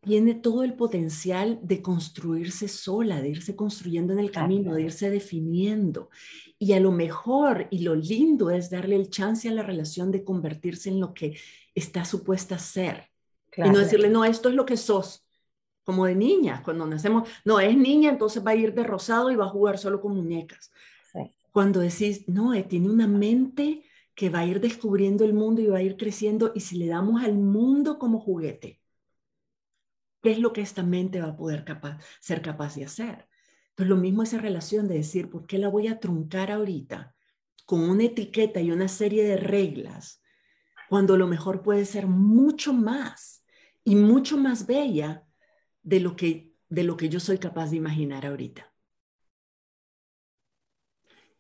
tiene 0.02 0.36
todo 0.36 0.64
el 0.64 0.76
potencial 0.76 1.60
de 1.64 1.82
construirse 1.82 2.68
sola, 2.68 3.22
de 3.22 3.30
irse 3.30 3.56
construyendo 3.56 4.14
en 4.14 4.20
el 4.20 4.30
camino, 4.30 4.76
de 4.76 4.84
irse 4.84 5.10
definiendo. 5.10 6.12
Y 6.60 6.74
a 6.74 6.80
lo 6.80 6.92
mejor, 6.92 7.68
y 7.72 7.80
lo 7.80 7.96
lindo 7.96 8.52
es 8.52 8.70
darle 8.70 8.98
el 8.98 9.10
chance 9.10 9.50
a 9.50 9.52
la 9.52 9.64
relación 9.64 10.12
de 10.12 10.24
convertirse 10.24 10.90
en 10.90 11.00
lo 11.00 11.14
que 11.14 11.36
está 11.74 12.06
supuesta 12.06 12.56
a 12.56 12.60
ser. 12.60 13.10
Y 13.58 13.68
no 13.70 13.80
decirle, 13.80 14.10
no, 14.10 14.24
esto 14.26 14.50
es 14.50 14.56
lo 14.56 14.66
que 14.66 14.78
sos, 14.78 15.25
como 15.86 16.06
de 16.06 16.16
niña, 16.16 16.62
cuando 16.64 16.86
nacemos, 16.86 17.30
no, 17.46 17.60
es 17.60 17.78
niña, 17.78 18.10
entonces 18.10 18.46
va 18.46 18.52
a 18.52 18.56
ir 18.56 18.74
de 18.74 18.84
rosado 18.84 19.32
y 19.32 19.36
va 19.36 19.46
a 19.46 19.50
jugar 19.50 19.78
solo 19.78 20.02
con 20.02 20.16
muñecas. 20.16 20.72
Cuando 21.54 21.80
decís, 21.80 22.28
no, 22.28 22.54
eh, 22.54 22.64
tiene 22.64 22.90
una 22.90 23.08
mente 23.08 23.84
que 24.14 24.30
va 24.30 24.40
a 24.40 24.46
ir 24.46 24.60
descubriendo 24.60 25.24
el 25.24 25.34
mundo 25.34 25.62
y 25.62 25.68
va 25.68 25.78
a 25.78 25.82
ir 25.82 25.96
creciendo, 25.96 26.52
y 26.54 26.60
si 26.60 26.78
le 26.78 26.88
damos 26.88 27.24
al 27.24 27.36
mundo 27.36 27.98
como 27.98 28.20
juguete, 28.20 28.82
¿Qué 30.26 30.32
es 30.32 30.40
lo 30.40 30.54
que 30.54 30.62
esta 30.62 30.82
mente 30.82 31.22
va 31.22 31.28
a 31.28 31.38
poder 31.38 31.64
capaz, 31.64 32.00
ser 32.20 32.42
capaz 32.42 32.74
de 32.74 32.84
hacer? 32.84 33.28
Entonces, 33.70 33.90
lo 33.90 33.96
mismo 33.96 34.24
esa 34.24 34.40
relación 34.40 34.88
de 34.88 34.96
decir, 34.96 35.30
¿por 35.30 35.46
qué 35.46 35.60
la 35.60 35.68
voy 35.68 35.88
a 35.88 36.00
truncar 36.00 36.50
ahorita 36.50 37.14
con 37.68 37.82
una 37.88 38.06
etiqueta 38.06 38.60
y 38.60 38.72
una 38.72 38.88
serie 38.88 39.24
de 39.24 39.38
reglas 39.38 40.24
cuando 40.90 41.16
lo 41.16 41.28
mejor 41.28 41.62
puede 41.62 41.86
ser 41.86 42.08
mucho 42.08 42.74
más 42.74 43.46
y 43.84 43.96
mucho 43.96 44.36
más 44.36 44.66
bella 44.66 45.25
de 45.86 46.00
lo 46.02 46.16
que, 46.16 46.54
de 46.68 46.84
lo 46.84 46.98
que 46.98 47.08
yo 47.08 47.20
soy 47.20 47.38
capaz 47.38 47.70
de 47.70 47.78
imaginar 47.78 48.26
ahorita? 48.26 48.74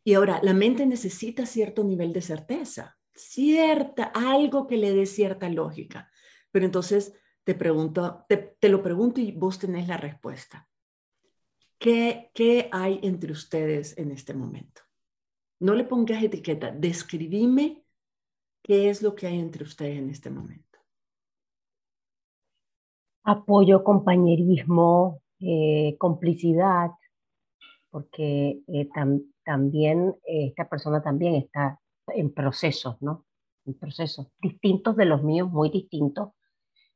Y 0.04 0.14
ahora, 0.14 0.40
la 0.44 0.54
mente 0.54 0.86
necesita 0.86 1.48
cierto 1.48 1.84
nivel 1.84 2.14
de 2.14 2.22
certeza, 2.22 2.98
cierta, 3.14 4.12
algo 4.14 4.68
que 4.68 4.78
le 4.78 4.94
dé 4.94 5.08
cierta 5.08 5.50
lógica. 5.50 6.12
Pero 6.52 6.66
entonces 6.66 7.14
te 7.44 7.56
pregunto, 7.56 8.24
te, 8.30 8.70
lo 8.70 8.84
pregunto 8.84 9.20
y 9.20 9.32
vos 9.32 9.58
tenés 9.58 9.88
la 9.88 9.98
respuesta. 9.98 10.70
¿Qué, 11.80 12.30
¿Qué 12.36 12.70
hay 12.72 13.00
entre 13.02 13.32
ustedes 13.32 13.98
en 13.98 14.12
este 14.12 14.36
momento? 14.36 14.82
No 15.60 15.74
le 15.74 15.86
pongas 15.86 16.24
etiqueta, 16.24 16.72
describime 16.72 17.84
qué 18.62 18.90
es 18.92 19.02
lo 19.02 19.16
que 19.16 19.26
hay 19.26 19.40
entre 19.40 19.64
ustedes 19.64 19.98
en 19.98 20.12
este 20.12 20.30
momento. 20.30 20.65
Apoyo, 23.26 23.84
compañerismo, 23.84 25.22
eh, 25.40 25.96
complicidad, 25.98 26.92
porque 27.90 28.62
eh, 28.68 28.88
también 29.44 30.16
eh, 30.28 30.48
esta 30.48 30.70
persona 30.70 31.02
también 31.02 31.34
está 31.36 31.80
en 32.08 32.32
procesos, 32.34 33.02
¿no? 33.02 33.26
En 33.66 33.74
procesos 33.74 34.28
distintos 34.40 34.96
de 34.96 35.06
los 35.06 35.24
míos, 35.24 35.50
muy 35.50 35.70
distintos, 35.70 36.30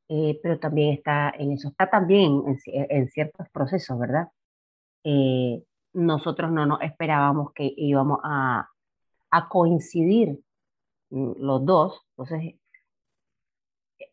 pero 0.06 0.58
también 0.58 0.94
está 0.94 1.32
en 1.38 1.52
eso, 1.52 1.68
está 1.68 1.88
también 1.88 2.42
en, 2.66 3.08
ciertos 3.08 3.48
procesos, 3.50 3.96
¿verdad? 3.96 4.28
Nosotros 5.92 6.50
no 6.50 6.66
nos 6.66 6.82
esperábamos 6.82 7.52
que 7.52 7.72
íbamos 7.76 8.18
a, 8.24 8.68
a 9.30 9.48
coincidir 9.48 10.40
mm, 11.10 11.32
los 11.38 11.64
dos, 11.64 12.00
entonces 12.16 12.59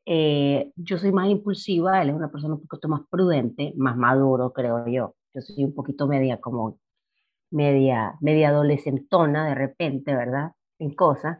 eh, 0.07 0.71
yo 0.75 0.97
soy 0.97 1.11
más 1.11 1.29
impulsiva, 1.29 2.01
él 2.01 2.09
es 2.09 2.15
una 2.15 2.31
persona 2.31 2.55
un 2.55 2.61
poquito 2.65 2.87
más 2.89 3.01
prudente, 3.09 3.73
más 3.77 3.97
maduro, 3.97 4.53
creo 4.53 4.87
yo. 4.87 5.15
Yo 5.33 5.41
soy 5.41 5.63
un 5.65 5.73
poquito 5.73 6.07
media 6.07 6.39
como 6.41 6.79
media, 7.51 8.17
media 8.21 8.49
adolescentona 8.49 9.47
de 9.47 9.55
repente, 9.55 10.15
¿verdad? 10.15 10.53
En 10.79 10.93
cosas. 10.95 11.39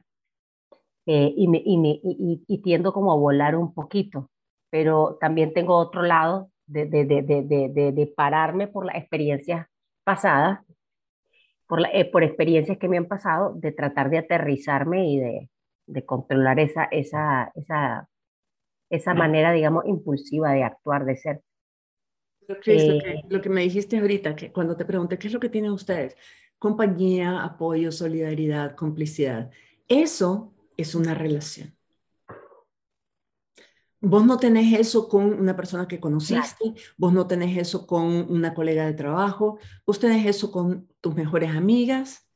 y, 1.05 1.47
me, 1.47 1.61
y, 1.65 1.77
me, 1.77 1.89
y, 2.03 2.43
y, 2.47 2.57
tiendo 2.61 2.93
como 2.93 3.11
a 3.13 3.15
volar 3.15 3.55
un 3.55 3.73
poquito 3.73 4.29
pero 4.69 5.17
también 5.19 5.53
tengo 5.53 5.75
otro 5.75 6.01
lado 6.01 6.51
de, 6.65 6.85
de, 6.85 7.05
de, 7.05 7.91
de 7.91 8.13
pararme 8.15 8.67
por 8.67 8.85
las 8.85 8.95
experiencias 8.95 9.67
pasadas, 10.03 10.59
por, 11.67 11.81
la, 11.81 11.89
eh, 11.89 12.05
por 12.05 12.23
experiencias 12.23 12.77
que 12.77 12.89
me 12.89 12.97
han 12.97 13.07
pasado, 13.07 13.53
de 13.55 13.71
tratar 13.71 14.09
de 14.09 14.19
aterrizarme 14.19 15.09
y 15.09 15.19
de, 15.19 15.49
controlar 16.05 16.59
esa, 16.59 16.83
esa, 16.85 17.51
esa, 17.55 18.09
esa 18.89 19.13
manera, 19.13 19.51
digamos, 19.51 19.85
impulsiva 19.85 20.51
de 20.53 20.63
actuar, 20.63 21.05
de 21.05 21.17
ser. 21.17 21.41
lo, 22.47 22.59
que, 22.59 22.97
eh, 22.97 23.23
lo 23.29 23.41
que 23.41 23.49
me 23.49 23.61
dijiste 23.61 23.97
ahorita, 23.97 24.35
que 24.35 24.51
cuando 24.51 24.75
te 24.75 24.85
pregunté 24.85 25.17
qué 25.17 25.27
es 25.27 25.33
lo 25.33 25.39
que 25.39 25.49
tienen 25.49 25.71
ustedes, 25.71 26.15
compañía, 26.57 27.43
apoyo, 27.43 27.91
solidaridad, 27.91 28.75
complicidad, 28.75 29.51
eso 29.87 30.53
es 30.75 30.95
una 30.95 31.13
relación. 31.13 31.77
Vos 33.99 34.25
no 34.25 34.37
tenés 34.37 34.79
eso 34.79 35.09
con 35.09 35.23
una 35.25 35.55
persona 35.55 35.87
que 35.87 35.99
conociste, 35.99 36.75
vos 36.97 37.13
no 37.13 37.25
tenés 37.25 37.57
eso 37.57 37.87
con 37.87 38.05
una 38.31 38.53
colega 38.53 38.85
de 38.85 38.93
trabajo, 38.93 39.57
vos 39.87 39.99
tenés 39.99 40.25
eso 40.27 40.51
con 40.51 40.87
tus 41.01 41.15
mejores 41.15 41.49
amigas, 41.49 42.29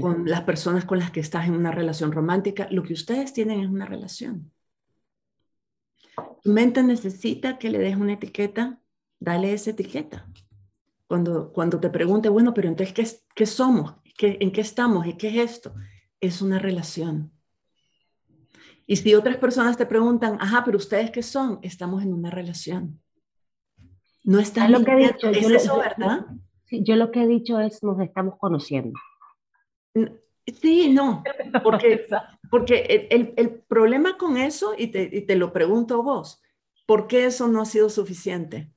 con 0.00 0.26
las 0.26 0.42
personas 0.42 0.86
con 0.86 0.98
las 0.98 1.10
que 1.10 1.20
estás 1.20 1.46
en 1.46 1.54
una 1.54 1.72
relación 1.72 2.10
romántica. 2.10 2.68
Lo 2.70 2.82
que 2.82 2.94
ustedes 2.94 3.34
tienen 3.34 3.60
es 3.60 3.68
una 3.68 3.84
relación. 3.84 4.50
Tu 6.42 6.50
mente 6.50 6.82
necesita 6.82 7.58
que 7.58 7.70
le 7.70 7.78
des 7.78 7.96
una 7.96 8.14
etiqueta, 8.14 8.80
dale 9.18 9.52
esa 9.52 9.70
etiqueta. 9.70 10.28
Cuando, 11.06 11.52
cuando 11.52 11.80
te 11.80 11.90
pregunte, 11.90 12.28
bueno, 12.28 12.52
pero 12.54 12.68
entonces, 12.68 12.94
¿qué, 12.94 13.06
qué 13.34 13.46
somos? 13.46 13.94
¿Qué, 14.16 14.38
¿En 14.40 14.52
qué 14.52 14.60
estamos? 14.60 15.06
¿Y 15.06 15.14
qué 15.14 15.28
es 15.28 15.52
esto? 15.52 15.74
Es 16.20 16.42
una 16.42 16.58
relación. 16.58 17.32
Y 18.86 18.96
si 18.96 19.14
otras 19.14 19.36
personas 19.36 19.76
te 19.76 19.86
preguntan, 19.86 20.36
ajá, 20.40 20.62
pero 20.64 20.76
ustedes 20.76 21.10
qué 21.10 21.22
son, 21.22 21.58
estamos 21.62 22.02
en 22.02 22.12
una 22.12 22.30
relación. 22.30 23.00
No 24.24 24.38
está 24.38 24.68
lo 24.68 24.84
que 24.84 24.92
he 24.92 25.12
dicho, 25.12 25.28
¿Es 25.28 25.48
yo 25.48 25.54
eso, 25.54 25.78
¿verdad? 25.78 26.26
yo 26.70 26.96
lo 26.96 27.10
que 27.10 27.22
he 27.22 27.26
dicho 27.26 27.60
es 27.60 27.82
nos 27.82 28.00
estamos 28.00 28.36
conociendo. 28.38 28.98
Sí, 30.46 30.92
no, 30.92 31.22
porque, 31.62 32.06
porque 32.50 33.08
el, 33.10 33.32
el, 33.36 33.50
problema 33.50 34.18
con 34.18 34.36
eso, 34.36 34.74
y 34.76 34.88
te, 34.88 35.08
y 35.10 35.22
te 35.22 35.36
lo 35.36 35.52
pregunto 35.52 36.02
vos, 36.02 36.42
¿por 36.86 37.06
qué 37.06 37.26
eso 37.26 37.48
no 37.48 37.62
ha 37.62 37.66
sido 37.66 37.88
suficiente? 37.88 38.70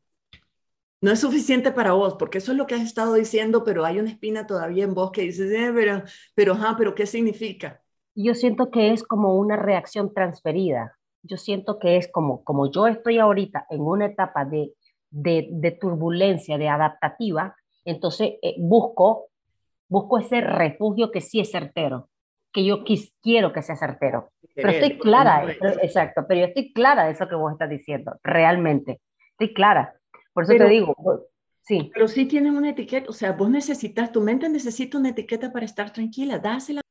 No 1.01 1.11
es 1.11 1.19
suficiente 1.19 1.71
para 1.71 1.91
vos, 1.91 2.15
porque 2.17 2.39
eso 2.39 2.53
es 2.53 2.57
lo 2.57 2.65
que 2.65 2.75
has 2.75 2.81
estado 2.81 3.13
diciendo, 3.13 3.63
pero 3.63 3.85
hay 3.85 3.99
una 3.99 4.09
espina 4.09 4.47
todavía 4.47 4.83
en 4.83 4.93
vos 4.93 5.11
que 5.11 5.21
dices, 5.21 5.51
eh, 5.51 5.71
pero, 5.73 6.03
pero, 6.33 6.53
ajá, 6.53 6.75
pero 6.77 6.95
¿qué 6.95 7.05
significa? 7.05 7.83
yo 8.17 8.33
siento 8.33 8.71
que 8.71 8.91
es 8.91 9.03
como 9.03 9.35
una 9.35 9.55
reacción 9.55 10.13
transferida. 10.13 10.97
Yo 11.21 11.37
siento 11.37 11.77
que 11.77 11.97
es 11.97 12.11
como, 12.11 12.43
como 12.43 12.71
yo 12.71 12.87
estoy 12.87 13.19
ahorita 13.19 13.67
en 13.69 13.81
una 13.81 14.07
etapa 14.07 14.43
de, 14.43 14.73
de, 15.11 15.77
turbulencia, 15.79 16.57
de 16.57 16.67
adaptativa, 16.67 17.55
entonces 17.85 18.33
eh, 18.41 18.55
busco, 18.57 19.27
busco 19.87 20.17
ese 20.17 20.41
refugio 20.41 21.11
que 21.11 21.21
sí 21.21 21.39
es 21.39 21.51
certero, 21.51 22.09
que 22.51 22.65
yo 22.65 22.83
quiero 23.21 23.53
que 23.53 23.61
sea 23.61 23.75
certero. 23.75 24.31
Pero 24.55 24.69
estoy 24.69 24.97
clara, 24.97 25.51
exacto, 25.81 26.25
pero 26.27 26.41
yo 26.41 26.45
estoy 26.47 26.73
clara 26.73 27.05
de 27.05 27.11
eso 27.11 27.27
que 27.27 27.35
vos 27.35 27.51
estás 27.51 27.69
diciendo, 27.69 28.17
realmente. 28.23 29.01
Estoy 29.31 29.53
clara. 29.53 29.93
Por 30.33 30.43
eso 30.43 30.53
te 30.53 30.67
digo, 30.67 30.95
sí. 31.61 31.91
Pero 31.93 32.07
sí 32.07 32.25
tienen 32.25 32.55
una 32.55 32.69
etiqueta, 32.71 33.09
o 33.09 33.13
sea, 33.13 33.33
vos 33.33 33.49
necesitas, 33.49 34.11
tu 34.11 34.21
mente 34.21 34.49
necesita 34.49 34.97
una 34.97 35.09
etiqueta 35.09 35.51
para 35.51 35.65
estar 35.65 35.91
tranquila, 35.91 36.39
dásela 36.39 36.81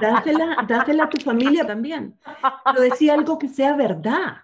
Dásela, 0.00 0.64
dásela 0.68 1.04
a 1.04 1.08
tu 1.08 1.18
familia 1.18 1.66
también. 1.66 2.18
Pero 2.64 2.80
decía 2.80 3.14
algo 3.14 3.38
que 3.38 3.48
sea 3.48 3.74
verdad, 3.76 4.38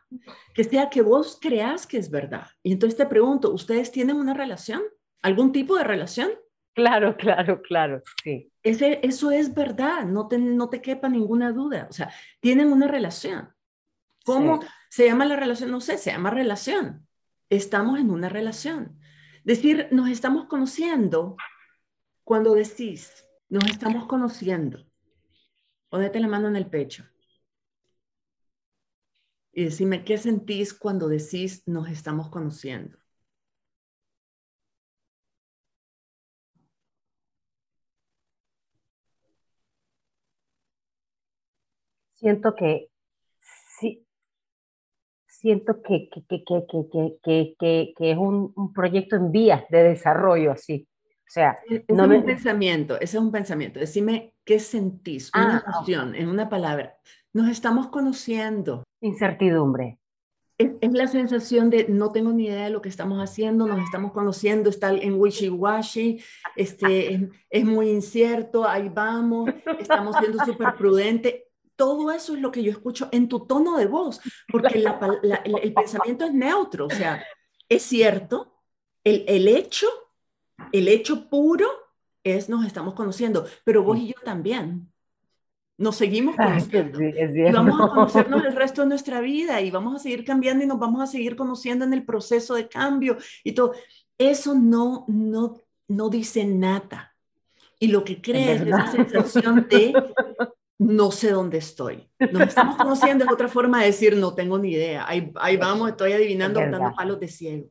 que 0.54 0.64
sea 0.64 0.90
que 0.90 1.02
vos 1.02 1.38
creas 1.40 1.87
que 1.87 1.98
es 1.98 2.11
verdad. 2.11 2.46
Y 2.62 2.72
entonces 2.72 2.96
te 2.96 3.07
pregunto, 3.07 3.52
¿ustedes 3.52 3.90
tienen 3.90 4.16
una 4.16 4.35
relación? 4.35 4.83
¿Algún 5.22 5.52
tipo 5.52 5.76
de 5.76 5.85
relación? 5.85 6.30
Claro, 6.74 7.16
claro, 7.16 7.62
claro, 7.62 8.02
sí. 8.22 8.50
Ese, 8.62 8.98
eso 9.02 9.30
es 9.30 9.54
verdad, 9.54 10.04
no 10.04 10.26
te, 10.26 10.38
no 10.38 10.68
te 10.68 10.82
quepa 10.82 11.08
ninguna 11.08 11.52
duda. 11.52 11.87
O 11.88 11.92
sea, 11.92 12.12
tienen 12.40 12.72
una 12.72 12.88
relación. 12.88 13.54
¿Cómo 14.24 14.60
se 14.88 15.06
llama 15.06 15.26
la 15.26 15.37
relación? 15.37 15.70
No 15.70 15.80
sé, 15.80 15.98
se 15.98 16.10
llama 16.10 16.30
relación. 16.30 17.06
Estamos 17.48 18.00
en 18.00 18.10
una 18.10 18.28
relación. 18.28 18.98
Decir, 19.44 19.88
nos 19.92 20.08
estamos 20.08 20.46
conociendo 20.46 21.37
cuando 22.24 22.54
decís, 22.54 23.24
nos 23.48 23.66
estamos 23.66 24.06
conociendo. 24.06 24.84
Ponete 25.90 26.18
la 26.18 26.26
mano 26.26 26.48
en 26.48 26.56
el 26.56 26.66
pecho. 26.66 27.04
Y 29.52 29.64
decime, 29.64 30.04
¿qué 30.04 30.18
sentís 30.18 30.74
cuando 30.74 31.06
decís 31.06 31.62
nos 31.66 31.88
estamos 31.88 32.30
conociendo? 32.30 32.98
Siento 42.24 42.54
que 42.54 42.88
sí, 43.78 44.06
siento 45.26 45.82
que, 45.82 46.08
que, 46.08 46.42
que, 47.22 47.94
que 47.94 48.10
es 48.10 48.16
un, 48.16 48.50
un, 48.56 48.72
proyecto 48.72 49.16
en 49.16 49.30
vías 49.30 49.62
de 49.68 49.82
desarrollo 49.82 50.52
así. 50.52 50.88
O 51.04 51.30
sea, 51.30 51.58
no 51.87 52.04
es 52.04 52.18
un 52.20 52.24
pensamiento, 52.24 52.94
ese 52.94 53.18
es 53.18 53.22
un 53.22 53.30
pensamiento. 53.30 53.78
Decime 53.78 54.32
qué 54.42 54.58
sentís, 54.58 55.30
una 55.34 55.58
ah, 55.58 55.64
emoción, 55.66 56.14
en 56.14 56.30
una 56.30 56.48
palabra. 56.48 56.96
Nos 57.34 57.50
estamos 57.50 57.88
conociendo. 57.88 58.84
Incertidumbre. 59.02 59.98
es, 60.56 60.70
la 60.80 61.08
sensación 61.08 61.68
de 61.68 61.88
no 61.90 62.10
tengo 62.10 62.32
ni 62.32 62.46
idea 62.46 62.64
de 62.64 62.70
lo 62.70 62.80
que 62.80 62.88
estamos 62.88 63.18
haciendo, 63.18 63.66
nos 63.66 63.84
estamos 63.84 64.12
conociendo, 64.12 64.70
está 64.70 64.92
en 64.92 65.20
wishy-washy, 65.20 66.24
este, 66.56 67.28
es, 67.50 67.64
muy 67.66 67.90
incierto, 67.90 68.66
ahí 68.66 68.88
vamos, 68.88 69.50
estamos 69.78 70.16
siendo 70.16 70.42
súper 70.42 70.74
prudentes. 70.74 71.34
Todo 71.76 72.10
eso 72.12 72.34
es 72.34 72.40
lo 72.40 72.50
que 72.50 72.62
yo 72.62 72.70
escucho 72.70 73.08
en 73.12 73.28
tu 73.28 73.46
tono 73.46 73.76
de 73.76 73.87
voz, 73.87 74.20
porque 74.50 74.78
el, 74.78 75.74
pensamiento 75.74 76.24
es 76.24 76.32
neutro, 76.32 76.87
o 76.87 76.90
sea, 76.90 77.24
es 77.68 77.82
cierto, 77.82 78.54
el, 79.02 79.24
el 79.26 79.48
hecho, 79.48 79.88
el 80.72 80.88
hecho 80.88 81.28
puro 81.28 81.66
es 82.24 82.48
nos 82.48 82.64
estamos 82.64 82.94
conociendo, 82.94 83.46
pero 83.64 83.82
vos 83.82 83.98
y 83.98 84.08
yo 84.08 84.20
también. 84.24 84.90
Nos 85.76 85.96
seguimos 85.96 86.37
conociendo. 86.37 87.02
y 87.02 87.52
vamos 87.52 87.80
a 87.80 87.88
conocernos 87.88 88.44
el 88.44 88.54
resto 88.56 88.82
de 88.82 88.88
nuestra 88.88 89.20
vida 89.20 89.60
y 89.60 89.72
vamos 89.72 89.96
a 89.96 89.98
seguir 89.98 90.24
cambiando 90.24 90.62
y 90.62 90.68
nos 90.68 90.78
vamos 90.78 91.02
a 91.02 91.06
seguir 91.06 91.34
conociendo 91.34 91.84
en 91.84 91.92
el 91.92 92.04
proceso 92.04 92.54
de 92.54 92.68
cambio 92.68 93.18
y 93.42 93.52
todo. 93.52 93.72
Eso 94.16 94.54
no, 94.54 95.04
no, 95.08 95.60
no 95.88 96.08
dice 96.08 96.44
nada. 96.44 97.14
Y 97.80 97.88
lo 97.88 98.04
que 98.04 98.22
crea 98.22 98.52
es, 98.52 98.62
esa 98.62 98.87
sensación 98.87 99.66
de 99.68 99.92
no 100.78 101.10
sé 101.10 101.30
dónde 101.30 101.58
estoy. 101.58 102.08
Nos 102.32 102.48
estamos 102.48 102.76
conociendo, 102.76 103.24
es 103.24 103.32
otra 103.32 103.48
forma 103.48 103.80
de 103.80 103.87
decir 103.87 104.16
no 104.16 104.34
tengo 104.34 104.58
ni 104.58 104.72
idea. 104.72 105.08
Ahí, 105.08 105.32
ahí 105.37 105.56
vamos, 105.56 105.90
estoy 105.90 106.12
adivinando, 106.12 106.60
dando 106.60 106.94
palos 106.94 107.20
de 107.20 107.28
ciego. 107.28 107.70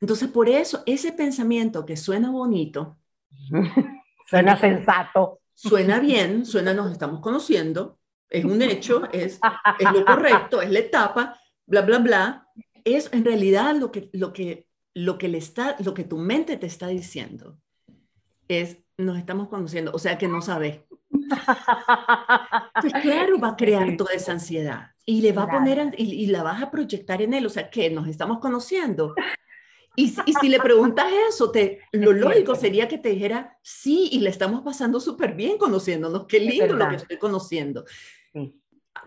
Entonces, 0.00 0.28
por 0.28 0.48
eso, 0.48 0.82
ese 0.86 1.12
pensamiento 1.12 1.84
que 1.84 1.96
suena 1.96 2.30
bonito, 2.30 2.98
suena 4.30 4.58
sensato, 4.58 5.40
suena 5.54 5.98
bien, 5.98 6.46
suena 6.46 6.72
nos 6.72 6.92
estamos 6.92 7.20
conociendo, 7.20 7.98
es 8.30 8.44
un 8.44 8.62
hecho, 8.62 9.08
es, 9.12 9.40
es 9.78 9.92
lo 9.92 10.04
correcto, 10.04 10.62
es 10.62 10.70
la 10.70 10.78
etapa, 10.78 11.40
bla, 11.66 11.82
bla, 11.82 11.98
bla, 11.98 12.48
es 12.84 13.12
en 13.12 13.24
realidad 13.24 13.74
lo 13.74 13.90
que, 13.90 14.08
lo 14.12 14.32
que, 14.32 14.66
lo 14.94 15.18
que, 15.18 15.28
le 15.28 15.38
está, 15.38 15.76
lo 15.80 15.94
que 15.94 16.04
tu 16.04 16.18
mente 16.18 16.56
te 16.56 16.66
está 16.66 16.86
diciendo. 16.88 17.58
Es, 18.46 18.78
nos 18.96 19.18
estamos 19.18 19.48
conociendo, 19.48 19.90
o 19.92 19.98
sea 19.98 20.16
que 20.16 20.28
no 20.28 20.40
sabes. 20.42 20.80
Pues 22.80 22.92
claro, 23.02 23.38
va 23.38 23.50
a 23.50 23.56
crear 23.56 23.96
toda 23.96 24.12
esa 24.12 24.32
ansiedad 24.32 24.92
y 25.04 25.22
le 25.22 25.32
va 25.32 25.44
a 25.44 25.50
poner, 25.50 25.94
y, 25.96 26.04
y, 26.14 26.26
la 26.26 26.42
vas 26.42 26.62
a 26.62 26.70
proyectar 26.70 27.22
en 27.22 27.34
él, 27.34 27.46
o 27.46 27.50
sea 27.50 27.70
que 27.70 27.90
nos 27.90 28.06
estamos 28.08 28.40
conociendo. 28.40 29.14
Y, 29.98 30.14
si 30.40 30.48
le 30.48 30.60
preguntas 30.60 31.10
eso, 31.28 31.50
te, 31.50 31.80
lo 31.92 32.12
lógico 32.12 32.54
sería 32.54 32.86
que 32.86 32.98
te 32.98 33.08
dijera, 33.08 33.58
sí, 33.62 34.08
y 34.12 34.20
le 34.20 34.30
estamos 34.30 34.62
pasando 34.62 35.00
súper 35.00 35.34
bien 35.34 35.58
conociéndonos, 35.58 36.26
qué 36.26 36.38
lindo 36.38 36.72
lo 36.74 36.88
que 36.88 36.96
estoy 36.96 37.16
conociendo. 37.18 37.84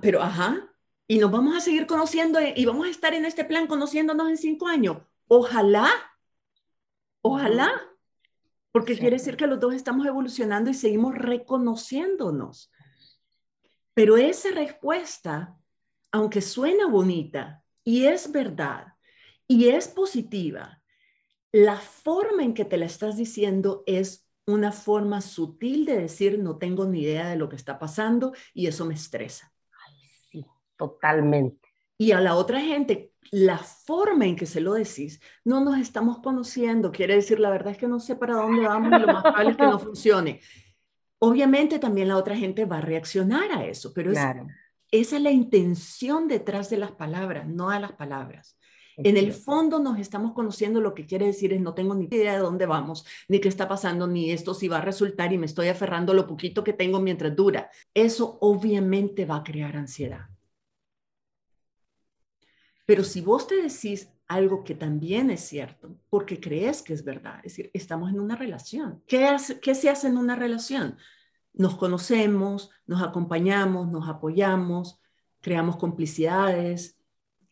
Pero, 0.01 0.21
ajá, 0.21 0.69
y 1.07 1.17
nos 1.17 1.31
vamos 1.31 1.55
a 1.55 1.61
seguir 1.61 1.85
conociendo 1.85 2.39
y 2.41 2.65
vamos 2.65 2.87
a 2.87 2.89
estar 2.89 3.13
en 3.13 3.23
este 3.23 3.45
plan 3.45 3.67
conociéndonos 3.67 4.29
en 4.29 4.37
cinco 4.37 4.67
años. 4.67 4.97
Ojalá, 5.27 5.89
ojalá, 7.21 7.71
porque 8.71 8.97
quiere 8.97 9.17
decir 9.17 9.35
que 9.35 9.47
los 9.47 9.59
dos 9.59 9.73
estamos 9.73 10.05
evolucionando 10.05 10.69
y 10.69 10.73
seguimos 10.73 11.15
reconociéndonos. 11.15 12.71
Pero 13.93 14.17
esa 14.17 14.51
respuesta, 14.51 15.57
aunque 16.11 16.41
suena 16.41 16.87
bonita 16.87 17.63
y 17.83 18.05
es 18.05 18.31
verdad 18.31 18.93
y 19.47 19.67
es 19.69 19.89
positiva, 19.89 20.81
la 21.51 21.77
forma 21.77 22.43
en 22.43 22.53
que 22.53 22.63
te 22.63 22.77
la 22.77 22.85
estás 22.85 23.17
diciendo 23.17 23.83
es 23.85 24.27
una 24.45 24.71
forma 24.71 25.21
sutil 25.21 25.85
de 25.85 25.97
decir 25.97 26.39
no 26.39 26.57
tengo 26.57 26.85
ni 26.85 27.01
idea 27.01 27.29
de 27.29 27.35
lo 27.35 27.49
que 27.49 27.57
está 27.57 27.77
pasando 27.77 28.33
y 28.53 28.67
eso 28.67 28.85
me 28.85 28.93
estresa. 28.93 29.53
Ay, 29.85 29.95
sí, 30.29 30.45
totalmente. 30.77 31.67
Y 31.97 32.13
a 32.13 32.21
la 32.21 32.35
otra 32.35 32.61
gente, 32.61 33.10
la 33.29 33.57
forma 33.57 34.25
en 34.25 34.35
que 34.35 34.45
se 34.45 34.61
lo 34.61 34.73
decís, 34.73 35.21
no 35.45 35.63
nos 35.63 35.79
estamos 35.79 36.19
conociendo, 36.19 36.91
quiere 36.91 37.15
decir, 37.15 37.39
la 37.39 37.49
verdad 37.49 37.73
es 37.73 37.77
que 37.77 37.87
no 37.87 37.99
sé 37.99 38.15
para 38.15 38.35
dónde 38.35 38.67
vamos 38.67 38.91
y 38.91 39.01
lo 39.01 39.13
más 39.13 39.23
probable 39.23 39.51
es 39.51 39.57
que 39.57 39.63
no 39.63 39.79
funcione. 39.79 40.41
Obviamente 41.19 41.77
también 41.77 42.07
la 42.07 42.17
otra 42.17 42.35
gente 42.35 42.65
va 42.65 42.79
a 42.79 42.81
reaccionar 42.81 43.51
a 43.51 43.65
eso, 43.65 43.93
pero 43.93 44.11
esa 44.11 44.45
es 44.89 45.21
la 45.21 45.31
intención 45.31 46.27
detrás 46.27 46.69
de 46.69 46.77
las 46.77 46.91
palabras, 46.91 47.47
no 47.47 47.69
a 47.69 47.79
las 47.79 47.93
palabras. 47.93 48.57
En 48.97 49.17
el 49.17 49.31
fondo 49.31 49.79
nos 49.79 49.99
estamos 49.99 50.33
conociendo, 50.33 50.81
lo 50.81 50.93
que 50.93 51.05
quiere 51.05 51.27
decir 51.27 51.53
es 51.53 51.61
no 51.61 51.73
tengo 51.73 51.95
ni 51.95 52.05
idea 52.05 52.33
de 52.33 52.39
dónde 52.39 52.65
vamos, 52.65 53.05
ni 53.27 53.39
qué 53.39 53.47
está 53.47 53.67
pasando, 53.67 54.07
ni 54.07 54.31
esto 54.31 54.53
si 54.53 54.67
va 54.67 54.79
a 54.79 54.81
resultar 54.81 55.31
y 55.31 55.37
me 55.37 55.45
estoy 55.45 55.69
aferrando 55.69 56.11
a 56.11 56.15
lo 56.15 56.27
poquito 56.27 56.63
que 56.63 56.73
tengo 56.73 56.99
mientras 56.99 57.35
dura. 57.35 57.69
Eso 57.93 58.37
obviamente 58.41 59.25
va 59.25 59.37
a 59.37 59.43
crear 59.43 59.77
ansiedad. 59.77 60.30
Pero 62.91 63.05
si 63.05 63.21
vos 63.21 63.47
te 63.47 63.55
decís 63.55 64.11
algo 64.27 64.65
que 64.65 64.75
también 64.75 65.29
es 65.29 65.39
cierto, 65.39 65.97
porque 66.09 66.41
crees 66.41 66.81
que 66.81 66.91
es 66.91 67.05
verdad, 67.05 67.37
es 67.37 67.53
decir, 67.53 67.71
estamos 67.73 68.09
en 68.09 68.19
una 68.19 68.35
relación. 68.35 69.01
¿Qué, 69.07 69.33
qué 69.61 69.75
se 69.75 69.89
hace 69.89 70.09
en 70.09 70.17
una 70.17 70.35
relación? 70.35 70.97
Nos 71.53 71.77
conocemos, 71.77 72.69
nos 72.85 73.01
acompañamos, 73.01 73.89
nos 73.89 74.09
apoyamos, 74.09 74.99
creamos 75.39 75.77
complicidades, 75.77 76.99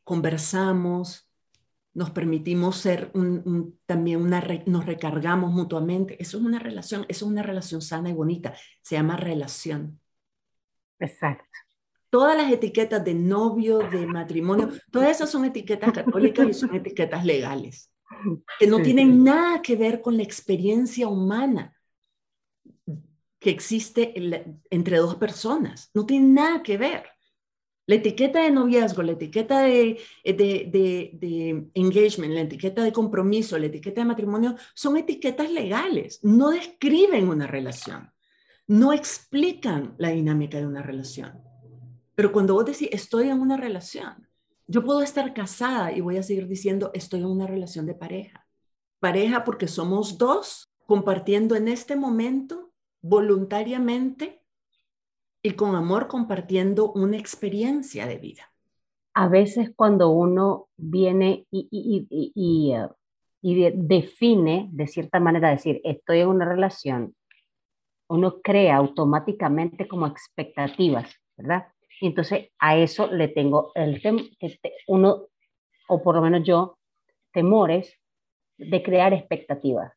conversamos, 0.03 1.31
nos 1.93 2.09
permitimos 2.09 2.75
ser 2.75 3.13
también 3.85 4.21
una, 4.21 4.43
nos 4.65 4.85
recargamos 4.85 5.53
mutuamente. 5.53 6.21
Eso 6.21 6.37
es 6.37 6.43
una 6.43 6.59
relación, 6.59 7.05
eso 7.07 7.25
es 7.27 7.31
una 7.31 7.43
relación 7.43 7.81
sana 7.81 8.09
y 8.09 8.13
bonita. 8.13 8.53
Se 8.81 8.95
llama 8.95 9.15
relación. 9.15 10.01
Exacto. 10.99 11.45
Todas 12.09 12.35
las 12.35 12.51
etiquetas 12.51 13.03
de 13.05 13.13
novio, 13.13 13.79
de 13.79 14.05
matrimonio, 14.07 14.69
todas 14.91 15.11
esas 15.11 15.29
son 15.29 15.45
etiquetas 15.45 15.91
católicas 15.91 16.47
y 16.49 16.53
son 16.53 16.73
etiquetas 16.75 17.23
legales, 17.23 17.91
que 18.59 18.67
no 18.67 18.81
tienen 18.81 19.23
nada 19.23 19.61
que 19.61 19.75
ver 19.75 20.01
con 20.01 20.17
la 20.17 20.23
experiencia 20.23 21.07
humana 21.07 21.75
que 23.39 23.49
existe 23.49 24.13
entre 24.69 24.97
dos 24.97 25.15
personas. 25.15 25.89
No 25.93 26.05
tiene 26.05 26.27
nada 26.27 26.61
que 26.61 26.77
ver. 26.77 27.03
La 27.89 27.95
etiqueta 27.95 28.43
de 28.43 28.51
noviazgo, 28.51 29.01
la 29.01 29.13
etiqueta 29.13 29.61
de, 29.61 29.99
de, 30.23 31.69
engagement, 31.73 32.33
la 32.33 32.41
etiqueta 32.41 32.83
de 32.83 32.93
compromiso, 32.93 33.57
la 33.57 33.65
etiqueta 33.65 34.01
de 34.01 34.05
matrimonio, 34.05 34.55
son 34.75 34.97
etiquetas 34.97 35.51
legales, 35.51 36.19
no 36.21 36.51
describen 36.51 37.27
una 37.27 37.47
relación, 37.47 38.11
no 38.67 38.93
explican 38.93 39.95
la 39.97 40.09
dinámica 40.09 40.59
de 40.59 40.67
una 40.67 40.83
relación. 40.83 41.48
Pero 42.19 42.33
cuando 42.33 42.53
vos 42.53 42.65
decís, 42.65 42.89
estoy 42.91 43.29
en 43.29 43.39
una 43.39 43.55
relación, 43.55 44.27
yo 44.67 44.83
puedo 44.83 45.01
estar 45.01 45.33
casada 45.33 45.93
y 45.93 46.01
voy 46.01 46.17
a 46.17 46.21
seguir 46.21 46.49
diciendo, 46.49 46.91
estoy 46.93 47.21
en 47.21 47.27
una 47.27 47.47
relación 47.47 47.85
de 47.85 47.95
pareja. 47.95 48.45
Pareja 48.99 49.45
porque 49.45 49.69
somos 49.69 50.17
dos 50.17 50.69
compartiendo 50.85 51.55
en 51.55 51.69
este 51.69 51.95
momento 51.95 52.73
voluntariamente 53.01 54.43
y 55.41 55.51
con 55.51 55.75
amor 55.75 56.09
compartiendo 56.09 56.91
una 56.91 57.15
experiencia 57.15 58.05
de 58.05 58.17
vida. 58.17 58.51
A 59.13 59.29
veces 59.29 59.71
cuando 59.73 60.09
uno 60.09 60.67
viene 60.75 61.47
y, 61.49 62.73
uh, 62.75 62.89
define 63.41 64.67
de 64.73 64.87
cierta 64.87 65.21
manera, 65.21 65.51
decir, 65.51 65.79
estoy 65.85 66.19
en 66.19 66.27
una 66.27 66.43
relación, 66.43 67.15
uno 68.09 68.41
crea 68.41 68.75
automáticamente 68.75 69.87
como 69.87 70.05
expectativas, 70.05 71.15
¿verdad? 71.37 71.67
Y 72.01 72.07
entonces 72.07 72.49
a 72.59 72.77
eso 72.77 73.11
le 73.11 73.27
tengo 73.27 73.71
el 73.75 74.01
uno, 74.87 75.27
o 75.87 76.01
por 76.01 76.15
lo 76.15 76.21
menos 76.21 76.43
yo, 76.43 76.77
temores 77.33 77.93
de 78.57 78.83
crear 78.83 79.13
expectativas. 79.13 79.93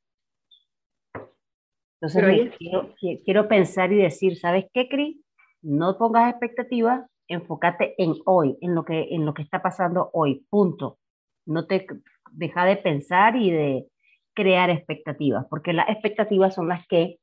Entonces 2.00 2.52
quiero, 2.58 2.94
quiero, 3.24 3.48
pensar 3.48 3.92
y 3.92 3.96
decir, 3.96 4.36
¿sabes 4.36 4.66
qué, 4.72 4.88
Cris? 4.88 5.22
no 5.62 5.96
pongas 5.96 6.30
expectativas, 6.30 7.08
enfócate 7.28 7.94
en 7.98 8.14
hoy, 8.26 8.58
en 8.60 8.74
lo 8.74 8.84
que, 8.84 9.14
en 9.14 9.24
lo 9.24 9.32
que 9.32 9.42
está 9.42 9.62
pasando 9.62 10.10
hoy, 10.12 10.44
punto. 10.50 10.98
No 11.46 11.66
te 11.66 11.86
deja 12.32 12.64
de 12.64 12.76
pensar 12.76 13.36
y 13.36 13.50
de 13.50 13.86
crear 14.34 14.70
expectativas, 14.70 15.46
porque 15.48 15.72
las 15.72 15.88
expectativas 15.88 16.54
son 16.54 16.68
las 16.68 16.86
que, 16.88 17.18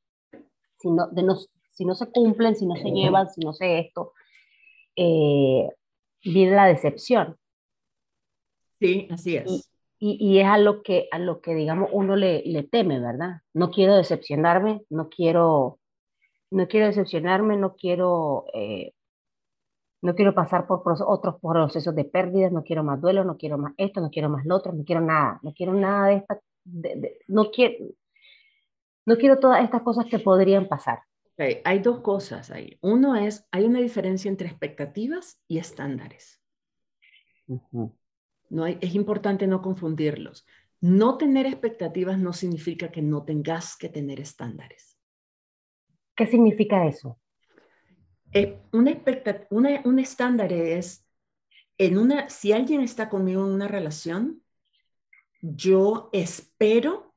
si 0.77 0.89
no, 0.89 1.07
de 1.09 1.23
si 1.65 1.85
no 1.85 1.95
se 1.95 2.09
cumplen, 2.11 2.55
si 2.55 2.65
no 2.65 2.75
se 2.75 2.89
llevan, 2.91 3.29
si 3.29 3.41
no 3.41 3.53
se 3.53 3.79
esto, 3.79 4.13
eh, 4.99 5.69
viene 6.23 6.55
la 6.55 6.65
decepción. 6.65 7.37
Sí, 8.79 9.07
así 9.09 9.37
es. 9.37 9.69
Y, 10.01 10.17
y, 10.19 10.39
es 10.39 10.45
a 10.45 10.57
lo 10.57 10.81
que, 10.83 11.09
a 11.11 11.19
lo 11.19 11.41
que 11.41 11.53
digamos, 11.53 11.89
uno 11.91 12.15
le, 12.15 12.41
le 12.45 12.63
teme, 12.63 12.99
¿verdad? 12.99 13.41
No 13.53 13.69
quiero 13.69 13.95
decepcionarme, 13.95 14.81
no 14.89 15.09
quiero 15.09 15.79
no 16.51 16.67
quiero 16.67 16.87
decepcionarme, 16.87 17.57
no 17.57 17.75
quiero, 17.75 18.45
eh, 18.53 18.93
no 20.01 20.15
quiero 20.15 20.33
pasar 20.33 20.65
por 20.67 20.81
otros 20.85 21.35
procesos 21.41 21.95
de 21.95 22.05
pérdidas, 22.05 22.51
no 22.51 22.63
quiero 22.63 22.83
más 22.83 23.01
duelo, 23.01 23.23
no 23.23 23.37
quiero 23.37 23.57
más 23.57 23.73
esto, 23.77 24.01
no 24.01 24.09
quiero 24.09 24.29
más 24.29 24.45
lo 24.45 24.55
otro, 24.55 24.73
no 24.73 24.83
quiero 24.83 25.01
nada, 25.01 25.39
no 25.43 25.53
quiero 25.53 25.73
nada 25.73 26.07
de 26.07 26.15
esta, 26.15 26.39
no 27.27 27.51
quiero, 27.51 27.85
no 29.05 29.17
quiero 29.17 29.39
todas 29.39 29.63
estas 29.63 29.81
cosas 29.81 30.05
que 30.05 30.19
podrían 30.19 30.67
pasar. 30.67 30.99
Hay 31.63 31.79
dos 31.79 32.01
cosas 32.01 32.51
ahí. 32.51 32.77
Uno 32.81 33.15
es, 33.15 33.47
hay 33.51 33.63
una 33.63 33.79
diferencia 33.79 34.29
entre 34.29 34.49
expectativas 34.49 35.41
y 35.47 35.57
estándares. 35.57 36.41
No 37.47 38.63
hay, 38.63 38.77
es 38.81 38.93
importante 38.93 39.47
no 39.47 39.61
confundirlos. 39.61 40.45
No 40.81 41.17
tener 41.17 41.45
expectativas 41.45 42.17
no 42.19 42.33
significa 42.33 42.91
que 42.91 43.01
no 43.01 43.23
tengas 43.23 43.77
que 43.77 43.89
tener 43.89 44.19
estándares. 44.19 44.97
¿Qué 46.15 46.27
significa 46.27 46.85
eso? 46.85 47.19
Eh, 48.33 48.59
una 48.73 49.01
una, 49.49 49.81
un 49.85 49.99
estándar 49.99 50.51
es, 50.51 51.05
en 51.77 51.97
una, 51.97 52.29
si 52.29 52.51
alguien 52.51 52.81
está 52.81 53.09
conmigo 53.09 53.45
en 53.45 53.53
una 53.53 53.67
relación, 53.67 54.43
yo 55.41 56.09
espero 56.11 57.13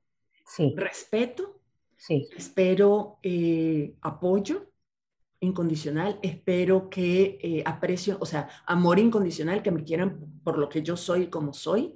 sí. 0.47 0.75
respeto, 0.77 1.61
sí. 2.03 2.29
espero 2.37 3.19
eh, 3.23 3.95
apoyo 4.03 4.67
incondicional, 5.41 6.19
espero 6.23 6.89
que 6.89 7.39
eh, 7.43 7.63
aprecio, 7.67 8.17
o 8.21 8.27
sea, 8.27 8.49
amor 8.67 8.99
incondicional, 8.99 9.63
que 9.63 9.73
me 9.73 9.83
quieran 9.83 10.41
por 10.45 10.57
lo 10.57 10.69
que 10.69 10.83
yo 10.83 10.97
soy 10.97 11.23
y 11.23 11.27
como 11.27 11.53
soy, 11.53 11.95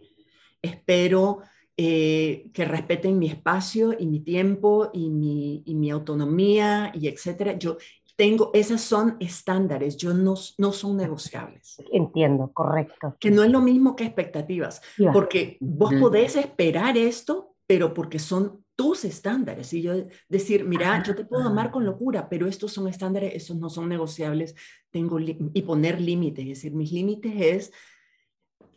espero 0.61 1.43
eh, 1.77 2.51
que 2.53 2.65
respeten 2.65 3.19
mi 3.19 3.29
espacio 3.29 3.95
y 3.97 4.07
mi 4.07 4.21
tiempo 4.21 4.91
y 4.93 5.11
mi, 5.11 5.63
y 5.65 5.75
mi 5.75 5.91
autonomía 5.91 6.91
y 6.93 7.07
etcétera. 7.07 7.57
Yo 7.57 7.77
tengo, 8.17 8.51
esas 8.53 8.81
son 8.81 9.17
estándares, 9.21 9.97
yo 9.97 10.13
no, 10.13 10.35
no 10.59 10.73
son 10.73 10.97
negociables. 10.97 11.77
Entiendo, 11.93 12.51
correcto. 12.53 13.15
Que 13.21 13.31
no 13.31 13.45
es 13.45 13.51
lo 13.51 13.61
mismo 13.61 13.95
que 13.95 14.05
expectativas, 14.05 14.83
porque 15.13 15.57
vos 15.61 15.95
podés 16.01 16.35
esperar 16.35 16.97
esto, 16.97 17.55
pero 17.67 17.95
porque 17.95 18.19
son 18.19 18.66
tus 18.77 19.05
estándares. 19.05 19.73
Y 19.73 19.83
yo 19.83 19.95
decir, 20.29 20.65
mira, 20.65 21.03
yo 21.03 21.15
te 21.15 21.25
puedo 21.25 21.45
amar 21.45 21.71
con 21.71 21.85
locura, 21.85 22.29
pero 22.29 22.47
estos 22.47 22.73
son 22.73 22.87
estándares, 22.87 23.35
estos 23.35 23.57
no 23.57 23.71
son 23.71 23.89
negociables. 23.89 24.55
Tengo 24.91 25.19
y 25.19 25.63
poner 25.63 26.01
límites, 26.01 26.45
es 26.45 26.51
decir, 26.51 26.75
mis 26.75 26.93
límites 26.93 27.33
es, 27.37 27.73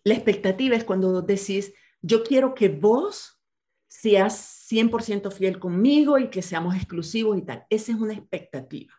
la 0.04 0.14
expectativa 0.14 0.76
es 0.76 0.86
cuando 0.86 1.22
decís, 1.22 1.74
yo 2.02 2.24
quiero 2.24 2.56
que 2.56 2.70
vos 2.70 3.40
seas 3.88 4.66
100% 4.70 5.32
fiel 5.32 5.60
conmigo 5.60 6.18
y 6.18 6.30
que 6.30 6.42
seamos 6.42 6.76
exclusivos 6.76 7.38
y 7.38 7.42
tal. 7.42 7.66
Esa 7.70 7.92
es 7.92 7.98
una 8.00 8.14
expectativa. 8.14 8.94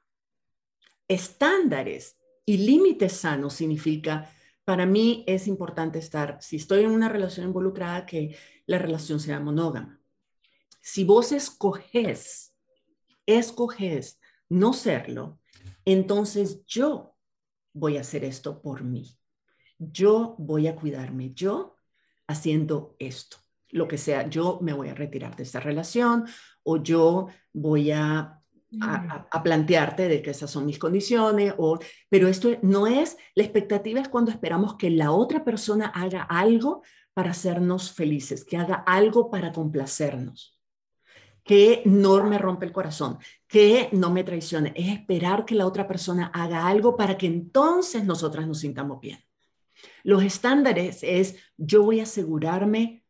Estándares 1.09 2.19
y 2.45 2.59
límites 2.59 3.13
sanos 3.13 3.55
significa, 3.55 4.31
para 4.65 4.87
mí 4.87 5.25
es 5.27 5.47
importante 5.47 5.99
estar, 5.99 6.39
si 6.41 6.57
estoy 6.57 6.85
en 6.85 6.91
una 6.91 7.09
relación 7.09 7.47
involucrada, 7.47 8.05
que 8.05 8.37
la 8.67 8.79
relación 8.79 9.19
sea 9.19 9.41
monógama. 9.41 10.00
Si 10.81 11.05
vos 11.05 11.33
escoges, 11.33 12.55
escoges 13.27 14.19
no 14.49 14.73
serlo, 14.73 15.39
entonces 15.85 16.65
yo 16.67 17.15
voy 17.73 17.99
a 17.99 18.01
hacer 18.01 18.25
esto 18.25 18.63
por 18.63 18.83
mí. 18.83 19.19
Yo 19.79 20.35
voy 20.39 20.69
a 20.69 20.77
cuidarme. 20.77 21.33
Yo 21.35 21.77
haciendo 22.27 22.97
esto, 22.99 23.37
lo 23.71 23.89
que 23.89 23.99
sea, 23.99 24.29
yo 24.29 24.59
me 24.63 24.73
voy 24.73 24.89
a 24.89 24.95
retirar 24.95 25.37
de 25.37 25.43
esta 25.43 25.61
relación 25.61 26.27
o 26.63 26.83
yo 26.83 27.29
voy 27.53 27.91
a, 27.91 28.41
a, 28.81 29.43
plantearte 29.43 30.09
de 30.09 30.23
que 30.23 30.31
esas 30.31 30.51
son 30.51 30.65
mis 30.65 30.79
condiciones, 30.79 31.55
o, 31.59 31.79
pero 32.09 32.29
esto 32.29 32.51
no 32.63 32.87
es, 32.87 33.17
la 33.35 33.43
expectativa 33.43 34.01
es 34.01 34.09
cuando 34.09 34.31
esperamos 34.31 34.77
que 34.77 34.91
la 34.91 35.11
otra 35.11 35.45
persona 35.45 35.87
haga 35.87 36.23
algo 36.23 36.83
para 37.15 37.33
hacernos 37.33 37.93
felices, 37.93 38.45
que 38.45 38.57
haga 38.57 38.77
algo 38.87 39.31
para 39.31 39.53
complacernos 39.53 40.60
que 41.51 41.83
no 41.85 42.23
me 42.23 42.39
rompe 42.39 42.65
el 42.65 42.71
corazón, 42.71 43.19
que 43.49 43.89
no 43.91 44.13
me 44.13 44.23
traicione, 44.23 44.73
es 44.77 44.87
esperar 44.93 45.45
que 45.45 45.57
la 45.57 45.67
otra 45.67 45.89
persona 45.89 46.31
haga 46.33 46.69
algo 46.69 46.97
para 46.97 47.19
que 47.19 47.27
entonces 47.27 48.05
nosotras 48.05 48.47
nos 48.47 48.61
sintamos 48.61 49.01
bien. 49.01 49.19
Los 50.05 50.23
estándares 50.23 51.01
es 51.03 51.35
yo 51.57 51.83
voy 51.83 51.99
a 51.99 52.05
asegurarme 52.05 53.05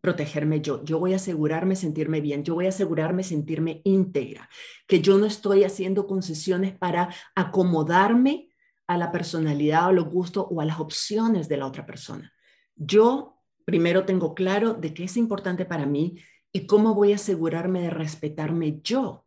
protegerme 0.00 0.60
yo, 0.60 0.84
yo 0.84 1.00
voy 1.00 1.14
a 1.14 1.16
asegurarme 1.16 1.74
sentirme 1.74 2.20
bien, 2.20 2.44
yo 2.44 2.54
voy 2.54 2.66
a 2.66 2.68
asegurarme 2.68 3.24
sentirme 3.24 3.80
íntegra, 3.82 4.48
que 4.86 5.00
yo 5.00 5.18
no 5.18 5.26
estoy 5.26 5.64
haciendo 5.64 6.06
concesiones 6.06 6.78
para 6.78 7.08
acomodarme 7.34 8.50
a 8.86 8.96
la 8.96 9.10
personalidad 9.10 9.88
o 9.88 9.92
los 9.92 10.08
gustos 10.08 10.46
o 10.48 10.60
a 10.60 10.64
las 10.64 10.78
opciones 10.78 11.48
de 11.48 11.56
la 11.56 11.66
otra 11.66 11.84
persona. 11.84 12.32
Yo 12.76 13.40
primero 13.64 14.04
tengo 14.04 14.32
claro 14.32 14.74
de 14.74 14.94
qué 14.94 15.04
es 15.04 15.16
importante 15.16 15.64
para 15.64 15.86
mí 15.86 16.20
y 16.56 16.66
cómo 16.66 16.94
voy 16.94 17.10
a 17.10 17.16
asegurarme 17.16 17.82
de 17.82 17.90
respetarme 17.90 18.80
yo 18.82 19.26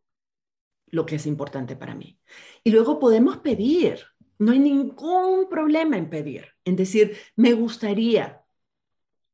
lo 0.88 1.06
que 1.06 1.16
es 1.16 1.26
importante 1.28 1.76
para 1.76 1.94
mí. 1.94 2.18
Y 2.64 2.72
luego 2.72 3.00
podemos 3.00 3.38
pedir, 3.40 4.00
no 4.40 4.54
hay 4.54 4.60
ningún 4.60 5.50
problema 5.50 5.98
en 5.98 6.10
pedir, 6.10 6.46
en 6.64 6.78
decir, 6.78 7.18
me 7.36 7.52
gustaría 7.52 8.42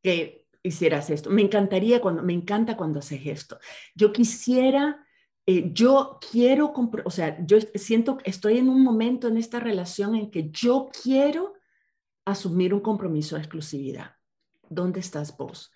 que 0.01 0.47
hicieras 0.63 1.12
esto, 1.12 1.29
me 1.29 1.43
encantaría 1.43 2.01
cuando, 2.01 2.23
me 2.23 2.34
encanta 2.34 2.75
cuando 2.75 2.97
haces 2.97 3.21
esto. 3.27 3.60
Yo 3.93 4.12
quisiera, 4.12 5.06
eh, 5.45 5.69
yo 5.71 6.17
quiero, 6.32 6.73
o 7.06 7.12
sea, 7.12 7.45
yo 7.45 7.60
siento 7.75 8.17
que 8.17 8.32
estoy 8.32 8.58
en 8.58 8.69
un 8.69 8.82
momento 8.82 9.27
en 9.27 9.38
esta 9.38 9.60
relación 9.60 10.15
en 10.15 10.32
que 10.32 10.49
yo 10.49 10.89
quiero 11.03 11.53
asumir 12.25 12.73
un 12.73 12.79
compromiso 12.79 13.36
de 13.36 13.41
exclusividad. 13.43 14.15
¿Dónde 14.67 14.99
estás 14.99 15.38
vos? 15.38 15.71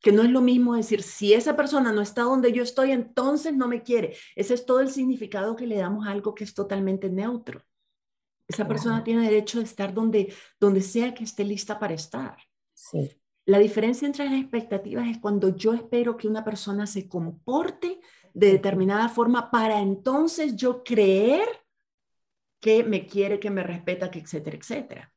Que 0.00 0.12
no 0.12 0.22
es 0.22 0.30
lo 0.30 0.40
mismo 0.40 0.74
decir, 0.74 1.02
si 1.02 1.34
esa 1.34 1.56
persona 1.56 1.92
no 1.92 2.00
está 2.00 2.22
donde 2.22 2.52
yo 2.52 2.62
estoy, 2.62 2.92
entonces 2.92 3.54
no 3.54 3.68
me 3.68 3.82
quiere. 3.82 4.16
Ese 4.34 4.54
es 4.54 4.64
todo 4.64 4.80
el 4.80 4.90
significado 4.90 5.56
que 5.56 5.66
le 5.66 5.76
damos 5.76 6.06
a 6.06 6.10
algo 6.10 6.34
que 6.34 6.44
es 6.44 6.54
totalmente 6.54 7.10
neutro. 7.10 7.62
Esa 8.48 8.66
persona 8.66 9.04
tiene 9.04 9.22
derecho 9.22 9.60
a 9.60 9.62
estar 9.62 9.94
donde, 9.94 10.34
donde 10.58 10.80
sea 10.80 11.14
que 11.14 11.22
esté 11.22 11.44
lista 11.44 11.78
para 11.78 11.94
estar. 11.94 12.36
Sí. 12.74 13.10
La 13.44 13.58
diferencia 13.58 14.06
entre 14.06 14.24
las 14.24 14.34
expectativas 14.34 15.08
es 15.08 15.18
cuando 15.18 15.56
yo 15.56 15.72
espero 15.72 16.16
que 16.16 16.28
una 16.28 16.44
persona 16.44 16.86
se 16.86 17.08
comporte 17.08 18.00
de 18.34 18.52
determinada 18.52 19.08
forma 19.08 19.50
para 19.50 19.80
entonces 19.80 20.56
yo 20.56 20.82
creer 20.82 21.48
que 22.60 22.84
me 22.84 23.06
quiere, 23.06 23.40
que 23.40 23.50
me 23.50 23.62
respeta, 23.62 24.10
que 24.10 24.20
etcétera, 24.20 24.56
etcétera. 24.56 25.12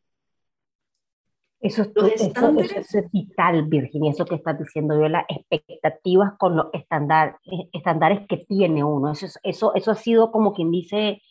Eso 1.63 1.83
es, 1.83 3.11
vital, 3.13 3.63
Virginia, 3.63 4.11
eso 4.11 4.25
que 4.25 4.35
estás 4.35 4.59
diciendo, 4.59 4.99
yo 4.99 5.07
las 5.07 5.23
expectativas 5.29 6.33
con 6.37 6.57
los 6.57 6.65
estándares 6.73 7.35
estándares 7.71 8.27
que 8.27 8.35
tiene 8.35 8.83
uno. 8.83 9.13
Eso, 9.13 9.27
eso, 9.43 9.73
eso 9.73 9.91
ha 9.91 9.95
sido 9.95 10.29
como 10.29 10.53
quien 10.53 10.71
dice 10.71 11.21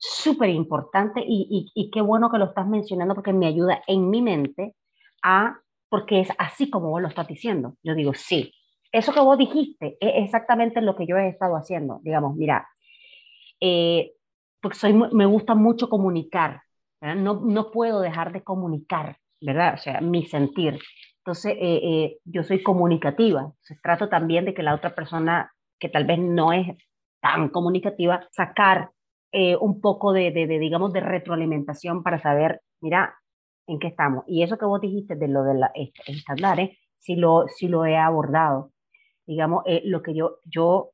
súper 0.00 0.48
importante 0.48 1.22
y, 1.24 1.70
y, 1.72 1.90
qué 1.92 2.00
bueno 2.00 2.30
que 2.30 2.38
lo 2.38 2.46
estás 2.46 2.66
mencionando 2.66 3.14
porque 3.14 3.32
me 3.32 3.46
ayuda 3.46 3.80
en 3.86 4.10
mi 4.10 4.22
mente 4.22 4.74
a, 5.22 5.60
porque 5.88 6.18
es 6.20 6.30
así 6.38 6.68
como 6.68 6.90
vos 6.90 7.00
lo 7.00 7.06
estás 7.06 7.28
diciendo. 7.28 7.76
Yo 7.84 7.94
digo, 7.94 8.12
sí, 8.12 8.52
eso 8.90 9.12
que 9.12 9.20
vos 9.20 9.38
dijiste 9.38 9.96
es 10.00 10.24
exactamente 10.24 10.80
lo 10.80 10.96
que 10.96 11.06
yo 11.06 11.16
he 11.16 11.28
estado 11.28 11.54
haciendo. 11.54 12.00
Digamos, 12.02 12.34
mira, 12.34 12.68
eh, 13.60 14.14
porque 14.60 14.76
soy, 14.76 14.94
me 14.94 15.26
gusta 15.26 15.54
mucho 15.54 15.88
comunicar, 15.88 16.62
no, 17.00 17.34
no 17.34 17.70
puedo 17.70 18.00
dejar 18.00 18.32
de 18.32 18.42
comunicar, 18.42 19.19
¿verdad? 19.40 19.74
O 19.74 19.78
sea, 19.78 20.00
mi 20.00 20.24
sentir. 20.26 20.78
Entonces, 21.18 21.52
eh, 21.58 21.80
eh, 21.82 22.18
yo 22.24 22.42
soy 22.42 22.62
comunicativa. 22.62 23.52
Se 23.60 23.74
trato 23.82 24.08
también 24.08 24.44
de 24.44 24.54
que 24.54 24.62
la 24.62 24.74
otra 24.74 24.94
persona 24.94 25.52
que 25.78 25.88
tal 25.88 26.04
vez 26.04 26.18
no 26.18 26.52
es 26.52 26.66
tan 27.20 27.48
comunicativa, 27.48 28.26
sacar 28.30 28.90
eh, 29.32 29.56
un 29.56 29.80
poco 29.80 30.12
de, 30.12 30.30
de, 30.32 30.46
digamos, 30.58 30.92
de 30.92 31.00
retroalimentación 31.00 32.02
para 32.02 32.18
saber, 32.18 32.62
mira, 32.80 33.14
en 33.66 33.78
qué 33.78 33.88
estamos. 33.88 34.24
Y 34.26 34.42
eso 34.42 34.58
que 34.58 34.66
vos 34.66 34.80
dijiste 34.80 35.14
de 35.14 35.28
lo 35.28 35.44
de 35.44 35.54
los 35.54 35.70
estándares, 36.06 36.78
sí 36.98 37.16
lo, 37.16 37.46
sí 37.48 37.68
lo 37.68 37.84
he 37.86 37.96
abordado. 37.96 38.72
Digamos, 39.26 39.62
eh, 39.66 39.82
lo 39.84 40.02
que 40.02 40.14
yo, 40.14 40.38
yo 40.44 40.90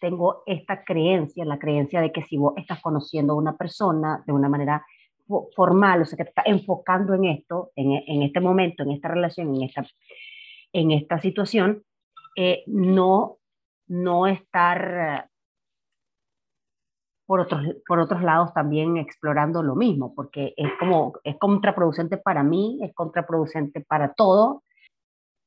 tengo 0.00 0.42
esta 0.46 0.84
creencia, 0.84 1.44
la 1.44 1.58
creencia 1.58 2.00
de 2.00 2.12
que 2.12 2.22
si 2.22 2.36
vos 2.36 2.54
estás 2.56 2.80
conociendo 2.80 3.32
a 3.32 3.36
una 3.36 3.56
persona 3.56 4.22
de 4.26 4.32
una 4.32 4.48
manera 4.48 4.86
formal, 5.54 6.02
o 6.02 6.04
sea, 6.04 6.16
que 6.16 6.24
te 6.24 6.30
estás 6.30 6.46
enfocando 6.46 7.14
en 7.14 7.24
esto, 7.26 7.72
en, 7.76 7.92
en, 8.06 8.22
este 8.22 8.40
momento, 8.40 8.82
en 8.82 8.92
esta 8.92 9.08
relación, 9.08 9.54
en 9.54 9.62
esta, 9.62 9.86
en 10.72 10.90
esta 10.92 11.18
situación, 11.18 11.82
eh, 12.36 12.62
no, 12.66 13.38
no 13.88 14.26
estar 14.26 15.28
por 17.26 17.40
otros, 17.40 17.62
por 17.86 17.98
otros 17.98 18.22
lados 18.22 18.54
también 18.54 18.96
explorando 18.96 19.62
lo 19.62 19.74
mismo, 19.74 20.14
porque 20.14 20.54
es 20.56 20.70
como, 20.78 21.14
es 21.24 21.36
contraproducente 21.38 22.18
para 22.18 22.42
mí, 22.42 22.78
es 22.82 22.94
contraproducente 22.94 23.80
para 23.80 24.14
todo, 24.14 24.62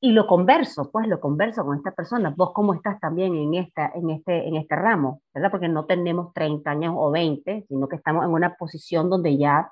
y 0.01 0.11
lo 0.13 0.27
converso, 0.27 0.89
pues 0.91 1.07
lo 1.07 1.19
converso 1.19 1.65
con 1.65 1.77
esta 1.77 1.91
persona, 1.91 2.33
vos 2.35 2.51
cómo 2.53 2.73
estás 2.73 2.99
también 2.99 3.35
en, 3.35 3.53
esta, 3.55 3.91
en, 3.93 4.09
este, 4.11 4.47
en 4.47 4.55
este 4.55 4.75
ramo, 4.75 5.21
¿verdad? 5.33 5.51
Porque 5.51 5.67
no 5.67 5.85
tenemos 5.85 6.33
30 6.33 6.71
años 6.71 6.93
o 6.97 7.11
20, 7.11 7.65
sino 7.67 7.87
que 7.89 7.97
estamos 7.97 8.23
en 8.23 8.31
una 8.31 8.55
posición 8.55 9.09
donde 9.09 9.37
ya 9.37 9.71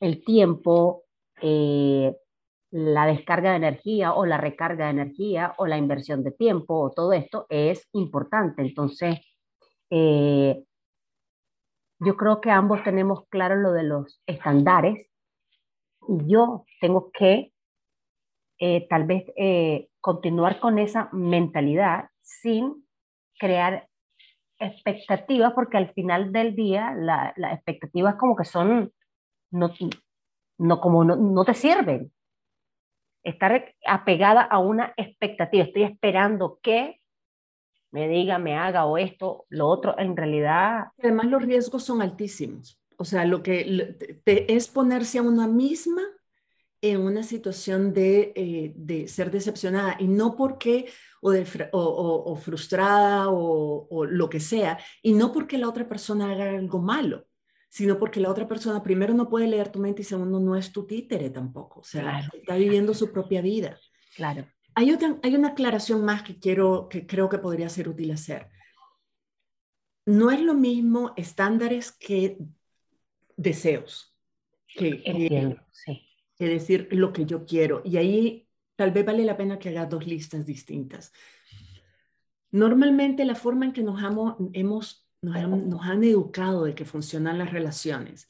el 0.00 0.24
tiempo, 0.24 1.04
eh, 1.40 2.16
la 2.72 3.06
descarga 3.06 3.50
de 3.50 3.56
energía 3.56 4.12
o 4.14 4.26
la 4.26 4.38
recarga 4.38 4.86
de 4.86 4.92
energía 4.92 5.54
o 5.58 5.66
la 5.66 5.78
inversión 5.78 6.24
de 6.24 6.32
tiempo 6.32 6.80
o 6.80 6.90
todo 6.90 7.12
esto 7.12 7.46
es 7.48 7.88
importante. 7.92 8.62
Entonces, 8.62 9.20
eh, 9.90 10.64
yo 12.00 12.16
creo 12.16 12.40
que 12.40 12.50
ambos 12.50 12.82
tenemos 12.82 13.26
claro 13.28 13.56
lo 13.56 13.72
de 13.72 13.82
los 13.84 14.20
estándares 14.26 15.06
y 16.08 16.26
yo 16.26 16.64
tengo 16.80 17.10
que 17.12 17.52
eh, 18.60 18.86
tal 18.88 19.04
vez 19.04 19.24
eh, 19.36 19.88
continuar 20.00 20.60
con 20.60 20.78
esa 20.78 21.08
mentalidad 21.12 22.10
sin 22.20 22.86
crear 23.38 23.88
expectativas, 24.58 25.54
porque 25.54 25.78
al 25.78 25.90
final 25.94 26.30
del 26.30 26.54
día 26.54 26.94
las 26.94 27.54
expectativas 27.54 28.16
como 28.16 28.36
que 28.36 28.44
son, 28.44 28.92
no, 29.50 29.72
no 30.58 30.80
como 30.80 31.04
no, 31.04 31.16
no 31.16 31.44
te 31.44 31.54
sirven. 31.54 32.12
Estar 33.22 33.74
apegada 33.86 34.42
a 34.42 34.58
una 34.58 34.92
expectativa, 34.98 35.64
estoy 35.64 35.84
esperando 35.84 36.58
que 36.62 37.00
me 37.92 38.08
diga, 38.08 38.38
me 38.38 38.56
haga 38.56 38.84
o 38.84 38.98
esto, 38.98 39.44
lo 39.48 39.68
otro, 39.68 39.98
en 39.98 40.16
realidad... 40.16 40.88
Además 40.98 41.26
los 41.26 41.42
riesgos 41.42 41.82
son 41.82 42.02
altísimos. 42.02 42.78
O 42.98 43.04
sea, 43.04 43.24
lo 43.24 43.42
que 43.42 43.96
es 44.26 44.68
ponerse 44.68 45.18
a 45.18 45.22
una 45.22 45.48
misma 45.48 46.02
en 46.82 47.00
una 47.00 47.22
situación 47.22 47.92
de, 47.92 48.32
eh, 48.34 48.72
de 48.74 49.06
ser 49.06 49.30
decepcionada 49.30 49.96
y 49.98 50.08
no 50.08 50.34
porque 50.36 50.90
o, 51.20 51.32
o, 51.32 52.36
frustrada 52.36 53.28
o, 53.28 53.86
o, 53.90 54.06
lo 54.06 54.30
que 54.30 54.40
sea, 54.40 54.78
y 55.02 55.12
no 55.12 55.32
porque 55.32 55.58
la 55.58 55.68
otra 55.68 55.86
persona 55.86 56.30
haga 56.30 56.50
algo 56.50 56.80
malo, 56.80 57.26
sino 57.68 57.98
porque 57.98 58.20
la 58.20 58.30
otra 58.30 58.48
persona 58.48 58.82
primero 58.82 59.12
no 59.12 59.28
puede 59.28 59.46
leer 59.46 59.70
tu 59.70 59.78
mente 59.78 60.00
y 60.00 60.06
segundo 60.06 60.40
no 60.40 60.56
es 60.56 60.72
tu 60.72 60.86
títere 60.86 61.28
tampoco, 61.28 61.80
o 61.80 61.84
sea, 61.84 62.26
está 62.32 62.56
viviendo 62.56 62.94
su 62.94 63.12
propia 63.12 63.42
vida. 63.42 63.78
Claro. 64.16 64.46
Hay, 64.74 64.92
otra, 64.92 65.18
hay 65.22 65.34
una 65.34 65.48
aclaración 65.48 66.04
más 66.04 66.22
que, 66.22 66.38
quiero, 66.38 66.88
que 66.88 67.06
creo 67.06 67.28
que 67.28 67.38
podría 67.38 67.68
ser 67.68 67.88
útil 67.88 68.12
hacer. 68.12 68.48
No 70.06 70.30
es 70.30 70.40
lo 70.40 70.54
mismo 70.54 71.12
estándares 71.16 71.92
que 71.92 72.38
deseos. 73.36 74.16
Que, 74.66 75.02
Entiendo, 75.04 75.60
sí 75.72 76.09
es 76.40 76.48
decir 76.48 76.88
lo 76.90 77.12
que 77.12 77.26
yo 77.26 77.44
quiero. 77.44 77.82
Y 77.84 77.98
ahí 77.98 78.48
tal 78.74 78.92
vez 78.92 79.04
vale 79.04 79.24
la 79.24 79.36
pena 79.36 79.58
que 79.58 79.68
haga 79.68 79.84
dos 79.84 80.06
listas 80.06 80.46
distintas. 80.46 81.12
Normalmente 82.50 83.26
la 83.26 83.34
forma 83.34 83.66
en 83.66 83.72
que 83.72 83.82
nos, 83.82 84.02
hemos, 84.02 85.06
nos, 85.20 85.82
han, 85.82 86.02
educado 86.02 86.64
de 86.64 86.74
que 86.74 86.86
funcionan 86.86 87.38
las 87.38 87.52
relaciones 87.52 88.26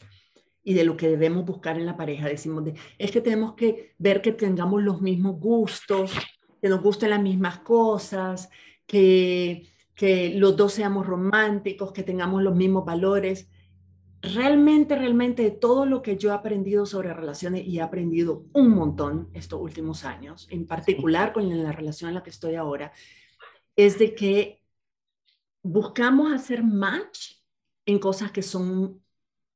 y 0.62 0.74
de 0.74 0.84
lo 0.84 0.96
que 0.96 1.08
debemos 1.08 1.46
buscar 1.46 1.78
en 1.78 1.86
la 1.86 1.96
pareja, 1.96 2.26
decimos, 2.26 2.64
de, 2.64 2.74
es 2.98 3.12
que 3.12 3.20
tenemos 3.20 3.54
que 3.54 3.94
ver 3.96 4.20
que 4.20 4.32
tengamos 4.32 4.82
los 4.82 5.00
mismos 5.00 5.38
gustos, 5.38 6.12
que 6.60 6.68
nos 6.68 6.82
gusten 6.82 7.10
las 7.10 7.22
mismas 7.22 7.60
cosas, 7.60 8.50
que, 8.86 9.68
que 9.94 10.34
los 10.34 10.56
dos 10.56 10.72
seamos 10.72 11.06
románticos, 11.06 11.92
que 11.92 12.02
tengamos 12.02 12.42
los 12.42 12.56
mismos 12.56 12.84
valores 12.84 13.48
realmente, 14.22 14.96
realmente 14.96 15.42
de 15.42 15.50
todo 15.50 15.86
lo 15.86 16.02
que 16.02 16.16
yo 16.16 16.30
he 16.30 16.34
aprendido 16.34 16.86
sobre 16.86 17.14
relaciones 17.14 17.66
y 17.66 17.78
he 17.78 17.82
aprendido 17.82 18.46
un 18.52 18.70
montón 18.70 19.30
estos 19.32 19.60
últimos 19.60 20.04
años, 20.04 20.46
en 20.50 20.66
particular 20.66 21.32
con 21.32 21.62
la 21.62 21.72
relación 21.72 22.08
en 22.08 22.14
la 22.14 22.22
que 22.22 22.30
estoy 22.30 22.54
ahora, 22.54 22.92
es 23.76 23.98
de 23.98 24.14
que 24.14 24.62
buscamos 25.62 26.32
hacer 26.32 26.62
match 26.62 27.36
en 27.86 27.98
cosas 27.98 28.30
que 28.30 28.42
son 28.42 29.02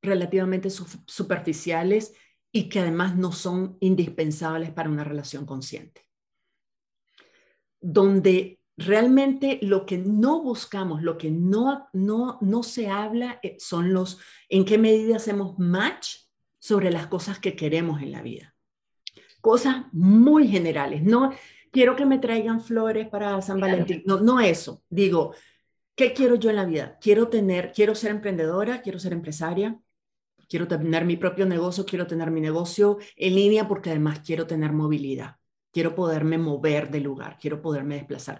relativamente 0.01 0.69
superficiales 0.69 2.13
y 2.51 2.69
que 2.69 2.79
además 2.79 3.15
no 3.15 3.31
son 3.31 3.77
indispensables 3.81 4.71
para 4.71 4.89
una 4.89 5.03
relación 5.03 5.45
consciente. 5.45 6.01
Donde 7.81 8.54
realmente 8.77 9.59
lo 9.61 9.85
que 9.85 9.97
no 9.97 10.41
buscamos, 10.41 11.01
lo 11.01 11.17
que 11.17 11.31
no, 11.31 11.87
no, 11.93 12.37
no 12.41 12.63
se 12.63 12.89
habla 12.89 13.39
eh, 13.41 13.55
son 13.59 13.93
los 13.93 14.19
en 14.49 14.65
qué 14.65 14.77
medida 14.77 15.15
hacemos 15.15 15.57
match 15.57 16.17
sobre 16.59 16.91
las 16.91 17.07
cosas 17.07 17.39
que 17.39 17.55
queremos 17.55 18.01
en 18.01 18.11
la 18.11 18.21
vida. 18.21 18.55
Cosas 19.41 19.85
muy 19.91 20.47
generales, 20.47 21.03
no 21.03 21.31
quiero 21.71 21.95
que 21.95 22.05
me 22.05 22.19
traigan 22.19 22.61
flores 22.61 23.07
para 23.07 23.41
San 23.41 23.59
Valentín, 23.59 24.03
no, 24.05 24.19
no 24.19 24.39
eso, 24.39 24.83
digo, 24.89 25.35
¿qué 25.95 26.13
quiero 26.13 26.35
yo 26.35 26.49
en 26.49 26.55
la 26.55 26.65
vida? 26.65 26.97
Quiero 26.99 27.27
tener, 27.27 27.71
quiero 27.71 27.95
ser 27.95 28.11
emprendedora, 28.11 28.81
quiero 28.81 28.97
ser 28.97 29.13
empresaria, 29.13 29.79
quiero 30.49 30.67
tener 30.67 31.05
mi 31.05 31.15
propio 31.15 31.45
negocio, 31.45 31.85
quiero 31.85 32.07
tener 32.07 32.31
mi 32.31 32.41
negocio 32.41 32.97
en 33.15 33.35
línea 33.35 33.67
porque 33.67 33.91
además 33.91 34.21
quiero 34.25 34.47
tener 34.47 34.71
movilidad 34.71 35.37
quiero 35.75 35.93
poderme 35.93 36.37
mover 36.37 36.89
de 36.89 37.01
lugar, 37.01 37.37
quiero 37.37 37.61
poderme 37.61 37.95
desplazar. 37.95 38.39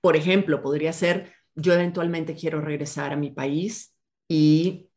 Por 0.00 0.16
ejemplo, 0.16 0.62
podría 0.62 0.94
ser, 0.94 1.34
yo 1.54 1.74
eventualmente 1.74 2.34
quiero 2.34 2.62
regresar 2.62 3.12
a 3.12 3.16
mi 3.16 3.30
país 3.30 3.94
y 4.26 4.88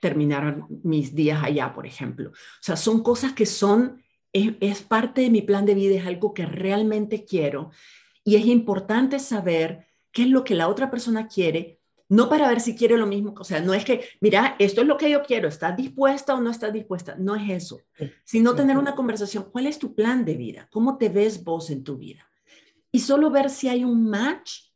terminar 0.00 0.66
mis 0.82 1.14
días 1.14 1.42
allá, 1.42 1.72
por 1.72 1.86
ejemplo. 1.86 2.28
O 2.28 2.60
sea, 2.60 2.76
son 2.76 3.02
cosas 3.02 3.32
que 3.32 3.46
son, 3.46 4.02
es, 4.34 4.82
parte 4.82 5.22
de 5.22 5.30
mi 5.30 5.40
plan 5.40 5.64
de 5.64 5.74
vida, 5.74 5.96
es 5.96 6.06
algo 6.06 6.34
que 6.34 6.44
realmente 6.44 7.24
quiero 7.24 7.70
y 8.22 8.36
es 8.36 8.44
importante 8.44 9.18
saber 9.18 9.86
qué 10.12 10.24
es 10.24 10.28
lo 10.28 10.44
que 10.44 10.54
la 10.54 10.68
otra 10.68 10.90
persona 10.90 11.26
quiere 11.26 11.80
no 12.14 12.28
para 12.28 12.48
ver 12.48 12.60
si 12.60 12.76
quiere 12.76 12.96
lo 12.96 13.06
mismo, 13.06 13.34
o 13.36 13.44
sea, 13.44 13.60
no 13.60 13.74
es 13.74 13.84
que, 13.84 14.04
mira, 14.20 14.54
esto 14.58 14.82
es 14.82 14.86
lo 14.86 14.96
que 14.96 15.10
yo 15.10 15.22
quiero, 15.22 15.48
¿estás 15.48 15.76
dispuesta 15.76 16.34
o 16.34 16.40
no 16.40 16.50
estás 16.50 16.72
dispuesta? 16.72 17.16
No 17.18 17.34
es 17.34 17.50
eso, 17.50 17.80
sino 18.24 18.54
tener 18.54 18.78
una 18.78 18.94
conversación, 18.94 19.48
¿cuál 19.50 19.66
es 19.66 19.78
tu 19.78 19.94
plan 19.94 20.24
de 20.24 20.36
vida? 20.36 20.68
¿Cómo 20.70 20.96
te 20.96 21.08
ves 21.08 21.42
vos 21.42 21.70
en 21.70 21.82
tu 21.82 21.96
vida? 21.96 22.30
Y 22.92 23.00
solo 23.00 23.30
ver 23.30 23.50
si 23.50 23.68
hay 23.68 23.84
un 23.84 24.08
match 24.08 24.68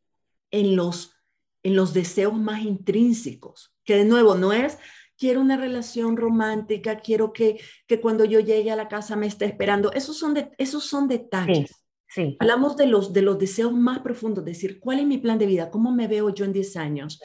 en 0.50 0.74
los, 0.74 1.14
en 1.62 1.76
los 1.76 1.94
deseos 1.94 2.34
más 2.34 2.62
intrínsecos, 2.62 3.72
que 3.84 3.94
de 3.94 4.04
nuevo 4.04 4.34
no 4.34 4.52
es, 4.52 4.76
quiero 5.16 5.40
una 5.40 5.56
relación 5.56 6.16
romántica, 6.16 6.98
quiero 6.98 7.32
que, 7.32 7.60
que 7.86 8.00
cuando 8.00 8.24
yo 8.24 8.40
llegue 8.40 8.72
a 8.72 8.76
la 8.76 8.88
casa 8.88 9.14
me 9.14 9.28
esté 9.28 9.44
esperando, 9.44 9.92
esos 9.92 10.18
son, 10.18 10.34
de, 10.34 10.50
esos 10.58 10.84
son 10.84 11.06
detalles. 11.06 11.70
Hablamos 12.38 12.76
de 12.76 12.86
los, 12.86 13.12
de 13.12 13.22
los 13.22 13.38
deseos 13.38 13.72
más 13.72 14.00
profundos, 14.00 14.44
decir, 14.44 14.80
¿cuál 14.80 15.00
es 15.00 15.06
mi 15.06 15.18
plan 15.18 15.38
de 15.38 15.46
vida? 15.46 15.70
¿Cómo 15.70 15.92
me 15.92 16.08
veo 16.08 16.30
yo 16.30 16.44
en 16.44 16.52
10 16.52 16.76
años? 16.76 17.20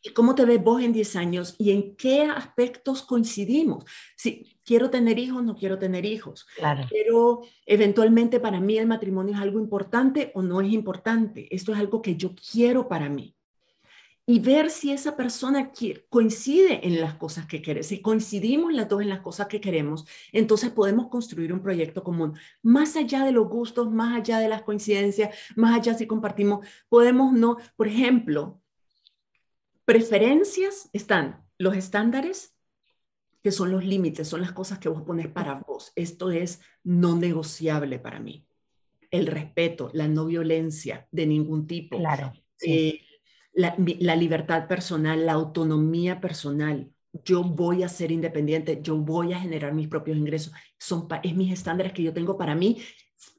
¿Y 0.00 0.10
cómo 0.10 0.34
te 0.34 0.44
ves 0.44 0.62
vos 0.62 0.82
en 0.82 0.92
10 0.92 1.16
años? 1.16 1.54
¿Y 1.58 1.72
en 1.72 1.96
qué 1.96 2.22
aspectos 2.22 3.02
coincidimos? 3.02 3.84
Si 4.16 4.58
quiero 4.64 4.88
tener 4.88 5.18
hijos, 5.18 5.44
no 5.44 5.54
quiero 5.54 5.78
tener 5.78 6.06
hijos. 6.06 6.46
Claro. 6.56 6.86
Pero 6.90 7.42
eventualmente 7.66 8.40
para 8.40 8.60
mí 8.60 8.78
el 8.78 8.86
matrimonio 8.86 9.34
es 9.34 9.40
algo 9.40 9.60
importante 9.60 10.32
o 10.34 10.42
no 10.42 10.60
es 10.60 10.72
importante. 10.72 11.54
Esto 11.54 11.72
es 11.72 11.78
algo 11.78 12.00
que 12.00 12.16
yo 12.16 12.34
quiero 12.34 12.88
para 12.88 13.08
mí 13.08 13.37
y 14.30 14.40
ver 14.40 14.68
si 14.68 14.92
esa 14.92 15.16
persona 15.16 15.72
coincide 16.10 16.86
en 16.86 17.00
las 17.00 17.14
cosas 17.14 17.46
que 17.46 17.62
quiere. 17.62 17.82
Si 17.82 18.02
coincidimos 18.02 18.74
las 18.74 18.86
dos 18.86 19.00
en 19.00 19.08
las 19.08 19.20
cosas 19.20 19.46
que 19.46 19.58
queremos, 19.58 20.04
entonces 20.32 20.68
podemos 20.68 21.08
construir 21.08 21.50
un 21.50 21.62
proyecto 21.62 22.04
común. 22.04 22.38
Más 22.62 22.94
allá 22.96 23.24
de 23.24 23.32
los 23.32 23.48
gustos, 23.48 23.90
más 23.90 24.18
allá 24.18 24.38
de 24.38 24.50
las 24.50 24.60
coincidencias, 24.60 25.34
más 25.56 25.74
allá 25.74 25.94
si 25.94 26.06
compartimos, 26.06 26.66
podemos 26.90 27.32
no, 27.32 27.56
por 27.74 27.88
ejemplo, 27.88 28.60
preferencias 29.86 30.90
están 30.92 31.42
los 31.56 31.74
estándares, 31.74 32.54
que 33.42 33.50
son 33.50 33.72
los 33.72 33.82
límites, 33.82 34.28
son 34.28 34.42
las 34.42 34.52
cosas 34.52 34.78
que 34.78 34.90
vos 34.90 35.04
pones 35.04 35.28
para 35.28 35.54
vos. 35.54 35.90
Esto 35.96 36.30
es 36.32 36.60
no 36.84 37.16
negociable 37.16 37.98
para 37.98 38.20
mí. 38.20 38.46
El 39.10 39.26
respeto, 39.26 39.88
la 39.94 40.06
no 40.06 40.26
violencia 40.26 41.08
de 41.12 41.26
ningún 41.26 41.66
tipo. 41.66 41.96
Claro. 41.96 42.34
Eh, 42.60 43.00
la, 43.58 44.14
libertad 44.16 44.68
personal, 44.68 45.26
la 45.26 45.32
autonomía 45.32 46.20
personal. 46.20 46.90
Yo 47.24 47.42
voy 47.42 47.82
a 47.82 47.88
ser 47.88 48.12
independiente, 48.12 48.78
yo 48.82 48.96
voy 48.96 49.32
a 49.32 49.40
generar 49.40 49.74
mis 49.74 49.88
propios 49.88 50.16
ingresos. 50.16 50.52
Son 50.78 51.08
es 51.24 51.34
mis 51.34 51.52
estándares 51.52 51.92
que 51.92 52.04
yo 52.04 52.12
tengo 52.12 52.38
para 52.38 52.54
mí 52.54 52.78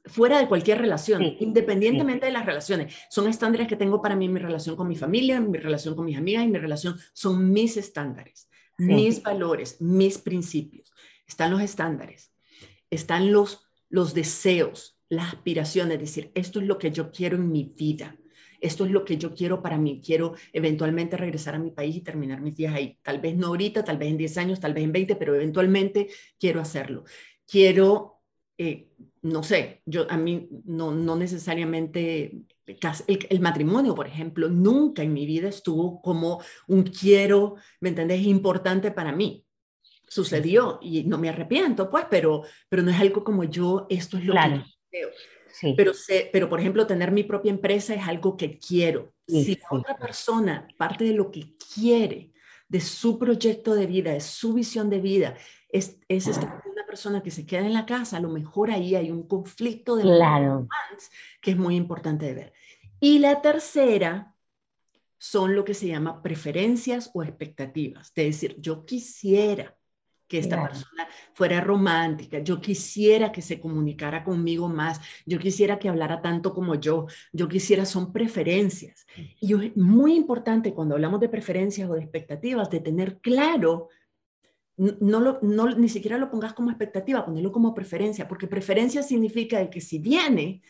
fuera 0.04 0.38
de 0.38 0.46
cualquier 0.46 0.78
relación, 0.78 1.22
independientemente 1.38 2.26
de 2.26 2.32
las 2.32 2.44
relaciones. 2.44 2.94
Son 3.08 3.28
estándares 3.28 3.66
que 3.66 3.76
tengo 3.76 4.02
para 4.02 4.14
mí 4.14 4.26
en 4.26 4.34
mi 4.34 4.40
relación 4.40 4.76
con 4.76 4.88
mi 4.88 4.96
familia, 4.96 5.38
en 5.38 5.50
mi 5.50 5.58
relación 5.58 5.94
con 5.94 6.04
mis 6.04 6.18
amigas, 6.18 6.44
en 6.44 6.52
mi 6.52 6.58
relación. 6.58 6.96
Son 7.14 7.50
mis 7.50 7.78
estándares, 7.78 8.50
mis 8.76 9.22
valores, 9.22 9.80
mis 9.80 10.18
principios. 10.18 10.92
Están 11.26 11.50
los 11.50 11.62
estándares, 11.62 12.34
están 12.90 13.32
los, 13.32 13.66
los 13.88 14.12
deseos, 14.12 14.98
las 15.08 15.32
aspiraciones, 15.32 15.94
es 15.94 16.00
decir, 16.00 16.30
esto 16.34 16.60
es 16.60 16.66
lo 16.66 16.76
que 16.76 16.90
yo 16.90 17.10
quiero 17.10 17.36
en 17.36 17.50
mi 17.50 17.72
vida 17.74 18.18
esto 18.60 18.84
es 18.84 18.90
lo 18.90 19.04
que 19.04 19.16
yo 19.16 19.34
quiero 19.34 19.62
para 19.62 19.78
mí, 19.78 20.00
quiero 20.04 20.34
eventualmente 20.52 21.16
regresar 21.16 21.54
a 21.54 21.58
mi 21.58 21.70
país 21.70 21.96
y 21.96 22.00
terminar 22.02 22.40
mis 22.40 22.56
días 22.56 22.74
ahí. 22.74 22.98
Tal 23.02 23.20
vez 23.20 23.36
no 23.36 23.48
ahorita, 23.48 23.84
tal 23.84 23.98
vez 23.98 24.10
en 24.10 24.18
10 24.18 24.38
años, 24.38 24.60
tal 24.60 24.74
vez 24.74 24.84
en 24.84 24.92
20, 24.92 25.16
pero 25.16 25.34
eventualmente 25.34 26.08
quiero 26.38 26.60
hacerlo. 26.60 27.04
Quiero, 27.46 28.22
eh, 28.58 28.90
no 29.22 29.42
sé, 29.42 29.82
yo 29.86 30.06
a 30.10 30.16
mí 30.16 30.48
no, 30.64 30.92
no 30.92 31.16
necesariamente 31.16 32.44
el, 33.28 33.40
matrimonio, 33.40 33.94
por 33.94 34.06
ejemplo, 34.06 34.48
nunca 34.48 35.02
en 35.02 35.12
mi 35.12 35.26
vida 35.26 35.48
estuvo 35.48 36.00
como 36.00 36.42
un 36.68 36.84
quiero, 36.84 37.56
¿me 37.80 37.88
entendés? 37.90 38.22
Importante 38.22 38.90
para 38.90 39.12
mí. 39.12 39.44
Sucedió 40.08 40.78
y 40.82 41.04
no 41.04 41.18
me 41.18 41.28
arrepiento, 41.28 41.88
pues, 41.88 42.06
pero, 42.10 42.42
pero 42.68 42.82
no 42.82 42.90
es 42.90 43.00
algo 43.00 43.22
como 43.22 43.44
yo, 43.44 43.86
esto 43.88 44.18
es 44.18 44.24
lo 44.24 44.34
que 44.34 44.48
yo 44.56 44.64
creo. 44.90 45.08
Pero, 45.76 45.94
sé, 45.94 46.30
pero, 46.32 46.48
por 46.48 46.60
ejemplo, 46.60 46.86
tener 46.86 47.12
mi 47.12 47.22
propia 47.24 47.50
empresa 47.50 47.94
es 47.94 48.06
algo 48.06 48.36
que 48.36 48.58
quiero. 48.58 49.12
si 49.26 49.56
la 49.56 49.78
otra 49.78 49.96
persona, 49.96 50.68
parte 50.76 51.04
de 51.04 51.12
lo 51.12 51.30
que 51.30 51.56
quiere, 51.74 52.32
de 52.68 52.80
su 52.80 53.18
proyecto 53.18 53.74
de 53.74 53.86
vida, 53.86 54.12
de 54.12 54.20
su 54.20 54.54
visión 54.54 54.90
de 54.90 55.00
vida, 55.00 55.36
es, 55.68 55.98
es 56.08 56.26
una 56.26 56.86
persona 56.86 57.22
que 57.22 57.30
se 57.30 57.46
queda 57.46 57.66
en 57.66 57.74
la 57.74 57.86
casa, 57.86 58.16
a 58.16 58.20
lo 58.20 58.28
mejor 58.28 58.70
ahí 58.70 58.94
hay 58.94 59.10
un 59.10 59.26
conflicto 59.26 59.96
de 59.96 60.02
claro. 60.02 60.68
que 61.40 61.52
es 61.52 61.56
muy 61.56 61.76
importante 61.76 62.26
de 62.26 62.34
ver. 62.34 62.52
Y 63.00 63.18
la 63.18 63.40
tercera 63.40 64.34
son 65.18 65.54
lo 65.54 65.64
que 65.64 65.74
se 65.74 65.86
llama 65.86 66.22
preferencias 66.22 67.10
o 67.12 67.22
expectativas. 67.22 68.12
De 68.14 68.24
decir, 68.24 68.56
yo 68.58 68.84
quisiera 68.84 69.76
que 70.30 70.38
esta 70.38 70.62
persona 70.62 71.08
fuera 71.34 71.60
romántica, 71.60 72.38
yo 72.38 72.60
quisiera 72.60 73.32
que 73.32 73.42
se 73.42 73.58
comunicara 73.58 74.22
conmigo 74.22 74.68
más, 74.68 75.00
yo 75.26 75.40
quisiera 75.40 75.76
que 75.76 75.88
hablara 75.88 76.22
tanto 76.22 76.54
como 76.54 76.76
yo, 76.76 77.06
yo 77.32 77.48
quisiera, 77.48 77.84
son 77.84 78.12
preferencias. 78.12 79.06
Y 79.40 79.54
es 79.54 79.76
muy 79.76 80.14
importante 80.14 80.72
cuando 80.72 80.94
hablamos 80.94 81.18
de 81.18 81.28
preferencias 81.28 81.90
o 81.90 81.94
de 81.94 82.02
expectativas, 82.02 82.70
de 82.70 82.78
tener 82.78 83.18
claro, 83.18 83.88
no, 84.76 85.18
lo, 85.18 85.40
no 85.42 85.68
ni 85.70 85.88
siquiera 85.88 86.16
lo 86.16 86.30
pongas 86.30 86.52
como 86.52 86.70
expectativa, 86.70 87.24
ponerlo 87.24 87.50
como 87.50 87.74
preferencia, 87.74 88.28
porque 88.28 88.46
preferencia 88.46 89.02
significa 89.02 89.68
que 89.68 89.80
si 89.80 89.98
viene, 89.98 90.62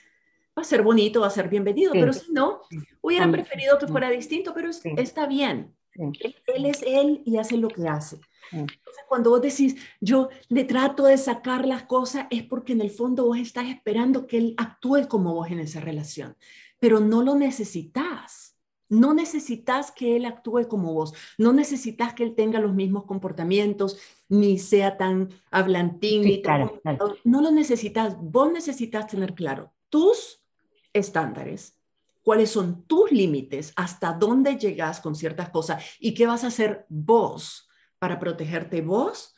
va 0.59 0.63
a 0.63 0.65
ser 0.65 0.83
bonito, 0.83 1.21
va 1.21 1.27
a 1.27 1.31
ser 1.31 1.51
bienvenido, 1.51 1.93
pero 1.93 2.15
si 2.15 2.33
no, 2.33 2.63
hubieran 3.03 3.31
preferido 3.31 3.79
que 3.79 3.89
fuera 3.89 4.09
distinto, 4.09 4.55
pero 4.55 4.71
está 4.71 5.27
bien. 5.27 5.77
Él 5.93 6.65
es 6.65 6.83
él 6.83 7.23
y 7.27 7.37
hace 7.37 7.59
lo 7.59 7.69
que 7.69 7.87
hace. 7.87 8.19
Entonces, 8.53 9.05
cuando 9.09 9.31
vos 9.31 9.43
decís, 9.43 9.77
yo 10.01 10.29
le 10.49 10.65
trato 10.65 11.05
de 11.05 11.19
sacar 11.19 11.67
las 11.67 11.85
cosas, 11.85 12.27
es 12.31 12.43
porque 12.43 12.73
en 12.73 12.81
el 12.81 12.91
fondo 12.91 13.27
vos 13.27 13.39
estás 13.39 13.67
esperando 13.69 14.27
que 14.27 14.39
él 14.39 14.55
actúe 14.57 15.09
como 15.09 15.35
vos 15.35 15.51
en 15.51 15.61
esa 15.61 15.81
relación, 15.81 16.37
pero 16.79 17.01
no 17.01 17.23
lo 17.23 17.35
necesitas. 17.35 18.57
No 18.89 19.15
necesitas 19.15 19.93
que 19.93 20.17
él 20.17 20.25
actúe 20.25 20.67
como 20.67 20.93
vos, 20.93 21.15
no 21.39 21.53
necesitas 21.53 22.13
que 22.13 22.25
él 22.25 22.35
tenga 22.35 22.59
los 22.59 22.75
mismos 22.75 23.05
comportamientos, 23.05 23.99
ni 24.29 24.59
sea 24.59 24.97
tan 24.97 25.29
hablantín, 25.53 26.23
ni 26.23 26.43
no 27.23 27.41
lo 27.41 27.53
necesitas. 27.53 28.17
Vos 28.21 28.51
necesitas 28.53 29.07
tener 29.07 29.35
claro 29.35 29.73
tus 29.91 30.43
estándares, 30.93 31.79
cuáles 32.23 32.51
son 32.51 32.83
tus 32.83 33.13
límites, 33.13 33.73
hasta 33.77 34.13
dónde 34.13 34.57
llegas 34.57 35.01
con 35.01 35.15
ciertas 35.15 35.51
cosas 35.51 35.85
y 36.01 36.13
qué 36.13 36.27
vas 36.27 36.43
a 36.43 36.49
hacer 36.49 36.85
vos 36.89 37.70
para 38.01 38.19
protegerte 38.19 38.81
vos 38.81 39.37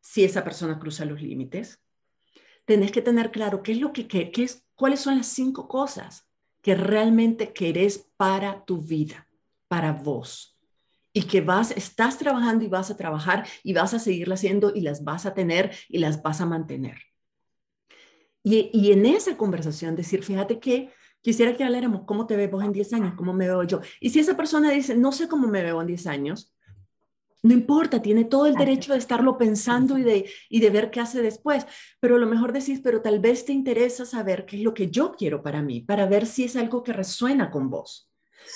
si 0.00 0.24
esa 0.24 0.42
persona 0.42 0.80
cruza 0.80 1.04
los 1.04 1.22
límites. 1.22 1.80
Tenés 2.64 2.90
que 2.90 3.02
tener 3.02 3.30
claro 3.30 3.62
qué 3.62 3.72
es 3.72 3.78
lo 3.78 3.92
que, 3.92 4.08
qué, 4.08 4.32
es, 4.36 4.66
cuáles 4.74 5.00
son 5.00 5.18
las 5.18 5.26
cinco 5.28 5.68
cosas 5.68 6.28
que 6.62 6.74
realmente 6.74 7.52
querés 7.52 8.10
para 8.16 8.64
tu 8.64 8.80
vida, 8.80 9.28
para 9.68 9.92
vos. 9.92 10.58
Y 11.12 11.22
que 11.22 11.40
vas, 11.40 11.70
estás 11.70 12.18
trabajando 12.18 12.64
y 12.64 12.68
vas 12.68 12.90
a 12.90 12.96
trabajar 12.96 13.46
y 13.62 13.74
vas 13.74 13.94
a 13.94 13.98
seguirla 13.98 14.34
haciendo 14.34 14.72
y 14.74 14.80
las 14.80 15.04
vas 15.04 15.26
a 15.26 15.34
tener 15.34 15.74
y 15.88 15.98
las 15.98 16.22
vas 16.22 16.40
a 16.40 16.46
mantener. 16.46 16.98
Y, 18.42 18.70
y 18.72 18.92
en 18.92 19.04
esa 19.04 19.36
conversación 19.36 19.96
decir, 19.96 20.22
fíjate 20.22 20.58
que 20.58 20.92
quisiera 21.20 21.54
que 21.54 21.64
habláramos 21.64 22.02
cómo 22.06 22.26
te 22.26 22.36
ves 22.36 22.50
vos 22.50 22.64
en 22.64 22.72
10 22.72 22.92
años, 22.94 23.14
cómo 23.16 23.34
me 23.34 23.46
veo 23.46 23.64
yo. 23.64 23.80
Y 24.00 24.10
si 24.10 24.20
esa 24.20 24.36
persona 24.36 24.70
dice, 24.70 24.96
no 24.96 25.12
sé 25.12 25.28
cómo 25.28 25.48
me 25.48 25.62
veo 25.62 25.80
en 25.82 25.88
10 25.88 26.06
años, 26.06 26.54
no 27.42 27.54
importa, 27.54 28.02
tiene 28.02 28.24
todo 28.24 28.46
el 28.46 28.54
derecho 28.54 28.92
de 28.92 28.98
estarlo 28.98 29.38
pensando 29.38 29.96
y 29.98 30.02
de, 30.02 30.30
y 30.48 30.60
de 30.60 30.70
ver 30.70 30.90
qué 30.90 31.00
hace 31.00 31.22
después, 31.22 31.66
pero 32.00 32.16
a 32.16 32.18
lo 32.18 32.26
mejor 32.26 32.52
decís, 32.52 32.80
pero 32.82 33.00
tal 33.00 33.20
vez 33.20 33.44
te 33.44 33.52
interesa 33.52 34.04
saber 34.04 34.44
qué 34.44 34.56
es 34.56 34.62
lo 34.62 34.74
que 34.74 34.90
yo 34.90 35.12
quiero 35.12 35.42
para 35.42 35.62
mí, 35.62 35.80
para 35.80 36.06
ver 36.06 36.26
si 36.26 36.44
es 36.44 36.56
algo 36.56 36.82
que 36.82 36.92
resuena 36.92 37.50
con 37.50 37.70
vos. 37.70 38.10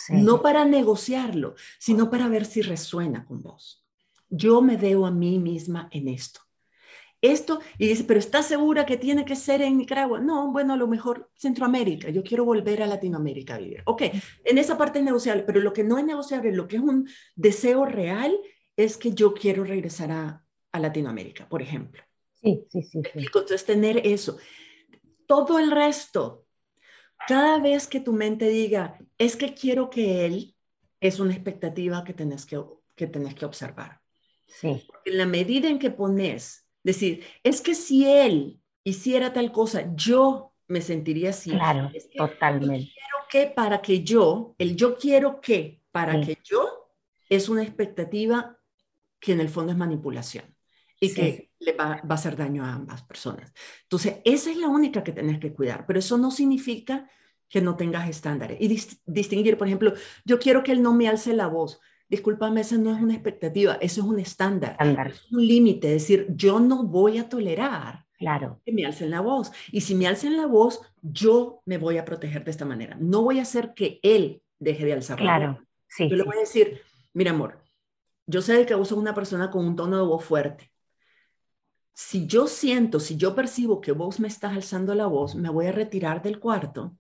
No 0.08 0.40
para 0.42 0.64
negociarlo, 0.64 1.54
sino 1.78 2.10
para 2.10 2.28
ver 2.28 2.44
si 2.44 2.62
resuena 2.62 3.24
con 3.26 3.42
vos. 3.42 3.84
Yo 4.30 4.62
me 4.62 4.76
veo 4.76 5.04
a 5.04 5.10
mí 5.10 5.38
misma 5.38 5.88
en 5.90 6.08
esto. 6.08 6.40
Esto, 7.20 7.60
y 7.78 7.86
dice, 7.86 8.02
pero 8.02 8.18
¿estás 8.18 8.46
segura 8.46 8.84
que 8.84 8.96
tiene 8.96 9.24
que 9.24 9.36
ser 9.36 9.62
en 9.62 9.78
Nicaragua? 9.78 10.18
No, 10.18 10.50
bueno, 10.50 10.72
a 10.72 10.76
lo 10.76 10.88
mejor 10.88 11.30
Centroamérica, 11.36 12.10
yo 12.10 12.24
quiero 12.24 12.44
volver 12.44 12.82
a 12.82 12.86
Latinoamérica 12.88 13.54
a 13.54 13.58
vivir. 13.58 13.82
Ok, 13.84 14.02
en 14.44 14.58
esa 14.58 14.76
parte 14.76 14.98
es 14.98 15.04
negociable, 15.04 15.44
pero 15.44 15.60
lo 15.60 15.72
que 15.72 15.84
no 15.84 15.98
es 15.98 16.04
negociable, 16.04 16.50
lo 16.52 16.66
que 16.66 16.76
es 16.76 16.82
un 16.82 17.08
deseo 17.36 17.84
real, 17.84 18.36
es 18.76 18.96
que 18.96 19.12
yo 19.12 19.34
quiero 19.34 19.64
regresar 19.64 20.10
a, 20.10 20.38
Latinoamérica, 20.74 21.46
por 21.46 21.60
ejemplo. 21.60 22.02
Sí, 22.40 22.64
sí, 22.70 22.82
sí, 22.82 23.02
Entonces, 23.12 23.66
tener 23.66 24.06
eso. 24.06 24.38
Todo 25.26 25.58
el 25.58 25.70
resto, 25.70 26.46
cada 27.28 27.58
vez 27.58 27.86
que 27.86 28.00
tu 28.00 28.14
mente 28.14 28.48
diga, 28.48 28.98
es 29.18 29.36
que 29.36 29.52
quiero 29.52 29.90
que 29.90 30.24
él, 30.24 30.56
es 30.98 31.20
una 31.20 31.34
expectativa 31.34 32.02
que 32.04 32.14
tenés 32.14 32.46
que, 32.46 32.58
que, 32.94 33.06
tenés 33.06 33.34
que 33.34 33.44
observar. 33.44 34.00
Sí. 34.46 34.86
en 35.04 35.18
la 35.18 35.26
medida 35.26 35.68
en 35.68 35.78
que 35.78 35.90
pones, 35.90 36.66
decir, 36.82 37.22
es 37.42 37.60
que 37.60 37.74
si 37.74 38.06
él 38.06 38.58
hiciera 38.84 39.32
tal 39.32 39.52
cosa, 39.52 39.94
yo 39.94 40.54
me 40.68 40.80
sentiría 40.80 41.30
así. 41.30 41.50
Claro, 41.50 41.90
totalmente. 42.16 42.92
quiero 42.92 43.16
que 43.30 43.46
para 43.54 43.82
que 43.82 44.02
yo, 44.02 44.54
el 44.58 44.74
yo 44.76 44.96
quiero 44.96 45.40
que 45.40 45.82
para 45.90 46.20
que 46.20 46.38
yo, 46.42 46.88
es 47.28 47.48
una 47.48 47.62
expectativa 47.62 48.58
que 49.22 49.32
en 49.32 49.40
el 49.40 49.48
fondo 49.48 49.70
es 49.70 49.78
manipulación 49.78 50.44
y 51.00 51.14
que 51.14 51.50
le 51.60 51.72
va, 51.72 52.02
a 52.08 52.14
hacer 52.14 52.36
daño 52.36 52.64
a 52.64 52.74
ambas 52.74 53.02
personas. 53.02 53.52
Entonces, 53.84 54.16
esa 54.24 54.50
es 54.50 54.56
la 54.56 54.68
única 54.68 55.02
que 55.02 55.12
tenés 55.12 55.38
que 55.38 55.52
cuidar, 55.52 55.86
pero 55.86 56.00
eso 56.00 56.18
no 56.18 56.30
significa 56.30 57.08
que 57.48 57.60
no 57.60 57.76
tengas 57.76 58.08
estándares. 58.08 58.58
Y 58.60 58.68
distinguir, 59.06 59.56
por 59.56 59.68
ejemplo, 59.68 59.94
yo 60.24 60.38
quiero 60.38 60.62
que 60.62 60.72
él 60.72 60.82
no 60.82 60.92
me 60.92 61.08
alce 61.08 61.34
la 61.34 61.46
voz. 61.46 61.80
Discúlpame, 62.08 62.60
esa 62.60 62.76
no 62.78 62.94
es 62.94 63.00
una 63.00 63.14
expectativa, 63.14 63.78
eso 63.80 64.00
es 64.00 64.06
un 64.06 64.18
estándar, 64.18 64.76
es 64.80 65.32
un 65.32 65.46
límite, 65.46 65.94
es 65.94 66.02
decir, 66.02 66.26
yo 66.30 66.60
no 66.60 66.84
voy 66.84 67.18
a 67.18 67.28
tolerar 67.28 68.04
claro. 68.18 68.60
que 68.64 68.72
me 68.72 68.84
alcen 68.84 69.10
la 69.10 69.20
voz. 69.20 69.52
Y 69.70 69.82
si 69.82 69.94
me 69.94 70.06
alcen 70.06 70.36
la 70.36 70.46
voz, 70.46 70.80
yo 71.00 71.62
me 71.64 71.78
voy 71.78 71.98
a 71.98 72.04
proteger 72.04 72.44
de 72.44 72.50
esta 72.50 72.64
manera. 72.64 72.96
No 73.00 73.22
voy 73.22 73.38
a 73.38 73.42
hacer 73.42 73.72
que 73.74 74.00
él 74.02 74.42
deje 74.58 74.84
de 74.84 74.92
alzar 74.94 75.20
la 75.20 75.32
voz. 75.32 75.38
Claro, 75.38 75.66
sí. 75.86 76.08
Yo 76.08 76.16
le 76.16 76.24
voy 76.24 76.36
a 76.36 76.40
decir, 76.40 76.82
mira 77.14 77.30
amor, 77.30 77.62
yo 78.26 78.42
sé 78.42 78.66
que 78.66 78.74
vos 78.74 78.92
una 78.92 79.14
persona 79.14 79.50
con 79.50 79.64
un 79.66 79.76
tono 79.76 79.96
de 79.96 80.04
voz 80.04 80.24
fuerte. 80.24 80.72
Si 81.94 82.26
yo 82.26 82.46
siento, 82.46 83.00
si 83.00 83.16
yo 83.16 83.34
percibo 83.34 83.80
que 83.80 83.92
vos 83.92 84.18
me 84.18 84.28
estás 84.28 84.52
alzando 84.52 84.94
la 84.94 85.06
voz, 85.06 85.34
me 85.34 85.50
voy 85.50 85.66
a 85.66 85.72
retirar 85.72 86.22
del 86.22 86.40
cuarto, 86.40 86.96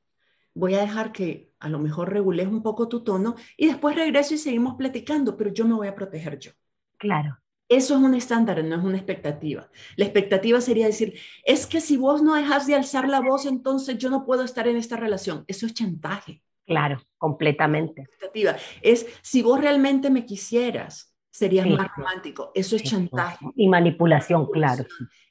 voy 0.54 0.74
a 0.74 0.80
dejar 0.80 1.12
que 1.12 1.52
a 1.60 1.68
lo 1.68 1.78
mejor 1.78 2.12
regules 2.12 2.46
un 2.46 2.62
poco 2.62 2.88
tu 2.88 3.02
tono 3.02 3.36
y 3.56 3.66
después 3.66 3.96
regreso 3.96 4.34
y 4.34 4.38
seguimos 4.38 4.74
platicando, 4.74 5.36
pero 5.36 5.52
yo 5.52 5.64
me 5.66 5.74
voy 5.74 5.88
a 5.88 5.94
proteger 5.94 6.38
yo. 6.38 6.52
Claro. 6.98 7.38
Eso 7.68 7.96
es 7.96 8.02
un 8.02 8.14
estándar, 8.14 8.62
no 8.62 8.76
es 8.76 8.84
una 8.84 8.98
expectativa. 8.98 9.70
La 9.96 10.04
expectativa 10.04 10.60
sería 10.60 10.86
decir, 10.86 11.18
es 11.42 11.66
que 11.66 11.80
si 11.80 11.96
vos 11.96 12.22
no 12.22 12.34
dejas 12.34 12.66
de 12.66 12.74
alzar 12.74 13.08
la 13.08 13.20
voz, 13.20 13.46
entonces 13.46 13.96
yo 13.96 14.10
no 14.10 14.26
puedo 14.26 14.42
estar 14.42 14.68
en 14.68 14.76
esta 14.76 14.96
relación. 14.96 15.44
Eso 15.46 15.64
es 15.64 15.72
chantaje. 15.72 16.42
Claro, 16.66 17.00
completamente. 17.16 18.02
Expectativa. 18.02 18.56
Es, 18.82 19.06
si 19.22 19.40
vos 19.40 19.58
realmente 19.58 20.10
me 20.10 20.26
quisieras, 20.26 21.11
sería 21.32 21.66
más 21.66 21.88
romántico. 21.96 22.52
Eso 22.54 22.76
es 22.76 22.82
chantaje. 22.82 23.46
Y 23.56 23.68
manipulación, 23.68 24.46
claro. 24.52 24.84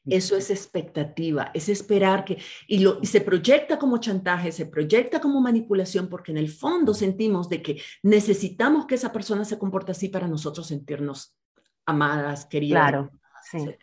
Eso 0.03 0.35
es 0.35 0.49
expectativa, 0.49 1.51
es 1.53 1.69
esperar 1.69 2.25
que, 2.25 2.39
y, 2.67 2.79
lo, 2.79 2.97
y 3.03 3.05
se 3.05 3.21
proyecta 3.21 3.77
como 3.77 3.99
chantaje, 3.99 4.51
se 4.51 4.65
proyecta 4.65 5.21
como 5.21 5.39
manipulación, 5.39 6.09
porque 6.09 6.31
en 6.31 6.39
el 6.39 6.49
fondo 6.49 6.95
sentimos 6.95 7.49
de 7.49 7.61
que 7.61 7.81
necesitamos 8.01 8.87
que 8.87 8.95
esa 8.95 9.13
persona 9.13 9.45
se 9.45 9.59
comporte 9.59 9.91
así 9.91 10.09
para 10.09 10.27
nosotros 10.27 10.65
sentirnos 10.65 11.37
amadas, 11.85 12.47
queridas. 12.47 12.81
Claro, 12.81 13.11
sí. 13.51 13.75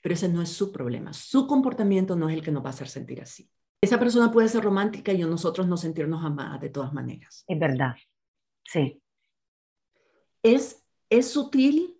Pero 0.00 0.14
ese 0.14 0.28
no 0.28 0.42
es 0.42 0.50
su 0.50 0.70
problema. 0.70 1.12
Su 1.12 1.48
comportamiento 1.48 2.14
no 2.14 2.28
es 2.28 2.36
el 2.36 2.42
que 2.42 2.52
nos 2.52 2.62
va 2.62 2.68
a 2.68 2.72
hacer 2.72 2.88
sentir 2.88 3.20
así. 3.20 3.50
Esa 3.80 3.98
persona 3.98 4.30
puede 4.30 4.48
ser 4.48 4.62
romántica 4.62 5.12
y 5.12 5.18
nosotros 5.22 5.66
no 5.66 5.76
sentirnos 5.76 6.24
amadas 6.24 6.60
de 6.60 6.70
todas 6.70 6.92
maneras. 6.92 7.44
Es 7.48 7.58
verdad, 7.58 7.96
sí. 8.62 9.02
Es 10.40 10.83
es 11.18 11.30
sutil 11.30 11.98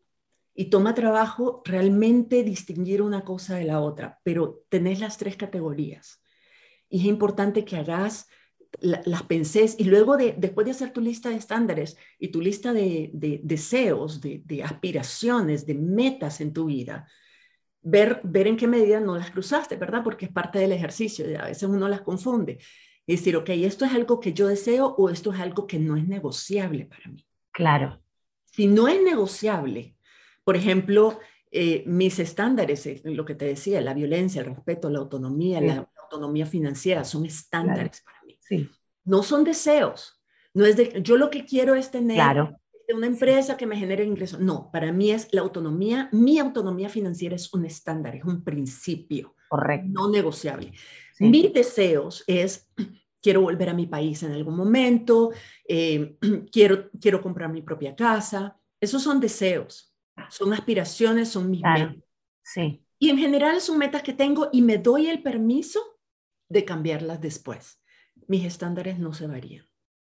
y 0.54 0.66
toma 0.66 0.94
trabajo 0.94 1.62
realmente 1.64 2.44
distinguir 2.44 3.02
una 3.02 3.24
cosa 3.24 3.56
de 3.56 3.64
la 3.64 3.80
otra, 3.80 4.20
pero 4.22 4.64
tenés 4.68 5.00
las 5.00 5.18
tres 5.18 5.36
categorías. 5.36 6.22
Y 6.88 7.00
es 7.00 7.06
importante 7.06 7.64
que 7.64 7.76
hagas, 7.76 8.28
las 8.80 9.22
pensés 9.24 9.76
y 9.78 9.84
luego 9.84 10.16
de, 10.16 10.34
después 10.36 10.64
de 10.64 10.72
hacer 10.72 10.92
tu 10.92 11.00
lista 11.00 11.28
de 11.28 11.36
estándares 11.36 11.96
y 12.18 12.28
tu 12.28 12.40
lista 12.40 12.72
de, 12.72 13.10
deseos, 13.42 14.20
de, 14.20 14.62
aspiraciones, 14.64 15.66
de 15.66 15.74
metas 15.74 16.40
en 16.40 16.52
tu 16.52 16.66
vida, 16.66 17.08
ver, 17.82 18.20
ver 18.24 18.46
en 18.46 18.56
qué 18.56 18.66
medida 18.66 19.00
no 19.00 19.16
las 19.16 19.30
cruzaste, 19.30 19.76
¿verdad? 19.76 20.02
Porque 20.02 20.26
es 20.26 20.32
parte 20.32 20.58
del 20.58 20.72
ejercicio 20.72 21.30
y 21.30 21.34
a 21.34 21.44
veces 21.44 21.68
uno 21.68 21.88
las 21.88 22.02
confunde. 22.02 22.58
Y 23.06 23.16
decir, 23.16 23.36
ok, 23.36 23.50
esto 23.50 23.84
es 23.84 23.92
algo 23.92 24.18
que 24.18 24.32
yo 24.32 24.46
deseo 24.48 24.94
o 24.96 25.10
esto 25.10 25.32
es 25.32 25.40
algo 25.40 25.66
que 25.66 25.78
no 25.78 25.96
es 25.96 26.08
negociable 26.08 26.86
para 26.86 27.10
mí. 27.10 27.26
Claro. 27.52 28.03
Si 28.54 28.66
no 28.66 28.88
es 28.88 29.02
negociable, 29.02 29.96
por 30.44 30.56
ejemplo, 30.56 31.18
eh, 31.50 31.82
mis 31.86 32.18
estándares, 32.18 32.86
eh, 32.86 33.00
lo 33.04 33.24
que 33.24 33.34
te 33.34 33.46
decía, 33.46 33.80
la 33.80 33.94
violencia, 33.94 34.40
el 34.40 34.48
respeto, 34.48 34.90
la 34.90 34.98
autonomía, 34.98 35.60
la, 35.60 35.88
autonomía 36.02 36.46
financiera, 36.46 37.02
son 37.02 37.26
estándares 37.26 38.02
para 38.02 38.22
mí. 38.24 38.38
Sí. 38.40 38.68
No 39.04 39.22
son 39.22 39.42
deseos. 39.42 40.22
No 40.52 40.64
es 40.66 40.76
de, 40.76 41.00
yo 41.02 41.16
lo 41.16 41.30
que 41.30 41.44
quiero 41.44 41.74
es 41.74 41.90
tener 41.90 42.20
de 42.86 42.94
una 42.94 43.06
empresa 43.06 43.56
que 43.56 43.66
me 43.66 43.76
genere 43.76 44.04
ingresos. 44.04 44.40
No, 44.40 44.70
para 44.72 44.92
mí 44.92 45.10
es 45.10 45.28
la 45.32 45.40
autonomía, 45.40 46.08
mi 46.12 46.38
autonomía 46.38 46.88
financiera 46.88 47.34
es 47.34 47.52
un 47.52 47.64
estándar, 47.64 48.14
es 48.14 48.24
un 48.24 48.44
principio. 48.44 49.34
Correcto. 49.48 49.88
No 49.90 50.10
negociable. 50.10 50.72
Mis 51.18 51.52
deseos 51.52 52.24
es, 52.26 52.68
quiero 53.24 53.40
volver 53.40 53.70
a 53.70 53.74
mi 53.74 53.86
país 53.86 54.22
en 54.22 54.32
algún 54.32 54.54
momento, 54.54 55.32
eh, 55.66 56.18
quiero, 56.52 56.90
quiero 57.00 57.22
comprar 57.22 57.50
mi 57.50 57.62
propia 57.62 57.96
casa. 57.96 58.60
Esos 58.78 59.02
son 59.02 59.18
deseos, 59.18 59.96
son 60.28 60.52
aspiraciones, 60.52 61.30
son 61.30 61.50
mis 61.50 61.62
metas. 61.62 61.96
Sí. 62.42 62.84
Y 62.98 63.08
en 63.08 63.16
general 63.16 63.62
son 63.62 63.78
metas 63.78 64.02
que 64.02 64.12
tengo 64.12 64.50
y 64.52 64.60
me 64.60 64.76
doy 64.76 65.06
el 65.06 65.22
permiso 65.22 65.80
de 66.50 66.66
cambiarlas 66.66 67.18
después. 67.22 67.80
Mis 68.28 68.44
estándares 68.44 68.98
no 68.98 69.14
se 69.14 69.26
varían. 69.26 69.66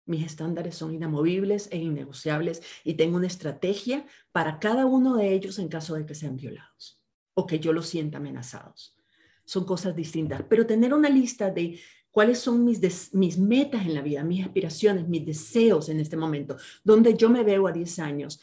Mis 0.05 0.26
estándares 0.26 0.76
son 0.76 0.93
inamovibles 0.93 1.70
e 1.72 1.78
innegociables 1.78 2.62
y 2.84 2.95
tengo 2.95 3.16
una 3.16 3.28
estrategia 3.28 4.05
para 4.34 4.60
cada 4.60 4.86
uno 4.86 5.16
de 5.16 5.34
ellos 5.34 5.60
en 5.60 5.70
caso 5.70 5.95
de 5.95 6.05
que 6.05 6.16
sean 6.16 6.36
violados 6.36 7.01
o 7.34 7.47
que 7.47 7.60
yo 7.60 7.72
los 7.72 7.88
sienta 7.88 8.18
amenazados. 8.18 8.97
Son 9.45 9.64
cosas 9.64 9.95
distintas, 9.95 10.43
pero 10.49 10.66
tener 10.66 10.93
una 10.93 11.08
lista 11.08 11.51
de 11.51 11.80
cuáles 12.18 12.39
son 12.39 12.65
mis, 12.65 13.13
mis 13.13 13.38
metas 13.38 13.86
en 13.86 13.93
la 13.93 14.01
vida, 14.01 14.24
mis 14.24 14.43
aspiraciones, 14.43 15.07
mis 15.07 15.24
deseos 15.24 15.88
en 15.88 15.99
este 15.99 16.18
momento, 16.18 16.57
donde 16.84 17.15
yo 17.15 17.30
me 17.30 17.43
veo 17.43 17.68
a 17.68 17.72
10 17.72 17.99
años, 17.99 18.41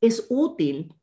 es 0.00 0.26
útil 0.28 0.94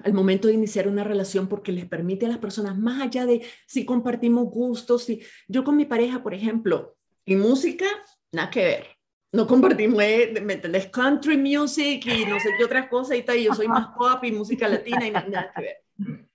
al 0.00 0.12
momento 0.12 0.46
de 0.46 0.52
iniciar 0.52 0.88
una 0.88 1.04
relación 1.04 1.48
porque 1.48 1.72
les 1.72 1.86
permite 1.86 2.26
a 2.26 2.28
las 2.28 2.36
personas, 2.36 2.76
más 2.76 3.00
allá 3.00 3.24
de 3.24 3.46
si 3.66 3.86
compartimos 3.86 4.50
gustos, 4.50 5.04
si 5.04 5.22
yo 5.48 5.64
con 5.64 5.78
mi 5.78 5.86
pareja, 5.86 6.22
por 6.22 6.34
ejemplo, 6.34 6.98
y 7.24 7.34
música, 7.34 7.86
nada 8.30 8.50
que 8.50 8.62
ver 8.62 8.86
no 9.32 9.46
compartimos, 9.46 10.02
eh, 10.02 10.34
¿me 10.44 10.52
entendés? 10.52 10.88
Country 10.88 11.38
music 11.38 12.04
y 12.04 12.26
no 12.26 12.38
sé 12.40 12.50
qué 12.58 12.64
otras 12.64 12.90
cosas 12.90 13.16
y 13.16 13.22
tal, 13.22 13.38
y 13.38 13.44
yo 13.44 13.54
soy 13.54 13.68
más 13.68 13.88
pop 13.96 14.22
y 14.22 14.32
música 14.32 14.68
latina 14.68 15.06
y 15.06 15.10
nada 15.10 15.50
que 15.56 15.62
ver. 15.62 15.76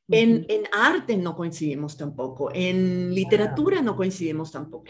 En, 0.07 0.47
en 0.49 0.63
arte 0.71 1.15
no 1.15 1.35
coincidimos 1.35 1.95
tampoco, 1.95 2.49
en 2.51 3.13
literatura 3.13 3.83
no 3.83 3.95
coincidimos 3.95 4.51
tampoco. 4.51 4.85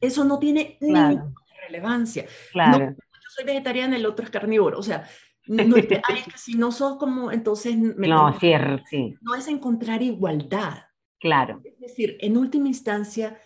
Eso 0.00 0.24
no 0.24 0.38
tiene 0.38 0.78
ninguna 0.80 1.32
relevancia. 1.66 2.26
Claro. 2.52 2.94
yo 2.96 3.30
soy 3.34 3.44
vegetariana, 3.44 3.96
el 3.96 4.06
otro 4.06 4.24
es 4.24 4.30
carnívoro, 4.30 4.78
o 4.78 4.82
sea, 4.82 5.08
no 5.46 5.76
es 5.76 5.86
que, 5.86 6.00
si 6.36 6.54
no 6.54 6.70
sos 6.70 6.96
como, 6.96 7.32
entonces... 7.32 7.76
no, 7.76 8.32
cierto, 8.38 8.84
sí. 8.88 9.16
No 9.20 9.34
es 9.34 9.48
encontrar 9.48 10.02
igualdad. 10.02 10.84
Claro. 11.18 11.60
Es 11.64 11.78
decir, 11.78 12.16
en 12.20 12.36
última 12.36 12.68
instancia, 12.68 13.36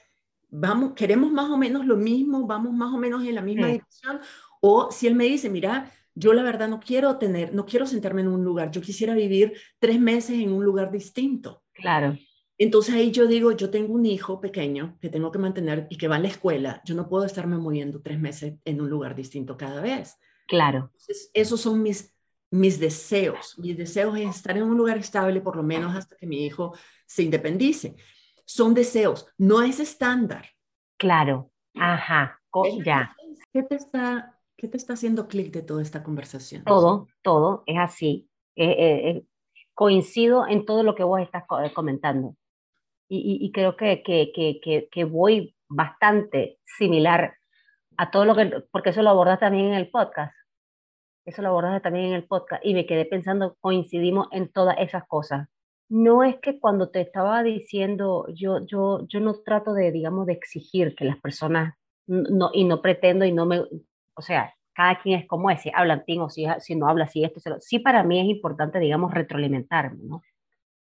vamos, 0.50 0.92
queremos 0.94 1.32
más 1.32 1.50
o 1.50 1.56
menos 1.56 1.86
lo 1.86 1.96
mismo, 1.96 2.46
vamos 2.46 2.72
más 2.72 2.92
o 2.92 2.98
menos 2.98 3.24
en 3.24 3.34
la 3.34 3.42
misma 3.42 3.68
dirección, 3.68 4.20
o 4.60 4.90
si 4.90 5.06
él 5.06 5.14
me 5.14 5.24
dice, 5.24 5.50
mira, 5.50 5.90
yo 6.14 6.32
la 6.32 6.42
verdad 6.42 6.68
no 6.68 6.78
quiero 6.78 7.18
tener, 7.18 7.54
no 7.54 7.66
quiero 7.66 7.86
sentarme 7.86 8.20
en 8.20 8.28
un 8.28 8.44
lugar, 8.44 8.70
yo 8.70 8.80
quisiera 8.80 9.14
vivir 9.14 9.54
tres 9.78 9.98
meses 9.98 10.38
en 10.38 10.52
un 10.52 10.64
lugar 10.64 10.90
distinto. 10.90 11.62
Claro. 11.72 12.16
Entonces 12.56 12.94
ahí 12.94 13.10
yo 13.10 13.26
digo, 13.26 13.52
yo 13.52 13.70
tengo 13.70 13.94
un 13.94 14.06
hijo 14.06 14.40
pequeño 14.40 14.96
que 15.00 15.08
tengo 15.08 15.32
que 15.32 15.38
mantener 15.38 15.86
y 15.90 15.96
que 15.96 16.08
va 16.08 16.16
a 16.16 16.20
la 16.20 16.28
escuela, 16.28 16.80
yo 16.84 16.94
no 16.94 17.08
puedo 17.08 17.24
estarme 17.24 17.58
moviendo 17.58 18.00
tres 18.00 18.18
meses 18.18 18.54
en 18.64 18.80
un 18.80 18.88
lugar 18.88 19.14
distinto 19.14 19.56
cada 19.56 19.80
vez. 19.80 20.16
Claro. 20.46 20.90
Entonces, 20.92 21.30
esos 21.34 21.60
son 21.60 21.82
mis, 21.82 22.14
mis 22.50 22.78
deseos. 22.78 23.58
Mis 23.58 23.76
deseos 23.76 24.16
es 24.18 24.36
estar 24.36 24.56
en 24.56 24.64
un 24.64 24.76
lugar 24.76 24.98
estable 24.98 25.40
por 25.40 25.56
lo 25.56 25.62
menos 25.62 25.96
hasta 25.96 26.16
que 26.16 26.26
mi 26.26 26.44
hijo 26.46 26.74
se 27.06 27.22
independice 27.22 27.96
son 28.44 28.74
deseos, 28.74 29.26
no 29.38 29.62
es 29.62 29.80
estándar. 29.80 30.46
Claro, 30.96 31.50
ajá, 31.74 32.40
ya. 32.84 33.16
¿Qué 33.52 33.62
te 33.62 33.76
está, 33.76 34.38
qué 34.56 34.68
te 34.68 34.76
está 34.76 34.94
haciendo 34.94 35.28
clic 35.28 35.52
de 35.52 35.62
toda 35.62 35.82
esta 35.82 36.02
conversación? 36.02 36.64
Todo, 36.64 37.08
todo, 37.22 37.62
es 37.66 37.78
así. 37.78 38.28
Eh, 38.56 38.70
eh, 38.70 39.10
eh, 39.10 39.26
coincido 39.74 40.46
en 40.46 40.64
todo 40.64 40.82
lo 40.82 40.94
que 40.94 41.04
vos 41.04 41.20
estás 41.20 41.44
comentando. 41.74 42.36
Y, 43.08 43.52
creo 43.52 43.76
que, 43.76 44.02
que, 44.02 44.32
que, 44.34 44.88
que, 44.90 45.04
voy 45.04 45.54
bastante 45.68 46.58
similar 46.64 47.34
a 47.96 48.10
todo 48.10 48.24
lo 48.24 48.34
que, 48.34 48.64
porque 48.72 48.90
eso 48.90 49.02
lo 49.02 49.10
abordas 49.10 49.38
también 49.38 49.66
en 49.66 49.74
el 49.74 49.90
podcast. 49.90 50.34
Eso 51.24 51.42
lo 51.42 51.48
abordas 51.48 51.80
también 51.82 52.06
en 52.06 52.14
el 52.14 52.26
podcast. 52.26 52.64
Y 52.64 52.74
me 52.74 52.86
quedé 52.86 53.04
pensando, 53.04 53.56
coincidimos 53.60 54.28
en 54.32 54.50
todas 54.50 54.76
esas 54.78 55.06
cosas 55.06 55.48
no 55.88 56.24
es 56.24 56.36
que 56.40 56.58
cuando 56.58 56.90
te 56.90 57.00
estaba 57.00 57.42
diciendo, 57.42 58.26
yo, 58.34 58.64
yo, 58.66 59.06
yo 59.06 59.20
no 59.20 59.34
trato 59.44 59.74
de, 59.74 59.92
digamos, 59.92 60.26
de 60.26 60.32
exigir 60.32 60.94
que 60.94 61.04
las 61.04 61.18
personas, 61.20 61.74
no, 62.06 62.50
y 62.52 62.64
no 62.64 62.82
pretendo 62.82 63.24
y 63.24 63.32
no 63.32 63.46
me, 63.46 63.60
o 63.60 64.22
sea, 64.22 64.54
cada 64.74 65.00
quien 65.00 65.20
es 65.20 65.28
como 65.28 65.50
es, 65.50 65.60
si 65.62 65.70
hablan 65.74 66.02
o 66.20 66.30
si, 66.30 66.46
si 66.58 66.74
no 66.74 66.88
habla, 66.88 67.06
si 67.06 67.24
esto, 67.24 67.40
se 67.40 67.50
lo, 67.50 67.60
sí 67.60 67.78
para 67.78 68.02
mí 68.02 68.20
es 68.20 68.26
importante, 68.26 68.78
digamos, 68.78 69.14
retroalimentarme, 69.14 70.02
¿no? 70.04 70.22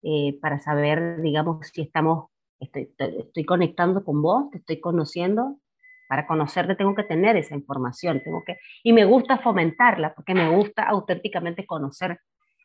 Eh, 0.04 0.38
para 0.41 0.60
saber, 0.60 1.22
digamos, 1.22 1.68
si 1.68 1.82
estamos, 1.82 2.30
estoy, 2.60 2.93
estoy 2.97 3.45
conectando 3.45 4.04
con 4.04 4.22
vos, 4.22 4.49
te 4.52 4.58
estoy 4.58 4.80
conociendo, 4.80 5.60
para 6.08 6.28
conocerte 6.28 6.76
tengo 6.76 6.93
que 6.93 7.04
tener 7.04 7.38
esa 7.38 7.56
información, 7.56 8.22
tengo 8.24 8.43
que, 8.45 8.58
y 8.84 8.91
me 8.93 9.06
gusta 9.06 9.38
fomentarla, 9.38 10.14
porque 10.14 10.34
me 10.34 10.49
gusta 10.54 10.84
auténticamente 10.84 11.66
conocer 11.66 12.20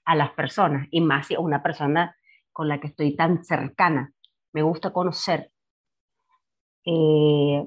a 0.05 0.15
las 0.15 0.31
personas 0.33 0.89
y 0.91 1.01
más 1.01 1.27
si 1.27 1.37
una 1.37 1.63
persona 1.63 2.17
con 2.53 2.69
la 2.69 2.81
que 2.81 2.89
estoy 2.89 3.15
tan 3.15 3.45
cercana. 3.45 4.13
Me 4.53 4.63
gusta 4.63 4.93
conocer. 4.93 5.51
Eh, 6.87 7.67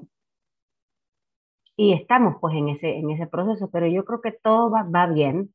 y 1.76 1.92
estamos 1.92 2.36
pues 2.40 2.56
en 2.56 2.70
ese, 2.70 2.96
en 2.98 3.10
ese 3.10 3.26
proceso, 3.26 3.70
pero 3.70 3.86
yo 3.86 4.04
creo 4.04 4.20
que 4.20 4.32
todo 4.32 4.70
va, 4.70 4.82
va 4.82 5.06
bien. 5.06 5.54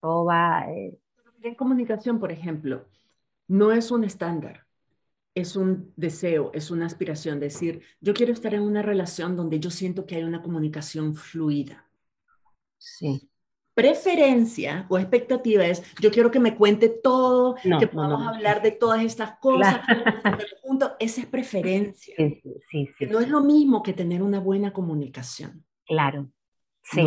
Todo 0.00 0.24
va... 0.26 0.64
Eh, 0.70 0.96
en 1.42 1.54
comunicación, 1.56 2.20
por 2.20 2.32
ejemplo, 2.32 2.84
no 3.48 3.72
es 3.72 3.90
un 3.90 4.04
estándar, 4.04 4.66
es 5.34 5.56
un 5.56 5.92
deseo, 5.96 6.50
es 6.54 6.70
una 6.70 6.86
aspiración. 6.86 7.40
Decir, 7.40 7.82
yo 8.00 8.14
quiero 8.14 8.32
estar 8.32 8.54
en 8.54 8.62
una 8.62 8.82
relación 8.82 9.36
donde 9.36 9.60
yo 9.60 9.70
siento 9.70 10.06
que 10.06 10.16
hay 10.16 10.24
una 10.24 10.42
comunicación 10.42 11.14
fluida. 11.14 11.88
Sí 12.78 13.30
preferencia 13.76 14.86
o 14.88 14.98
expectativa 14.98 15.66
es, 15.66 15.82
yo 16.00 16.10
quiero 16.10 16.30
que 16.30 16.40
me 16.40 16.56
cuente 16.56 16.88
todo, 16.88 17.56
que 17.78 17.86
podamos 17.86 18.26
hablar 18.26 18.62
de 18.62 18.70
todas 18.70 19.04
estas 19.04 19.38
cosas, 19.38 19.82
esa 20.98 21.20
es 21.20 21.26
preferencia. 21.26 22.14
Sí, 22.16 22.88
sí, 22.96 23.06
no 23.06 23.20
es 23.20 23.28
lo 23.28 23.42
mismo 23.42 23.82
que 23.82 23.92
tener 23.92 24.22
una 24.22 24.40
buena 24.40 24.72
comunicación. 24.72 25.62
Claro, 25.84 26.30
sí. 26.84 27.02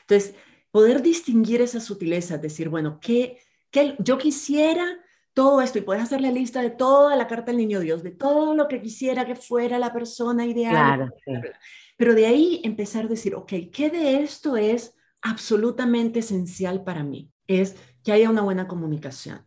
Entonces, 0.00 0.34
poder 0.70 1.02
distinguir 1.02 1.60
esas 1.60 1.84
sutilezas, 1.84 2.40
decir, 2.40 2.70
bueno, 2.70 2.98
¿qué, 2.98 3.38
qué, 3.70 3.94
yo 3.98 4.16
quisiera 4.16 4.86
todo 5.34 5.60
esto 5.60 5.78
y 5.78 5.82
puedes 5.82 6.02
hacer 6.02 6.20
la 6.20 6.30
lista 6.30 6.62
de 6.62 6.70
toda 6.70 7.16
la 7.16 7.26
carta 7.26 7.50
del 7.50 7.58
niño 7.58 7.80
Dios, 7.80 8.02
de 8.02 8.12
todo 8.12 8.54
lo 8.54 8.68
que 8.68 8.80
quisiera 8.80 9.26
que 9.26 9.34
fuera 9.34 9.78
la 9.78 9.92
persona 9.92 10.46
ideal. 10.46 11.10
Claro, 11.24 11.52
Pero 11.96 12.14
de 12.14 12.26
ahí 12.26 12.60
empezar 12.64 13.04
a 13.04 13.08
decir, 13.08 13.34
ok, 13.34 13.52
¿qué 13.72 13.90
de 13.90 14.22
esto 14.22 14.56
es 14.56 14.94
absolutamente 15.20 16.20
esencial 16.20 16.84
para 16.84 17.02
mí 17.02 17.30
es 17.46 17.76
que 18.04 18.12
haya 18.12 18.30
una 18.30 18.42
buena 18.42 18.68
comunicación, 18.68 19.44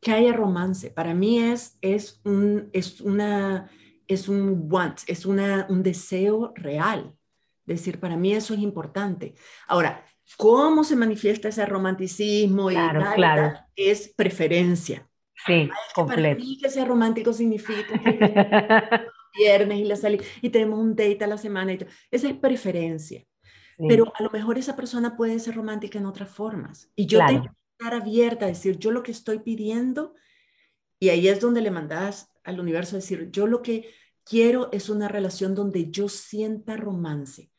que 0.00 0.12
haya 0.12 0.32
romance. 0.32 0.90
Para 0.90 1.14
mí 1.14 1.38
es, 1.38 1.78
es, 1.80 2.20
un, 2.24 2.70
es, 2.72 3.00
una, 3.00 3.70
es 4.08 4.28
un 4.28 4.66
want, 4.70 5.00
es 5.06 5.26
una, 5.26 5.66
un 5.68 5.82
deseo 5.82 6.52
real. 6.56 7.14
Decir, 7.64 8.00
para 8.00 8.16
mí 8.16 8.34
eso 8.34 8.54
es 8.54 8.60
importante. 8.60 9.34
Ahora, 9.68 10.04
¿cómo 10.36 10.82
se 10.82 10.96
manifiesta 10.96 11.48
ese 11.48 11.64
romanticismo? 11.64 12.68
Claro, 12.68 13.00
y 13.00 13.14
claro. 13.14 13.58
Es 13.76 14.12
preferencia. 14.16 15.08
Sí, 15.46 15.68
completo. 15.94 16.22
Para 16.22 16.34
mí 16.34 16.58
que 16.58 16.70
sea 16.70 16.84
romántico 16.84 17.32
significa 17.32 17.98
que 17.98 19.00
viernes 19.38 19.78
y 19.78 19.84
la 19.84 19.96
salida 19.96 20.24
y 20.40 20.50
tenemos 20.50 20.78
un 20.78 20.94
date 20.94 21.24
a 21.24 21.26
la 21.26 21.38
semana. 21.38 21.72
Y 21.72 21.86
Esa 22.10 22.28
es 22.28 22.34
preferencia. 22.34 23.24
Pero 23.88 24.12
a 24.16 24.22
lo 24.22 24.30
mejor 24.30 24.58
esa 24.58 24.76
persona 24.76 25.16
puede 25.16 25.38
ser 25.40 25.56
romántica 25.56 25.98
en 25.98 26.06
otras 26.06 26.30
formas. 26.30 26.90
Y 26.94 27.06
yo 27.06 27.24
tengo 27.26 27.42
que 27.42 27.50
estar 27.78 27.94
abierta 27.94 28.44
a 28.44 28.48
decir, 28.48 28.78
yo 28.78 28.90
lo 28.90 29.02
que 29.02 29.10
estoy 29.10 29.40
pidiendo, 29.40 30.14
y 31.00 31.08
ahí 31.08 31.26
es 31.26 31.40
donde 31.40 31.62
le 31.62 31.70
mandas 31.70 32.30
al 32.44 32.60
universo 32.60 32.94
a 32.94 33.00
decir, 33.00 33.30
yo 33.32 33.46
lo 33.46 33.62
que 33.62 33.92
quiero 34.24 34.70
es 34.72 34.88
una 34.88 35.08
relación 35.08 35.54
donde 35.54 35.90
yo 35.90 36.08
sienta 36.08 36.76
romance. 36.76 37.51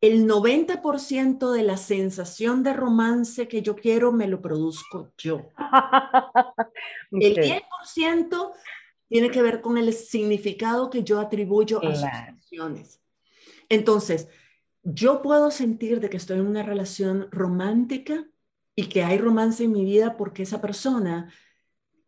El 0.00 0.26
90% 0.26 1.52
de 1.52 1.62
la 1.62 1.76
sensación 1.76 2.62
de 2.62 2.72
romance 2.72 3.48
que 3.48 3.60
yo 3.60 3.76
quiero 3.76 4.12
me 4.12 4.28
lo 4.28 4.40
produzco 4.40 5.12
yo. 5.18 5.50
El 7.12 7.36
10% 7.36 8.52
tiene 9.08 9.30
que 9.30 9.42
ver 9.42 9.60
con 9.60 9.76
el 9.76 9.92
significado 9.92 10.88
que 10.88 11.02
yo 11.02 11.18
atribuyo 11.18 11.84
a 11.84 11.94
sus 11.94 12.04
acciones. 12.04 13.00
Entonces, 13.68 14.28
yo 14.82 15.20
puedo 15.20 15.50
sentir 15.50 16.00
de 16.00 16.08
que 16.08 16.16
estoy 16.16 16.38
en 16.38 16.46
una 16.46 16.62
relación 16.62 17.28
romántica 17.30 18.24
y 18.74 18.88
que 18.88 19.02
hay 19.02 19.18
romance 19.18 19.64
en 19.64 19.72
mi 19.72 19.84
vida 19.84 20.16
porque 20.16 20.44
esa 20.44 20.60
persona, 20.60 21.32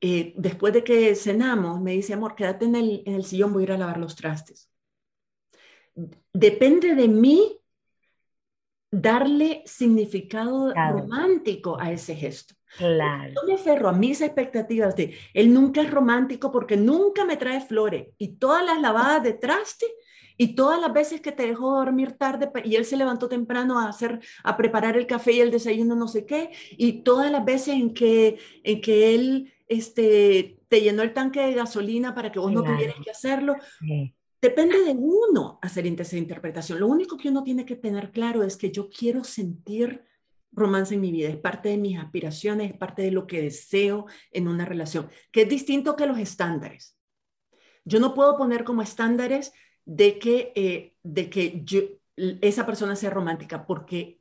eh, 0.00 0.32
después 0.36 0.72
de 0.72 0.84
que 0.84 1.14
cenamos, 1.14 1.80
me 1.80 1.92
dice, 1.92 2.14
amor, 2.14 2.36
quédate 2.36 2.64
en 2.64 2.76
el, 2.76 3.02
en 3.04 3.16
el 3.16 3.24
sillón, 3.24 3.52
voy 3.52 3.62
a 3.62 3.64
ir 3.64 3.72
a 3.72 3.78
lavar 3.78 3.98
los 3.98 4.16
trastes. 4.16 4.70
Depende 6.32 6.94
de 6.94 7.08
mí 7.08 7.61
darle 8.92 9.62
significado 9.64 10.72
romántico 10.72 11.80
a 11.80 11.90
ese 11.90 12.14
gesto. 12.14 12.54
Claro. 12.76 13.32
Yo 13.34 13.46
me 13.46 13.54
aferro 13.54 13.88
a 13.88 13.92
mis 13.92 14.20
expectativas 14.20 14.94
de 14.94 15.16
él 15.34 15.52
nunca 15.52 15.82
es 15.82 15.90
romántico 15.90 16.52
porque 16.52 16.76
nunca 16.76 17.24
me 17.24 17.36
trae 17.36 17.60
flores 17.60 18.08
y 18.18 18.36
todas 18.36 18.64
las 18.64 18.80
lavadas 18.80 19.22
de 19.22 19.32
traste 19.32 19.86
y 20.38 20.54
todas 20.54 20.80
las 20.80 20.92
veces 20.92 21.20
que 21.20 21.32
te 21.32 21.46
dejó 21.46 21.74
dormir 21.76 22.12
tarde 22.12 22.50
y 22.64 22.76
él 22.76 22.84
se 22.84 22.96
levantó 22.96 23.28
temprano 23.28 23.78
a 23.78 23.88
hacer 23.88 24.20
a 24.42 24.56
preparar 24.56 24.96
el 24.96 25.06
café 25.06 25.32
y 25.32 25.40
el 25.40 25.50
desayuno 25.50 25.94
no 25.94 26.08
sé 26.08 26.24
qué 26.24 26.50
y 26.70 27.02
todas 27.02 27.30
las 27.30 27.44
veces 27.44 27.74
en 27.74 27.92
que 27.92 28.38
en 28.62 28.80
que 28.80 29.14
él 29.14 29.52
este 29.68 30.58
te 30.68 30.80
llenó 30.80 31.02
el 31.02 31.12
tanque 31.12 31.40
de 31.40 31.52
gasolina 31.54 32.14
para 32.14 32.32
que 32.32 32.38
vos 32.38 32.52
no 32.52 32.62
tuvieras 32.62 32.96
que 33.04 33.10
hacerlo. 33.10 33.56
Depende 34.42 34.82
de 34.82 34.90
uno 34.90 35.60
hacer 35.62 35.86
esa 35.86 36.16
interpretación. 36.16 36.80
Lo 36.80 36.88
único 36.88 37.16
que 37.16 37.28
uno 37.28 37.44
tiene 37.44 37.64
que 37.64 37.76
tener 37.76 38.10
claro 38.10 38.42
es 38.42 38.56
que 38.56 38.72
yo 38.72 38.90
quiero 38.90 39.22
sentir 39.22 40.04
romance 40.50 40.94
en 40.94 41.00
mi 41.00 41.12
vida, 41.12 41.28
es 41.28 41.36
parte 41.36 41.68
de 41.68 41.78
mis 41.78 41.96
aspiraciones, 41.96 42.72
es 42.72 42.76
parte 42.76 43.02
de 43.02 43.12
lo 43.12 43.26
que 43.28 43.40
deseo 43.40 44.06
en 44.32 44.48
una 44.48 44.64
relación, 44.64 45.08
que 45.30 45.42
es 45.42 45.48
distinto 45.48 45.94
que 45.94 46.06
los 46.06 46.18
estándares. 46.18 46.98
Yo 47.84 48.00
no 48.00 48.14
puedo 48.14 48.36
poner 48.36 48.64
como 48.64 48.82
estándares 48.82 49.52
de 49.84 50.18
que, 50.18 50.52
eh, 50.56 50.96
de 51.04 51.30
que 51.30 51.62
yo, 51.64 51.80
esa 52.16 52.66
persona 52.66 52.96
sea 52.96 53.10
romántica 53.10 53.64
porque 53.64 54.20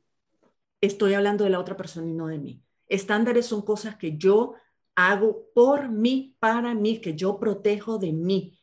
estoy 0.80 1.14
hablando 1.14 1.44
de 1.44 1.50
la 1.50 1.58
otra 1.58 1.76
persona 1.76 2.06
y 2.06 2.14
no 2.14 2.28
de 2.28 2.38
mí. 2.38 2.62
Estándares 2.86 3.46
son 3.46 3.62
cosas 3.62 3.96
que 3.96 4.16
yo 4.16 4.54
hago 4.94 5.48
por 5.52 5.90
mí, 5.90 6.36
para 6.38 6.74
mí, 6.74 7.00
que 7.00 7.14
yo 7.14 7.38
protejo 7.38 7.98
de 7.98 8.12
mí, 8.12 8.61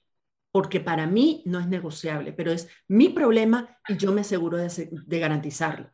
porque 0.51 0.79
para 0.79 1.05
mí 1.05 1.43
no 1.45 1.59
es 1.59 1.67
negociable, 1.67 2.33
pero 2.33 2.51
es 2.51 2.69
mi 2.87 3.09
problema 3.09 3.77
y 3.87 3.97
yo 3.97 4.11
me 4.11 4.21
aseguro 4.21 4.57
de, 4.57 4.89
de 4.91 5.19
garantizarlo. 5.19 5.89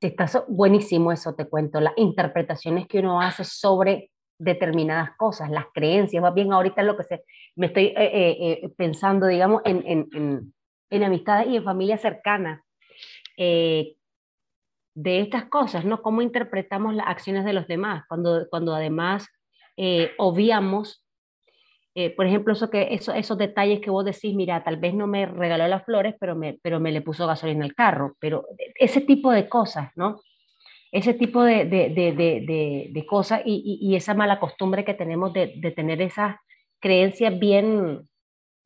Está 0.00 0.26
buenísimo 0.48 1.12
eso, 1.12 1.34
te 1.34 1.46
cuento, 1.46 1.80
las 1.80 1.94
interpretaciones 1.96 2.86
que 2.86 2.98
uno 2.98 3.20
hace 3.20 3.44
sobre 3.44 4.10
determinadas 4.38 5.16
cosas, 5.16 5.50
las 5.50 5.66
creencias, 5.72 6.22
más 6.22 6.34
bien 6.34 6.52
ahorita 6.52 6.82
lo 6.82 6.96
que 6.96 7.04
se, 7.04 7.24
me 7.56 7.66
estoy 7.66 7.86
eh, 7.86 7.94
eh, 7.96 8.60
eh, 8.62 8.68
pensando, 8.76 9.26
digamos, 9.26 9.62
en, 9.64 9.82
en, 9.86 10.08
en, 10.12 10.54
en, 10.90 11.04
amistades 11.04 11.48
y 11.48 11.56
en 11.56 11.64
familias 11.64 12.00
cercanas, 12.00 12.60
de 13.36 15.20
estas 15.20 15.46
cosas, 15.46 15.84
¿no? 15.84 16.02
Cómo 16.02 16.22
interpretamos 16.22 16.94
las 16.94 17.08
acciones 17.08 17.44
de 17.44 17.52
los 17.52 17.66
demás, 17.66 18.04
cuando, 18.08 18.46
cuando 18.48 18.74
además 18.74 19.26
obviamos 20.18 21.03
eh, 21.96 22.10
por 22.10 22.26
ejemplo, 22.26 22.52
eso 22.52 22.70
que, 22.70 22.88
eso, 22.90 23.12
esos 23.14 23.38
detalles 23.38 23.80
que 23.80 23.90
vos 23.90 24.04
decís, 24.04 24.34
mira, 24.34 24.64
tal 24.64 24.78
vez 24.78 24.94
no 24.94 25.06
me 25.06 25.26
regaló 25.26 25.68
las 25.68 25.84
flores, 25.84 26.16
pero 26.18 26.34
me, 26.34 26.58
pero 26.60 26.80
me 26.80 26.90
le 26.90 27.02
puso 27.02 27.26
gasolina 27.26 27.64
al 27.64 27.74
carro, 27.74 28.16
pero 28.18 28.46
ese 28.74 29.00
tipo 29.00 29.30
de 29.30 29.48
cosas, 29.48 29.92
¿no? 29.94 30.20
Ese 30.90 31.14
tipo 31.14 31.42
de, 31.42 31.64
de, 31.64 31.90
de, 31.90 32.90
de 32.92 33.06
cosas 33.06 33.42
y, 33.44 33.78
y, 33.80 33.96
esa 33.96 34.14
mala 34.14 34.40
costumbre 34.40 34.84
que 34.84 34.94
tenemos 34.94 35.32
de, 35.32 35.72
tener 35.74 36.00
esas 36.02 36.36
creencias 36.80 37.36
bien 37.38 38.08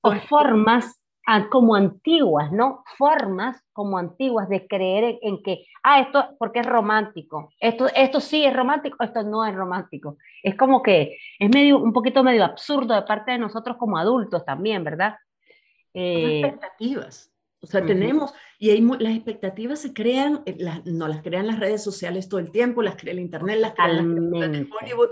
o 0.02 0.12
formas 0.16 1.00
como 1.50 1.74
antiguas, 1.74 2.50
¿no? 2.52 2.82
Formas 2.96 3.62
como 3.72 3.98
antiguas 3.98 4.48
de 4.48 4.66
creer 4.66 5.18
en, 5.20 5.42
que, 5.42 5.66
ah, 5.82 6.00
esto 6.00 6.24
porque 6.38 6.60
es 6.60 6.66
romántico, 6.66 7.52
esto, 7.60 7.86
esto 7.94 8.20
sí 8.20 8.44
es 8.44 8.54
romántico, 8.54 9.04
esto 9.04 9.22
no 9.22 9.44
es 9.44 9.54
romántico. 9.54 10.16
Es 10.42 10.54
como 10.54 10.82
que 10.82 11.18
es 11.38 11.50
medio, 11.50 11.78
un 11.78 11.92
poquito 11.92 12.24
medio 12.24 12.44
absurdo 12.44 12.94
de 12.94 13.02
parte 13.02 13.32
de 13.32 13.38
nosotros 13.38 13.76
como 13.76 13.98
adultos 13.98 14.44
también, 14.44 14.84
¿verdad? 14.84 15.16
Eh, 15.92 16.40
expectativas. 16.40 17.30
O 17.60 17.66
sea, 17.66 17.84
tenemos, 17.84 18.32
y 18.60 18.70
hay, 18.70 18.80
las 18.80 19.14
expectativas 19.14 19.80
se 19.80 19.92
crean, 19.92 20.42
eh, 20.46 20.56
no 20.84 21.08
las 21.08 21.22
crean 21.22 21.48
las 21.48 21.58
redes 21.58 21.82
sociales 21.82 22.28
todo 22.28 22.38
el 22.38 22.52
tiempo, 22.52 22.82
las 22.82 22.94
crea 22.94 23.12
el 23.12 23.18
Internet, 23.18 23.58
las 23.58 23.74
crean 23.74 24.32
Hollywood, 24.32 25.08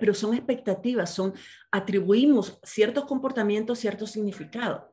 pero 0.00 0.14
son 0.14 0.32
expectativas, 0.32 1.14
son, 1.14 1.34
atribuimos 1.70 2.58
ciertos 2.62 3.04
comportamientos, 3.04 3.78
cierto 3.78 4.06
significado. 4.06 4.91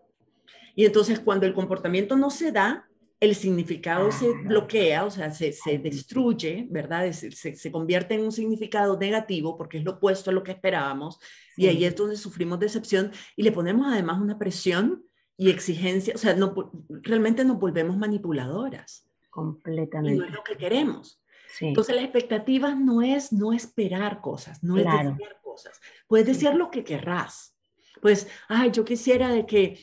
Y 0.75 0.85
entonces 0.85 1.19
cuando 1.19 1.45
el 1.45 1.53
comportamiento 1.53 2.15
no 2.15 2.29
se 2.29 2.51
da, 2.51 2.89
el 3.19 3.35
significado 3.35 4.11
se 4.11 4.31
bloquea, 4.31 5.03
o 5.03 5.11
sea, 5.11 5.31
se, 5.31 5.51
se 5.51 5.77
destruye, 5.77 6.67
¿verdad? 6.69 7.11
Se, 7.11 7.31
se, 7.31 7.71
convierte 7.71 8.13
en 8.15 8.21
un 8.21 8.31
significado 8.31 8.97
negativo 8.97 9.57
porque 9.57 9.77
es 9.77 9.83
lo 9.83 9.93
opuesto 9.93 10.29
a 10.29 10.33
lo 10.33 10.41
que 10.41 10.51
esperábamos. 10.51 11.19
Y 11.57 11.67
ahí 11.67 11.83
es 11.83 11.95
donde 11.95 12.15
sufrimos 12.15 12.59
decepción 12.59 13.11
y 13.35 13.43
le 13.43 13.51
ponemos 13.51 13.87
además 13.87 14.21
una 14.21 14.37
presión 14.39 15.03
y 15.35 15.49
exigencia, 15.49 16.13
o 16.15 16.17
sea, 16.17 16.33
no, 16.33 16.53
realmente 16.89 17.43
nos 17.43 17.59
volvemos 17.59 17.97
manipuladoras. 17.97 19.05
Completamente. 19.29 20.15
Y 20.15 20.19
no 20.19 20.25
es 20.25 20.33
lo 20.33 20.43
que 20.43 20.57
queremos. 20.57 21.21
Entonces 21.61 21.95
las 21.95 22.03
expectativas 22.03 22.77
no 22.77 23.01
es 23.01 23.31
no 23.31 23.53
esperar 23.53 24.21
cosas, 24.21 24.63
no 24.63 24.77
es 24.77 24.85
desear 24.85 25.39
cosas. 25.41 25.79
Puedes 26.07 26.27
desear 26.27 26.55
lo 26.55 26.69
que 26.69 26.83
querrás. 26.83 27.55
Pues, 28.01 28.27
ay, 28.47 28.71
yo 28.71 28.85
quisiera 28.85 29.29
de 29.29 29.45
que 29.45 29.79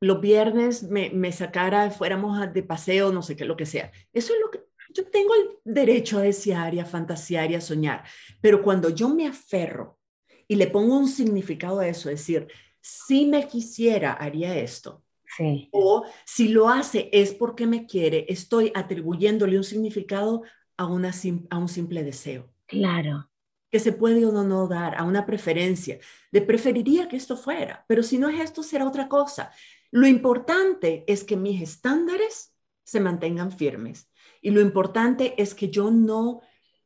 los 0.00 0.20
viernes 0.20 0.84
me, 0.84 1.10
me 1.10 1.32
sacara, 1.32 1.90
fuéramos 1.90 2.52
de 2.52 2.62
paseo, 2.62 3.12
no 3.12 3.22
sé 3.22 3.36
qué, 3.36 3.44
lo 3.44 3.56
que 3.56 3.66
sea. 3.66 3.90
Eso 4.12 4.32
es 4.32 4.40
lo 4.40 4.50
que 4.50 4.60
yo 4.94 5.04
tengo 5.06 5.34
el 5.34 5.72
derecho 5.72 6.18
a 6.18 6.22
desear 6.22 6.74
y 6.74 6.80
a 6.80 6.84
fantasear 6.84 7.50
y 7.50 7.54
a 7.54 7.60
soñar, 7.60 8.04
pero 8.40 8.62
cuando 8.62 8.88
yo 8.90 9.08
me 9.08 9.26
aferro 9.26 9.98
y 10.46 10.56
le 10.56 10.68
pongo 10.68 10.98
un 10.98 11.08
significado 11.08 11.80
a 11.80 11.88
eso, 11.88 12.08
es 12.08 12.20
decir, 12.20 12.48
si 12.80 13.26
me 13.26 13.46
quisiera, 13.46 14.12
haría 14.12 14.56
esto. 14.58 15.04
Sí. 15.36 15.68
O 15.72 16.06
si 16.24 16.48
lo 16.48 16.70
hace 16.70 17.10
es 17.12 17.34
porque 17.34 17.66
me 17.66 17.86
quiere, 17.86 18.24
estoy 18.28 18.72
atribuyéndole 18.74 19.58
un 19.58 19.64
significado 19.64 20.42
a, 20.78 20.86
una, 20.86 21.12
a 21.50 21.58
un 21.58 21.68
simple 21.68 22.02
deseo. 22.02 22.50
Claro 22.66 23.28
que 23.70 23.80
se 23.80 23.92
puede 23.92 24.24
o 24.24 24.32
no 24.32 24.66
dar, 24.66 24.96
a 24.96 25.04
una 25.04 25.26
preferencia, 25.26 25.98
de 26.32 26.40
preferiría 26.42 27.08
que 27.08 27.16
esto 27.16 27.36
fuera, 27.36 27.84
pero 27.86 28.02
si 28.02 28.18
no 28.18 28.28
es 28.28 28.40
esto, 28.40 28.62
será 28.62 28.86
otra 28.86 29.08
cosa. 29.08 29.52
Lo 29.90 30.06
importante 30.06 31.04
es 31.06 31.24
que 31.24 31.36
mis 31.36 31.62
estándares 31.62 32.54
se 32.84 33.00
mantengan 33.00 33.52
firmes 33.52 34.10
y 34.40 34.50
lo 34.50 34.60
importante 34.60 35.34
es 35.40 35.54
que 35.54 35.68
yo 35.68 35.90
no 35.90 36.40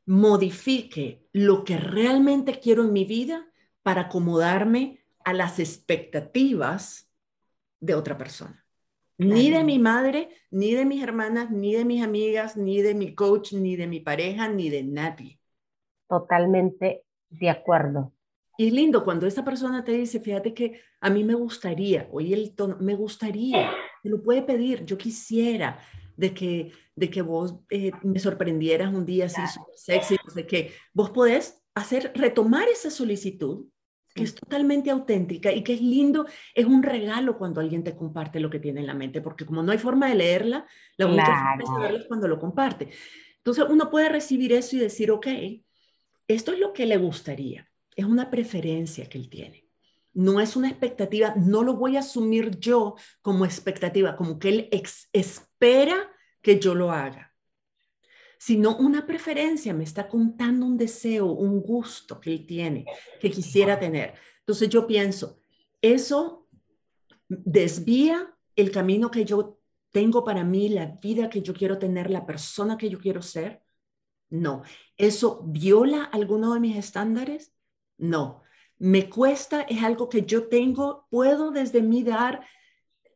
modifique 0.06 1.28
lo 1.32 1.64
que 1.64 1.76
realmente 1.76 2.58
quiero 2.58 2.84
en 2.84 2.92
mi 2.92 3.04
vida 3.04 3.46
para 3.82 4.02
acomodarme 4.02 5.04
a 5.24 5.32
las 5.32 5.58
expectativas 5.58 7.08
de 7.80 7.94
otra 7.94 8.18
persona. 8.18 8.64
Ni 9.18 9.50
de 9.50 9.62
mi 9.62 9.78
madre, 9.78 10.30
ni 10.50 10.74
de 10.74 10.84
mis 10.84 11.02
hermanas, 11.02 11.50
ni 11.50 11.74
de 11.74 11.84
mis 11.84 12.02
amigas, 12.02 12.56
ni 12.56 12.82
de 12.82 12.94
mi 12.94 13.14
coach, 13.14 13.52
ni 13.52 13.76
de 13.76 13.86
mi 13.86 14.00
pareja, 14.00 14.48
ni 14.48 14.68
de 14.68 14.82
nadie. 14.82 15.41
Totalmente 16.12 17.06
de 17.30 17.48
acuerdo. 17.48 18.12
Y 18.58 18.66
es 18.66 18.72
lindo 18.74 19.02
cuando 19.02 19.26
esa 19.26 19.46
persona 19.46 19.82
te 19.82 19.92
dice, 19.92 20.20
fíjate 20.20 20.52
que 20.52 20.78
a 21.00 21.08
mí 21.08 21.24
me 21.24 21.32
gustaría, 21.32 22.06
oye 22.12 22.34
el 22.34 22.54
tono, 22.54 22.76
me 22.80 22.94
gustaría, 22.94 23.70
te 24.02 24.10
lo 24.10 24.22
puede 24.22 24.42
pedir, 24.42 24.84
yo 24.84 24.98
quisiera 24.98 25.78
de 26.14 26.34
que, 26.34 26.70
de 26.94 27.08
que 27.08 27.22
vos 27.22 27.60
eh, 27.70 27.92
me 28.02 28.18
sorprendieras 28.18 28.92
un 28.92 29.06
día 29.06 29.24
así 29.24 29.40
súper 29.46 29.74
sexy, 29.74 30.16
de 30.34 30.46
que 30.46 30.72
vos 30.92 31.08
podés 31.12 31.64
hacer, 31.74 32.12
retomar 32.14 32.68
esa 32.68 32.90
solicitud 32.90 33.64
que 34.14 34.24
es 34.24 34.34
totalmente 34.34 34.90
auténtica 34.90 35.50
y 35.50 35.64
que 35.64 35.72
es 35.72 35.80
lindo, 35.80 36.26
es 36.54 36.66
un 36.66 36.82
regalo 36.82 37.38
cuando 37.38 37.62
alguien 37.62 37.82
te 37.82 37.96
comparte 37.96 38.38
lo 38.38 38.50
que 38.50 38.58
tiene 38.58 38.80
en 38.80 38.86
la 38.86 38.92
mente, 38.92 39.22
porque 39.22 39.46
como 39.46 39.62
no 39.62 39.72
hay 39.72 39.78
forma 39.78 40.10
de 40.10 40.16
leerla, 40.16 40.66
la 40.98 41.06
única 41.06 41.56
forma 41.64 41.88
es 41.88 42.04
cuando 42.06 42.28
lo 42.28 42.38
comparte. 42.38 42.90
Entonces 43.38 43.64
uno 43.70 43.90
puede 43.90 44.10
recibir 44.10 44.52
eso 44.52 44.76
y 44.76 44.80
decir, 44.80 45.10
ok, 45.10 45.26
esto 46.28 46.52
es 46.52 46.58
lo 46.58 46.72
que 46.72 46.86
le 46.86 46.96
gustaría, 46.96 47.68
es 47.94 48.04
una 48.04 48.30
preferencia 48.30 49.08
que 49.08 49.18
él 49.18 49.28
tiene. 49.28 49.68
No 50.14 50.40
es 50.40 50.56
una 50.56 50.68
expectativa, 50.68 51.34
no 51.36 51.62
lo 51.62 51.74
voy 51.74 51.96
a 51.96 52.00
asumir 52.00 52.58
yo 52.58 52.96
como 53.22 53.46
expectativa, 53.46 54.14
como 54.14 54.38
que 54.38 54.48
él 54.50 54.68
espera 55.12 56.10
que 56.42 56.58
yo 56.58 56.74
lo 56.74 56.90
haga, 56.92 57.34
sino 58.38 58.76
una 58.76 59.06
preferencia, 59.06 59.72
me 59.72 59.84
está 59.84 60.08
contando 60.08 60.66
un 60.66 60.76
deseo, 60.76 61.26
un 61.26 61.60
gusto 61.60 62.20
que 62.20 62.30
él 62.32 62.46
tiene, 62.46 62.84
que 63.20 63.30
quisiera 63.30 63.78
tener. 63.78 64.14
Entonces 64.40 64.68
yo 64.68 64.86
pienso, 64.86 65.38
eso 65.80 66.48
desvía 67.28 68.36
el 68.56 68.70
camino 68.70 69.10
que 69.10 69.24
yo 69.24 69.60
tengo 69.92 70.24
para 70.24 70.44
mí, 70.44 70.68
la 70.68 70.86
vida 70.86 71.30
que 71.30 71.40
yo 71.42 71.54
quiero 71.54 71.78
tener, 71.78 72.10
la 72.10 72.26
persona 72.26 72.76
que 72.76 72.90
yo 72.90 72.98
quiero 72.98 73.22
ser, 73.22 73.62
no. 74.32 74.62
¿Eso 74.96 75.42
viola 75.44 76.04
alguno 76.04 76.54
de 76.54 76.60
mis 76.60 76.76
estándares? 76.76 77.54
No. 77.98 78.42
¿Me 78.78 79.08
cuesta? 79.08 79.62
¿Es 79.62 79.82
algo 79.82 80.08
que 80.08 80.22
yo 80.22 80.48
tengo? 80.48 81.06
¿Puedo 81.10 81.50
desde 81.50 81.82
mí 81.82 82.02
dar 82.02 82.44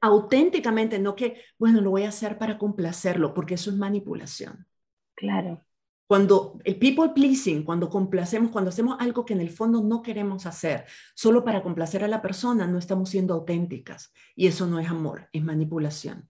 auténticamente? 0.00 0.98
No 0.98 1.16
que, 1.16 1.42
bueno, 1.58 1.80
lo 1.80 1.90
voy 1.90 2.04
a 2.04 2.10
hacer 2.10 2.38
para 2.38 2.58
complacerlo, 2.58 3.32
porque 3.32 3.54
eso 3.54 3.70
es 3.70 3.76
manipulación. 3.76 4.66
Claro. 5.14 5.64
Cuando 6.06 6.60
el 6.64 6.76
people 6.76 7.08
pleasing, 7.14 7.64
cuando 7.64 7.88
complacemos, 7.88 8.52
cuando 8.52 8.68
hacemos 8.68 8.96
algo 9.00 9.24
que 9.24 9.32
en 9.32 9.40
el 9.40 9.50
fondo 9.50 9.82
no 9.82 10.02
queremos 10.02 10.46
hacer, 10.46 10.84
solo 11.14 11.42
para 11.44 11.62
complacer 11.62 12.04
a 12.04 12.08
la 12.08 12.22
persona, 12.22 12.66
no 12.66 12.78
estamos 12.78 13.08
siendo 13.08 13.34
auténticas. 13.34 14.12
Y 14.36 14.46
eso 14.46 14.66
no 14.66 14.78
es 14.78 14.88
amor, 14.88 15.28
es 15.32 15.42
manipulación. 15.42 16.28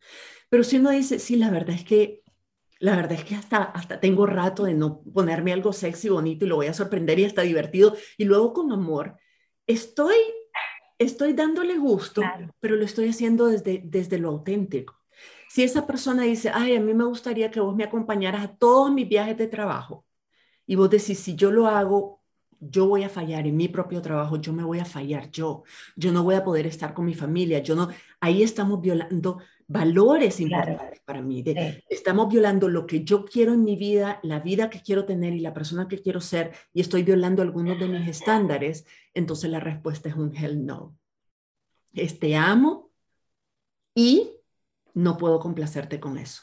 Pero 0.48 0.62
si 0.62 0.78
uno 0.78 0.90
dice, 0.90 1.18
sí, 1.18 1.36
la 1.36 1.50
verdad 1.50 1.74
es 1.74 1.84
que 1.84 2.22
la 2.78 2.96
verdad 2.96 3.12
es 3.12 3.24
que 3.24 3.34
hasta, 3.34 3.62
hasta 3.62 4.00
tengo 4.00 4.26
rato 4.26 4.64
de 4.64 4.74
no 4.74 5.00
ponerme 5.00 5.52
algo 5.52 5.72
sexy, 5.72 6.08
bonito 6.08 6.44
y 6.44 6.48
lo 6.48 6.56
voy 6.56 6.66
a 6.66 6.74
sorprender 6.74 7.18
y 7.18 7.24
hasta 7.24 7.42
divertido. 7.42 7.96
Y 8.18 8.24
luego 8.24 8.52
con 8.52 8.72
amor, 8.72 9.16
estoy, 9.66 10.16
estoy 10.98 11.32
dándole 11.32 11.78
gusto, 11.78 12.22
pero 12.60 12.76
lo 12.76 12.84
estoy 12.84 13.08
haciendo 13.08 13.46
desde, 13.46 13.82
desde 13.84 14.18
lo 14.18 14.28
auténtico. 14.28 14.94
Si 15.48 15.62
esa 15.62 15.86
persona 15.86 16.24
dice, 16.24 16.50
ay, 16.52 16.76
a 16.76 16.80
mí 16.80 16.92
me 16.92 17.04
gustaría 17.04 17.50
que 17.50 17.60
vos 17.60 17.74
me 17.74 17.84
acompañaras 17.84 18.44
a 18.44 18.56
todos 18.56 18.92
mis 18.92 19.08
viajes 19.08 19.38
de 19.38 19.46
trabajo, 19.46 20.04
y 20.66 20.74
vos 20.74 20.90
decís, 20.90 21.20
si 21.20 21.36
yo 21.36 21.52
lo 21.52 21.68
hago, 21.68 22.20
yo 22.58 22.86
voy 22.88 23.04
a 23.04 23.08
fallar 23.08 23.46
en 23.46 23.56
mi 23.56 23.68
propio 23.68 24.02
trabajo, 24.02 24.36
yo 24.36 24.52
me 24.52 24.64
voy 24.64 24.80
a 24.80 24.84
fallar 24.84 25.30
yo, 25.30 25.62
yo 25.94 26.12
no 26.12 26.24
voy 26.24 26.34
a 26.34 26.44
poder 26.44 26.66
estar 26.66 26.94
con 26.94 27.04
mi 27.04 27.14
familia, 27.14 27.60
yo 27.60 27.76
no, 27.76 27.88
ahí 28.20 28.42
estamos 28.42 28.80
violando 28.80 29.38
valores 29.68 30.40
importantes 30.40 31.00
para 31.04 31.22
mí. 31.22 31.44
Estamos 31.88 32.28
violando 32.28 32.68
lo 32.68 32.86
que 32.86 33.04
yo 33.04 33.24
quiero 33.24 33.52
en 33.52 33.64
mi 33.64 33.76
vida, 33.76 34.20
la 34.22 34.40
vida 34.40 34.70
que 34.70 34.80
quiero 34.80 35.04
tener 35.04 35.34
y 35.34 35.40
la 35.40 35.54
persona 35.54 35.88
que 35.88 36.00
quiero 36.00 36.20
ser, 36.20 36.52
y 36.72 36.80
estoy 36.80 37.02
violando 37.02 37.42
algunos 37.42 37.78
de 37.78 37.88
mis 37.88 38.08
estándares, 38.08 38.86
entonces 39.14 39.50
la 39.50 39.60
respuesta 39.60 40.08
es 40.08 40.14
un 40.14 40.34
hell 40.36 40.64
no. 40.64 40.96
Es 41.92 42.18
te 42.18 42.36
amo 42.36 42.90
y 43.94 44.32
no 44.94 45.16
puedo 45.16 45.40
complacerte 45.40 45.98
con 45.98 46.18
eso. 46.18 46.42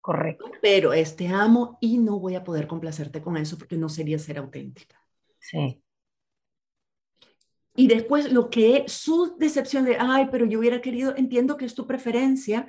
Correcto. 0.00 0.46
Pero 0.62 0.92
es 0.92 1.16
te 1.16 1.28
amo 1.28 1.76
y 1.80 1.98
no 1.98 2.18
voy 2.18 2.34
a 2.34 2.44
poder 2.44 2.66
complacerte 2.66 3.20
con 3.20 3.36
eso 3.36 3.58
porque 3.58 3.76
no 3.76 3.88
sería 3.88 4.18
ser 4.18 4.38
auténtica. 4.38 4.98
Sí. 5.38 5.82
Y 7.78 7.86
después 7.86 8.32
lo 8.32 8.50
que 8.50 8.86
su 8.88 9.36
decepción 9.38 9.84
de, 9.84 9.98
ay, 10.00 10.26
pero 10.32 10.44
yo 10.44 10.58
hubiera 10.58 10.80
querido, 10.80 11.14
entiendo 11.16 11.56
que 11.56 11.64
es 11.64 11.76
tu 11.76 11.86
preferencia, 11.86 12.68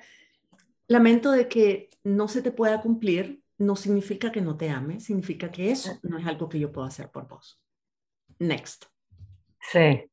lamento 0.88 1.32
de 1.32 1.47
que 1.47 1.89
no 2.03 2.28
se 2.28 2.43
te 2.43 2.51
pueda 2.51 2.80
cumplir, 2.80 3.41
no 3.57 3.76
significa 3.76 4.32
que 4.32 4.39
no 4.39 4.55
te 4.55 4.70
ame, 4.70 4.99
significa 4.99 5.49
que 5.49 5.72
eso 5.72 5.97
no 6.03 6.20
es 6.20 6.28
algo 6.28 6.47
que 6.47 6.60
yo 6.60 6.72
puedo 6.72 6.86
hacer 6.86 7.10
por 7.10 7.28
vos. 7.28 7.60
Next. 8.38 8.86
Sí. 9.60 10.12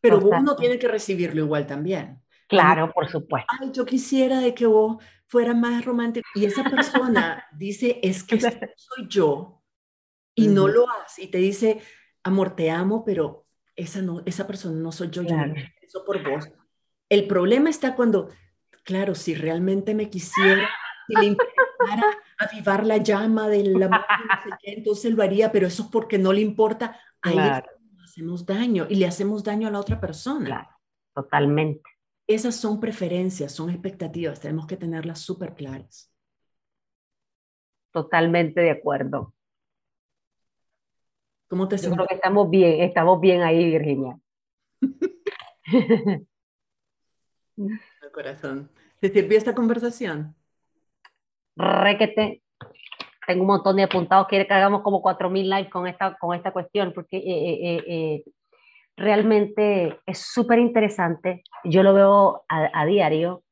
Pero 0.00 0.18
uno 0.20 0.56
tiene 0.56 0.78
que 0.78 0.88
recibirlo 0.88 1.42
igual 1.42 1.66
también. 1.66 2.22
Claro, 2.48 2.90
por 2.90 3.10
supuesto. 3.10 3.54
Ay, 3.60 3.70
yo 3.70 3.84
quisiera 3.84 4.40
de 4.40 4.54
que 4.54 4.64
vos 4.64 4.96
fueras 5.26 5.56
más 5.58 5.84
romántico. 5.84 6.26
Y 6.36 6.46
esa 6.46 6.64
persona 6.64 7.44
dice, 7.52 8.00
es 8.02 8.24
que 8.24 8.40
soy 8.40 9.08
yo, 9.10 9.62
y 10.34 10.48
no 10.48 10.68
lo 10.68 10.86
hace, 10.88 11.24
y 11.24 11.26
te 11.26 11.36
dice, 11.36 11.82
amor, 12.22 12.56
te 12.56 12.70
amo, 12.70 13.04
pero 13.04 13.41
esa, 13.76 14.02
no, 14.02 14.22
esa 14.26 14.46
persona 14.46 14.78
no 14.78 14.92
soy 14.92 15.10
yo, 15.10 15.22
yo 15.22 15.36
eso 15.80 16.04
por 16.04 16.22
vos. 16.28 16.50
El 17.08 17.26
problema 17.26 17.70
está 17.70 17.94
cuando, 17.94 18.30
claro, 18.84 19.14
si 19.14 19.34
realmente 19.34 19.94
me 19.94 20.08
quisiera, 20.08 20.68
si 21.06 21.14
le 21.14 21.36
avivar 22.38 22.86
la 22.86 22.96
llama 22.98 23.48
del 23.48 23.82
amor, 23.82 24.04
entonces 24.62 25.12
lo 25.12 25.22
haría, 25.22 25.52
pero 25.52 25.66
eso 25.66 25.84
es 25.84 25.88
porque 25.90 26.18
no 26.18 26.32
le 26.32 26.40
importa, 26.40 26.98
ahí 27.20 27.38
hacemos 28.02 28.44
daño 28.44 28.86
y 28.88 28.96
le 28.96 29.06
hacemos 29.06 29.42
daño 29.44 29.68
a 29.68 29.70
la 29.70 29.80
otra 29.80 30.00
persona. 30.00 30.46
Claro, 30.46 30.68
totalmente. 31.14 31.82
Esas 32.26 32.56
son 32.56 32.80
preferencias, 32.80 33.52
son 33.52 33.70
expectativas, 33.70 34.40
tenemos 34.40 34.66
que 34.66 34.76
tenerlas 34.76 35.20
súper 35.20 35.54
claras. 35.54 36.10
Totalmente 37.90 38.60
de 38.60 38.70
acuerdo. 38.70 39.34
¿Cómo 41.52 41.68
te 41.68 41.76
sientes? 41.76 41.98
creo 41.98 42.08
que 42.08 42.14
estamos 42.14 42.48
bien, 42.48 42.80
estamos 42.80 43.20
bien 43.20 43.42
ahí, 43.42 43.72
Virginia. 43.72 44.18
El 47.58 48.10
corazón. 48.10 48.70
¿Te 48.98 49.10
sirvió 49.10 49.36
esta 49.36 49.54
conversación? 49.54 50.34
Requete. 51.54 52.42
Tengo 53.26 53.42
un 53.42 53.48
montón 53.48 53.76
de 53.76 53.82
apuntados. 53.82 54.28
Quiere 54.28 54.46
que 54.46 54.54
hagamos 54.54 54.80
como 54.80 55.02
4.000 55.02 55.44
likes 55.44 55.68
con 55.68 55.86
esta, 55.86 56.16
con 56.16 56.34
esta 56.34 56.52
cuestión, 56.52 56.94
porque 56.94 57.18
eh, 57.18 57.22
eh, 57.26 57.84
eh, 57.86 58.24
realmente 58.96 59.98
es 60.06 60.20
súper 60.20 60.58
interesante. 60.58 61.42
Yo 61.64 61.82
lo 61.82 61.92
veo 61.92 62.46
a, 62.48 62.86
diario. 62.86 63.42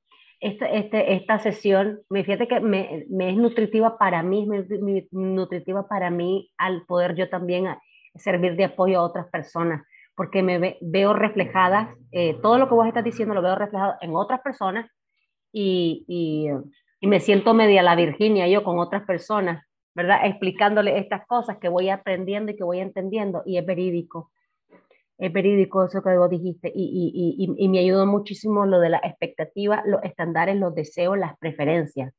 Este, 0.40 0.78
este, 0.78 1.16
esta 1.16 1.38
sesión, 1.38 2.00
me 2.08 2.24
fíjate 2.24 2.48
que 2.48 2.60
me, 2.60 3.04
me 3.10 3.28
es 3.28 3.36
nutritiva 3.36 3.98
para 3.98 4.22
mí, 4.22 4.48
es 4.54 5.12
nutritiva 5.12 5.86
para 5.86 6.08
mí 6.08 6.50
al 6.56 6.86
poder 6.86 7.14
yo 7.14 7.28
también 7.28 7.66
servir 8.14 8.56
de 8.56 8.64
apoyo 8.64 8.98
a 8.98 9.04
otras 9.04 9.28
personas, 9.28 9.86
porque 10.14 10.42
me 10.42 10.78
veo 10.80 11.12
reflejadas, 11.12 11.96
eh, 12.12 12.34
todo 12.42 12.58
lo 12.58 12.68
que 12.68 12.74
vos 12.74 12.86
estás 12.86 13.04
diciendo 13.04 13.34
lo 13.34 13.42
veo 13.42 13.56
reflejado 13.56 13.94
en 14.00 14.14
otras 14.14 14.40
personas 14.40 14.90
y, 15.52 16.04
y, 16.06 16.48
y, 17.00 17.06
me 17.06 17.20
siento 17.20 17.54
media 17.54 17.82
la 17.82 17.96
Virginia 17.96 18.46
yo 18.48 18.62
con 18.62 18.78
otras 18.78 19.04
personas, 19.04 19.64
¿verdad? 19.94 20.26
Explicándole 20.26 20.98
estas 20.98 21.26
cosas 21.26 21.58
que 21.58 21.68
voy 21.68 21.88
aprendiendo 21.88 22.52
y 22.52 22.56
que 22.56 22.64
voy 22.64 22.80
entendiendo 22.80 23.42
y 23.46 23.58
es 23.58 23.66
verídico. 23.66 24.30
Es 25.18 25.32
verídico 25.32 25.84
eso 25.84 26.02
que 26.02 26.16
vos 26.16 26.30
dijiste 26.30 26.72
y, 26.74 27.36
y, 27.36 27.64
y 27.64 27.68
me 27.68 27.80
ayudó 27.80 28.06
muchísimo 28.06 28.64
lo 28.64 28.80
de 28.80 28.88
la 28.88 28.98
expectativa, 28.98 29.82
los 29.84 30.02
estándares, 30.02 30.56
los 30.56 30.74
deseos, 30.74 31.18
las 31.18 31.36
preferencias. 31.38 32.14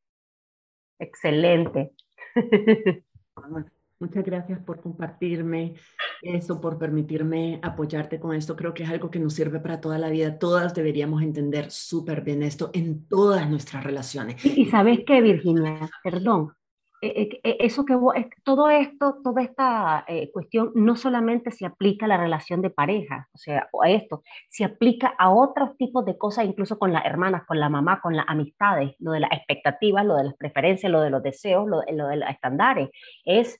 Excelente. 0.99 1.93
Muchas 4.01 4.25
gracias 4.25 4.59
por 4.59 4.81
compartirme 4.81 5.75
eso, 6.23 6.59
por 6.59 6.79
permitirme 6.79 7.59
apoyarte 7.61 8.19
con 8.19 8.33
esto. 8.33 8.55
Creo 8.55 8.73
que 8.73 8.81
es 8.81 8.89
algo 8.89 9.11
que 9.11 9.19
nos 9.19 9.35
sirve 9.35 9.59
para 9.59 9.79
toda 9.79 9.99
la 9.99 10.09
vida. 10.09 10.39
Todas 10.39 10.73
deberíamos 10.73 11.21
entender 11.21 11.69
súper 11.69 12.21
bien 12.21 12.41
esto 12.41 12.71
en 12.73 13.07
todas 13.07 13.47
nuestras 13.47 13.83
relaciones. 13.83 14.43
Y, 14.43 14.65
sabes 14.65 15.01
qué, 15.05 15.21
Virginia, 15.21 15.87
perdón, 16.03 16.51
e, 16.99 17.39
e, 17.43 17.49
e, 17.49 17.57
eso 17.59 17.85
que 17.85 17.95
todo 18.43 18.69
esto, 18.71 19.17
toda 19.23 19.43
esta 19.43 20.03
eh, 20.07 20.31
cuestión 20.31 20.71
no 20.73 20.95
solamente 20.95 21.51
se 21.51 21.67
aplica 21.67 22.05
a 22.05 22.09
la 22.09 22.17
relación 22.17 22.63
de 22.63 22.71
pareja, 22.71 23.27
o 23.33 23.37
sea, 23.37 23.69
a 23.83 23.89
esto, 23.91 24.23
se 24.49 24.63
aplica 24.63 25.13
a 25.19 25.29
otros 25.29 25.77
tipos 25.77 26.05
de 26.05 26.17
cosas, 26.17 26.45
incluso 26.45 26.79
con 26.79 26.91
las 26.91 27.05
hermanas, 27.05 27.43
con 27.47 27.59
la 27.59 27.69
mamá, 27.69 28.01
con 28.01 28.15
las 28.15 28.25
amistades, 28.27 28.95
lo 28.97 29.11
de 29.11 29.19
las 29.19 29.31
expectativas, 29.31 30.03
lo 30.05 30.15
de 30.15 30.23
las 30.23 30.35
preferencias, 30.35 30.91
lo 30.91 31.01
de 31.01 31.11
los 31.11 31.21
deseos, 31.21 31.67
lo, 31.67 31.83
lo 31.91 32.07
de 32.07 32.17
los 32.17 32.29
estándares. 32.29 32.89
Es 33.25 33.59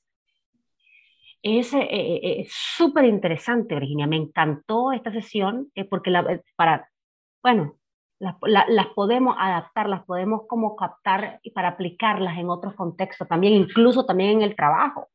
es 1.43 1.73
eh, 1.73 1.79
eh, 1.81 2.19
eh, 2.23 2.47
súper 2.49 3.05
interesante, 3.05 3.75
Virginia. 3.75 4.07
Me 4.07 4.17
encantó 4.17 4.91
esta 4.91 5.11
sesión 5.11 5.71
porque 5.89 6.11
la, 6.11 6.41
para, 6.55 6.89
bueno, 7.43 7.77
las, 8.19 8.35
las, 8.69 8.87
podemos 8.95 9.35
adaptar, 9.39 9.89
las 9.89 10.03
podemos 10.05 10.43
como 10.47 10.75
captar 10.75 11.39
y 11.41 11.51
para 11.51 11.69
aplicarlas 11.69 12.37
en 12.37 12.49
otros 12.49 12.75
contextos 12.75 13.27
también, 13.27 13.53
incluso 13.53 14.05
también 14.05 14.31
en 14.31 14.41
el 14.43 14.55
trabajo. 14.55 15.09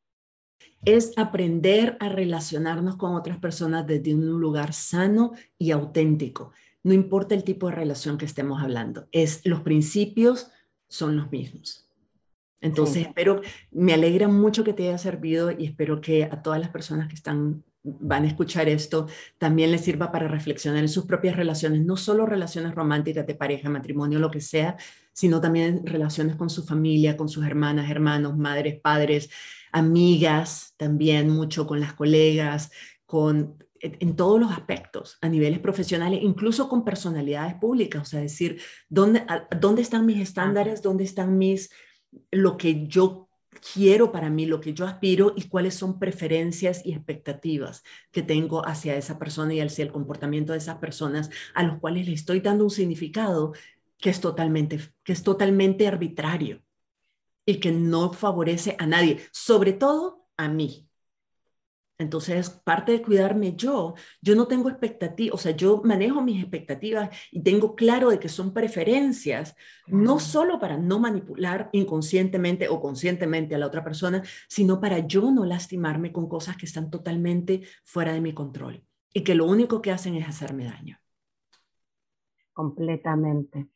Es 0.85 1.17
aprender 1.17 1.97
a 2.01 2.09
relacionarnos 2.09 2.97
con 2.97 3.15
otras 3.15 3.39
personas 3.39 3.87
desde 3.87 4.15
un 4.15 4.41
lugar 4.41 4.73
sano 4.73 5.33
y 5.59 5.71
auténtico. 5.71 6.53
No 6.83 6.93
importa 6.93 7.35
el 7.35 7.45
tipo 7.45 7.69
de 7.69 7.75
relación 7.75 8.19
que 8.19 8.25
estemos 8.25 8.63
hablando, 8.63 9.07
es 9.13 9.45
los 9.45 9.61
principios 9.61 10.51
son 10.89 11.17
los 11.17 11.31
mismos. 11.31 11.86
Entonces, 12.67 13.07
espero, 13.07 13.41
me 13.71 13.95
alegra 13.95 14.29
mucho 14.29 14.65
que 14.65 14.73
te 14.73 14.89
haya 14.89 14.99
servido 14.99 15.51
y 15.51 15.67
espero 15.67 16.01
que 16.01 16.25
a 16.25 16.43
todas 16.43 16.61
las 16.61 16.71
personas 16.71 17.09
que 17.09 17.15
están 17.15 17.63
van 17.87 18.25
a 18.25 18.27
escuchar 18.27 18.69
esto, 18.69 19.07
también 19.39 19.71
les 19.71 19.83
sirva 19.83 20.11
para 20.11 20.27
reflexionar 20.27 20.83
en 20.83 20.89
sus 20.89 21.07
propias 21.07 21.37
relaciones, 21.37 21.85
no 21.85 21.97
solo 21.97 22.27
relaciones 22.27 22.75
románticas 22.75 23.27
de 23.27 23.35
pareja, 23.35 23.69
matrimonio, 23.69 24.19
lo 24.19 24.31
que 24.31 24.41
sea, 24.41 24.77
sino 25.13 25.41
también 25.41 25.87
relaciones 25.87 26.37
con 26.37 26.51
su 26.51 26.65
familia, 26.65 27.17
con 27.17 27.29
sus 27.29 27.47
hermanas, 27.47 27.91
hermanos, 27.91 28.37
madres, 28.37 28.81
padres, 28.81 29.31
amigas, 29.73 30.75
también 30.77 31.31
mucho 31.31 31.67
con 31.67 31.81
las 31.81 31.95
colegas, 31.95 32.71
con 33.07 33.57
en 33.81 34.17
todos 34.17 34.41
los 34.41 34.51
aspectos, 34.51 35.19
a 35.21 35.29
niveles 35.29 35.59
profesionales, 35.59 36.21
incluso 36.23 36.69
con 36.69 36.85
personalidades 36.85 37.55
públicas, 37.55 38.03
o 38.03 38.05
sea, 38.05 38.21
decir, 38.21 38.61
¿dónde, 38.89 39.25
dónde 39.61 39.83
están 39.83 40.07
mis 40.07 40.19
estándares? 40.19 40.83
¿Dónde 40.83 41.05
están 41.05 41.37
mis 41.39 41.71
lo 42.31 42.57
que 42.57 42.87
yo 42.87 43.29
quiero 43.73 44.13
para 44.13 44.31
mí, 44.31 44.47
lo 44.47 44.61
que 44.61 44.75
yo 44.75 44.85
aspiro 44.87 45.33
y 45.37 45.49
cuáles 45.49 45.75
son 45.75 45.99
preferencias 45.99 46.85
y 46.85 46.93
expectativas 46.93 47.83
que 48.11 48.23
tengo 48.23 48.67
hacia 48.67 48.97
esa 48.97 49.19
persona 49.19 49.55
y 49.55 49.61
hacia 49.61 49.85
el 49.85 49.93
comportamiento 49.93 50.53
de 50.53 50.59
esas 50.59 50.77
personas 50.77 51.31
a 51.55 51.63
los 51.63 51.79
cuales 51.79 52.07
le 52.07 52.15
estoy 52.15 52.41
dando 52.41 52.65
un 52.65 52.71
significado 52.71 53.53
que 53.99 54.11
es 54.11 54.21
totalmente, 54.21 54.81
que 55.03 55.13
es 55.13 55.23
totalmente 55.23 55.87
arbitrario 55.87 56.63
y 57.45 57.57
que 57.61 57.73
no 57.73 58.13
favorece 58.13 58.77
a 58.79 58.87
nadie, 58.87 59.21
sobre 59.33 59.73
todo 59.73 60.29
a 60.37 60.49
mí. 60.49 60.86
Entonces, 61.99 62.51
parte 62.51 62.93
de 62.93 63.03
cuidarme 63.03 63.57
yo, 63.57 63.95
yo 64.21 64.35
no 64.35 64.47
tengo 64.47 64.69
expectativas, 64.69 65.35
o 65.35 65.39
sea, 65.39 65.53
yo 65.53 65.81
manejo 65.83 66.21
mis 66.23 66.43
expectativas 66.43 67.09
y 67.31 67.43
tengo 67.43 67.75
claro 67.75 68.11
de 68.11 68.19
que 68.19 68.29
son 68.29 68.53
preferencias, 68.53 69.57
no 69.87 70.21
solo 70.21 70.59
para 70.59 70.77
no 70.77 70.99
manipular 70.99 71.71
inconscientemente 71.73 72.69
o 72.69 72.81
conscientemente 72.83 73.55
a 73.55 73.59
la 73.59 73.67
otra 73.67 73.83
persona, 73.83 74.23
sino 74.47 74.79
para 74.79 75.07
yo 75.07 75.31
no 75.31 75.47
lastimarme 75.47 76.13
con 76.13 76.29
cosas 76.29 76.59
que 76.59 76.67
están 76.67 76.91
totalmente 76.91 77.63
fuera 77.85 78.13
de 78.13 78.21
mi 78.21 78.35
control 78.35 78.85
y 79.15 79.25
que 79.25 79.35
lo 79.35 79.47
único 79.47 79.81
que 79.81 79.93
hacen 79.93 80.17
es 80.17 80.29
hacerme 80.29 80.67
daño. 80.67 81.01
Completamente. 82.53 83.69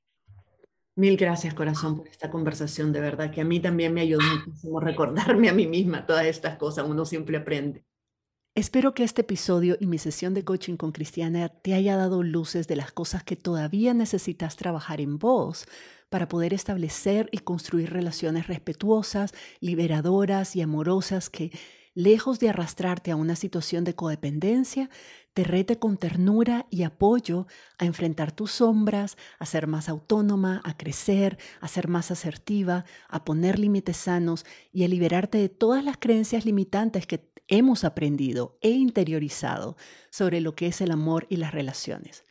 Mil 0.97 1.17
gracias, 1.17 1.55
corazón, 1.55 1.97
por 1.97 2.09
esta 2.09 2.31
conversación. 2.31 2.93
De 2.93 3.01
verdad 3.01 3.31
que 3.31 3.41
a 3.41 3.45
mí 3.45 3.61
también 3.61 3.95
me 3.95 4.03
ayudó 4.03 4.21
muchísimo 4.37 4.81
recordarme 4.81 5.49
a 5.49 5.55
mí 5.55 5.67
misma 5.67 6.05
todas 6.05 6.27
estas 6.27 6.59
cosas. 6.59 6.87
Uno 6.87 7.07
siempre 7.07 7.39
aprende. 7.39 7.87
Espero 8.57 8.95
que 8.95 9.05
este 9.05 9.21
episodio 9.21 9.77
y 9.79 9.87
mi 9.87 9.99
sesión 9.99 10.35
de 10.35 10.45
coaching 10.45 10.77
con 10.77 10.91
Cristiana 10.91 11.49
te 11.49 11.73
haya 11.73 11.97
dado 11.97 12.25
luces 12.25 12.67
de 12.67 12.75
las 12.75 12.91
cosas 12.91 13.23
que 13.23 13.37
todavía 13.37 13.95
necesitas 13.95 14.57
trabajar 14.57 15.01
en 15.01 15.21
vos 15.21 15.67
para 16.09 16.27
poder 16.27 16.53
establecer 16.53 17.29
y 17.31 17.39
construir 17.39 17.93
relaciones 17.93 18.49
respetuosas, 18.49 19.33
liberadoras 19.61 20.57
y 20.57 20.63
amorosas 20.63 21.31
que, 21.31 21.53
lejos 21.95 22.41
de 22.41 22.49
arrastrarte 22.49 23.13
a 23.13 23.17
una 23.17 23.37
situación 23.37 23.85
de 23.85 23.95
codependencia, 23.95 24.91
te 25.33 25.45
rete 25.45 25.79
con 25.79 25.97
ternura 25.97 26.67
y 26.71 26.83
apoyo 26.83 27.47
a 27.79 27.85
enfrentar 27.85 28.33
tus 28.33 28.51
sombras, 28.51 29.17
a 29.39 29.47
ser 29.47 29.69
más 29.69 29.89
autónoma, 29.89 30.61
a 30.65 30.77
crecer, 30.77 31.39
a 31.61 31.69
ser 31.69 31.87
más 31.87 32.11
asertiva, 32.11 32.85
a 33.09 33.25
poner 33.25 33.61
límites 33.61 33.97
sanos 33.97 34.45
y 34.73 34.83
a 34.83 34.89
liberarte 34.89 35.39
de 35.39 35.49
todas 35.49 35.85
las 35.85 35.99
creencias 35.99 36.45
limitantes 36.45 37.07
que 37.07 37.30
hemos 37.51 37.85
aprendido 37.85 38.57
e 38.63 38.71
interiorizado 38.71 39.77
sobre 40.09 40.41
lo 40.41 40.55
que 40.55 40.69
es 40.69 40.81
el 40.81 40.93
amor 40.93 41.27
y 41.29 41.37
las 41.37 41.53
relaciones. 41.53 42.25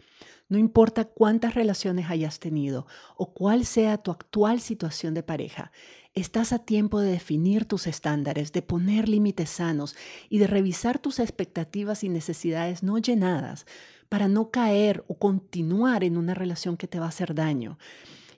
No 0.47 0.57
importa 0.57 1.05
cuántas 1.05 1.53
relaciones 1.53 2.09
hayas 2.09 2.39
tenido 2.39 2.87
o 3.15 3.33
cuál 3.33 3.65
sea 3.65 3.99
tu 3.99 4.09
actual 4.09 4.61
situación 4.61 5.13
de 5.13 5.21
pareja, 5.21 5.71
estás 6.15 6.53
a 6.53 6.59
tiempo 6.59 7.01
de 7.01 7.11
definir 7.11 7.65
tus 7.65 7.85
estándares, 7.85 8.51
de 8.51 8.63
poner 8.63 9.07
límites 9.07 9.51
sanos 9.51 9.95
y 10.27 10.39
de 10.39 10.47
revisar 10.47 10.97
tus 10.97 11.19
expectativas 11.19 12.03
y 12.03 12.09
necesidades 12.09 12.81
no 12.81 12.97
llenadas 12.97 13.67
para 14.07 14.27
no 14.27 14.49
caer 14.49 15.03
o 15.07 15.19
continuar 15.19 16.03
en 16.03 16.17
una 16.17 16.33
relación 16.33 16.77
que 16.77 16.87
te 16.87 16.99
va 16.99 17.05
a 17.05 17.09
hacer 17.09 17.35
daño 17.35 17.77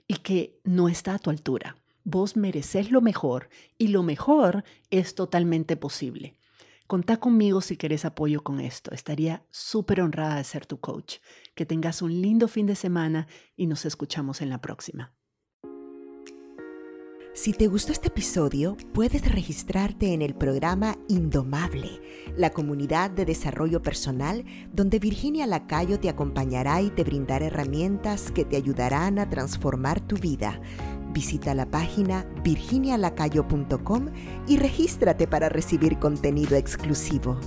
y 0.06 0.16
que 0.16 0.60
no 0.64 0.90
está 0.90 1.14
a 1.14 1.18
tu 1.18 1.30
altura. 1.30 1.76
Vos 2.04 2.36
mereces 2.36 2.90
lo 2.90 3.00
mejor 3.00 3.48
y 3.78 3.88
lo 3.88 4.02
mejor 4.02 4.64
es 4.90 5.14
totalmente 5.14 5.76
posible. 5.76 6.34
Contá 6.86 7.18
conmigo 7.18 7.60
si 7.60 7.76
querés 7.76 8.04
apoyo 8.04 8.42
con 8.42 8.60
esto. 8.60 8.92
Estaría 8.92 9.44
súper 9.50 10.00
honrada 10.00 10.36
de 10.36 10.44
ser 10.44 10.66
tu 10.66 10.80
coach. 10.80 11.16
Que 11.54 11.66
tengas 11.66 12.02
un 12.02 12.20
lindo 12.20 12.48
fin 12.48 12.66
de 12.66 12.74
semana 12.74 13.26
y 13.56 13.66
nos 13.66 13.84
escuchamos 13.84 14.40
en 14.42 14.50
la 14.50 14.60
próxima. 14.60 15.14
Si 17.34 17.54
te 17.54 17.66
gustó 17.66 17.92
este 17.92 18.08
episodio, 18.08 18.76
puedes 18.92 19.26
registrarte 19.32 20.12
en 20.12 20.20
el 20.20 20.34
programa 20.34 20.98
Indomable, 21.08 22.02
la 22.36 22.50
comunidad 22.50 23.10
de 23.10 23.24
desarrollo 23.24 23.80
personal 23.80 24.44
donde 24.70 24.98
Virginia 24.98 25.46
Lacayo 25.46 25.98
te 25.98 26.10
acompañará 26.10 26.82
y 26.82 26.90
te 26.90 27.04
brindará 27.04 27.46
herramientas 27.46 28.30
que 28.32 28.44
te 28.44 28.56
ayudarán 28.56 29.18
a 29.18 29.30
transformar 29.30 30.06
tu 30.06 30.16
vida 30.16 30.60
Visita 31.12 31.54
la 31.54 31.66
página 31.66 32.26
virginialacayo.com 32.42 34.08
y 34.48 34.56
regístrate 34.56 35.26
para 35.26 35.48
recibir 35.48 35.98
contenido 35.98 36.56
exclusivo. 36.56 37.38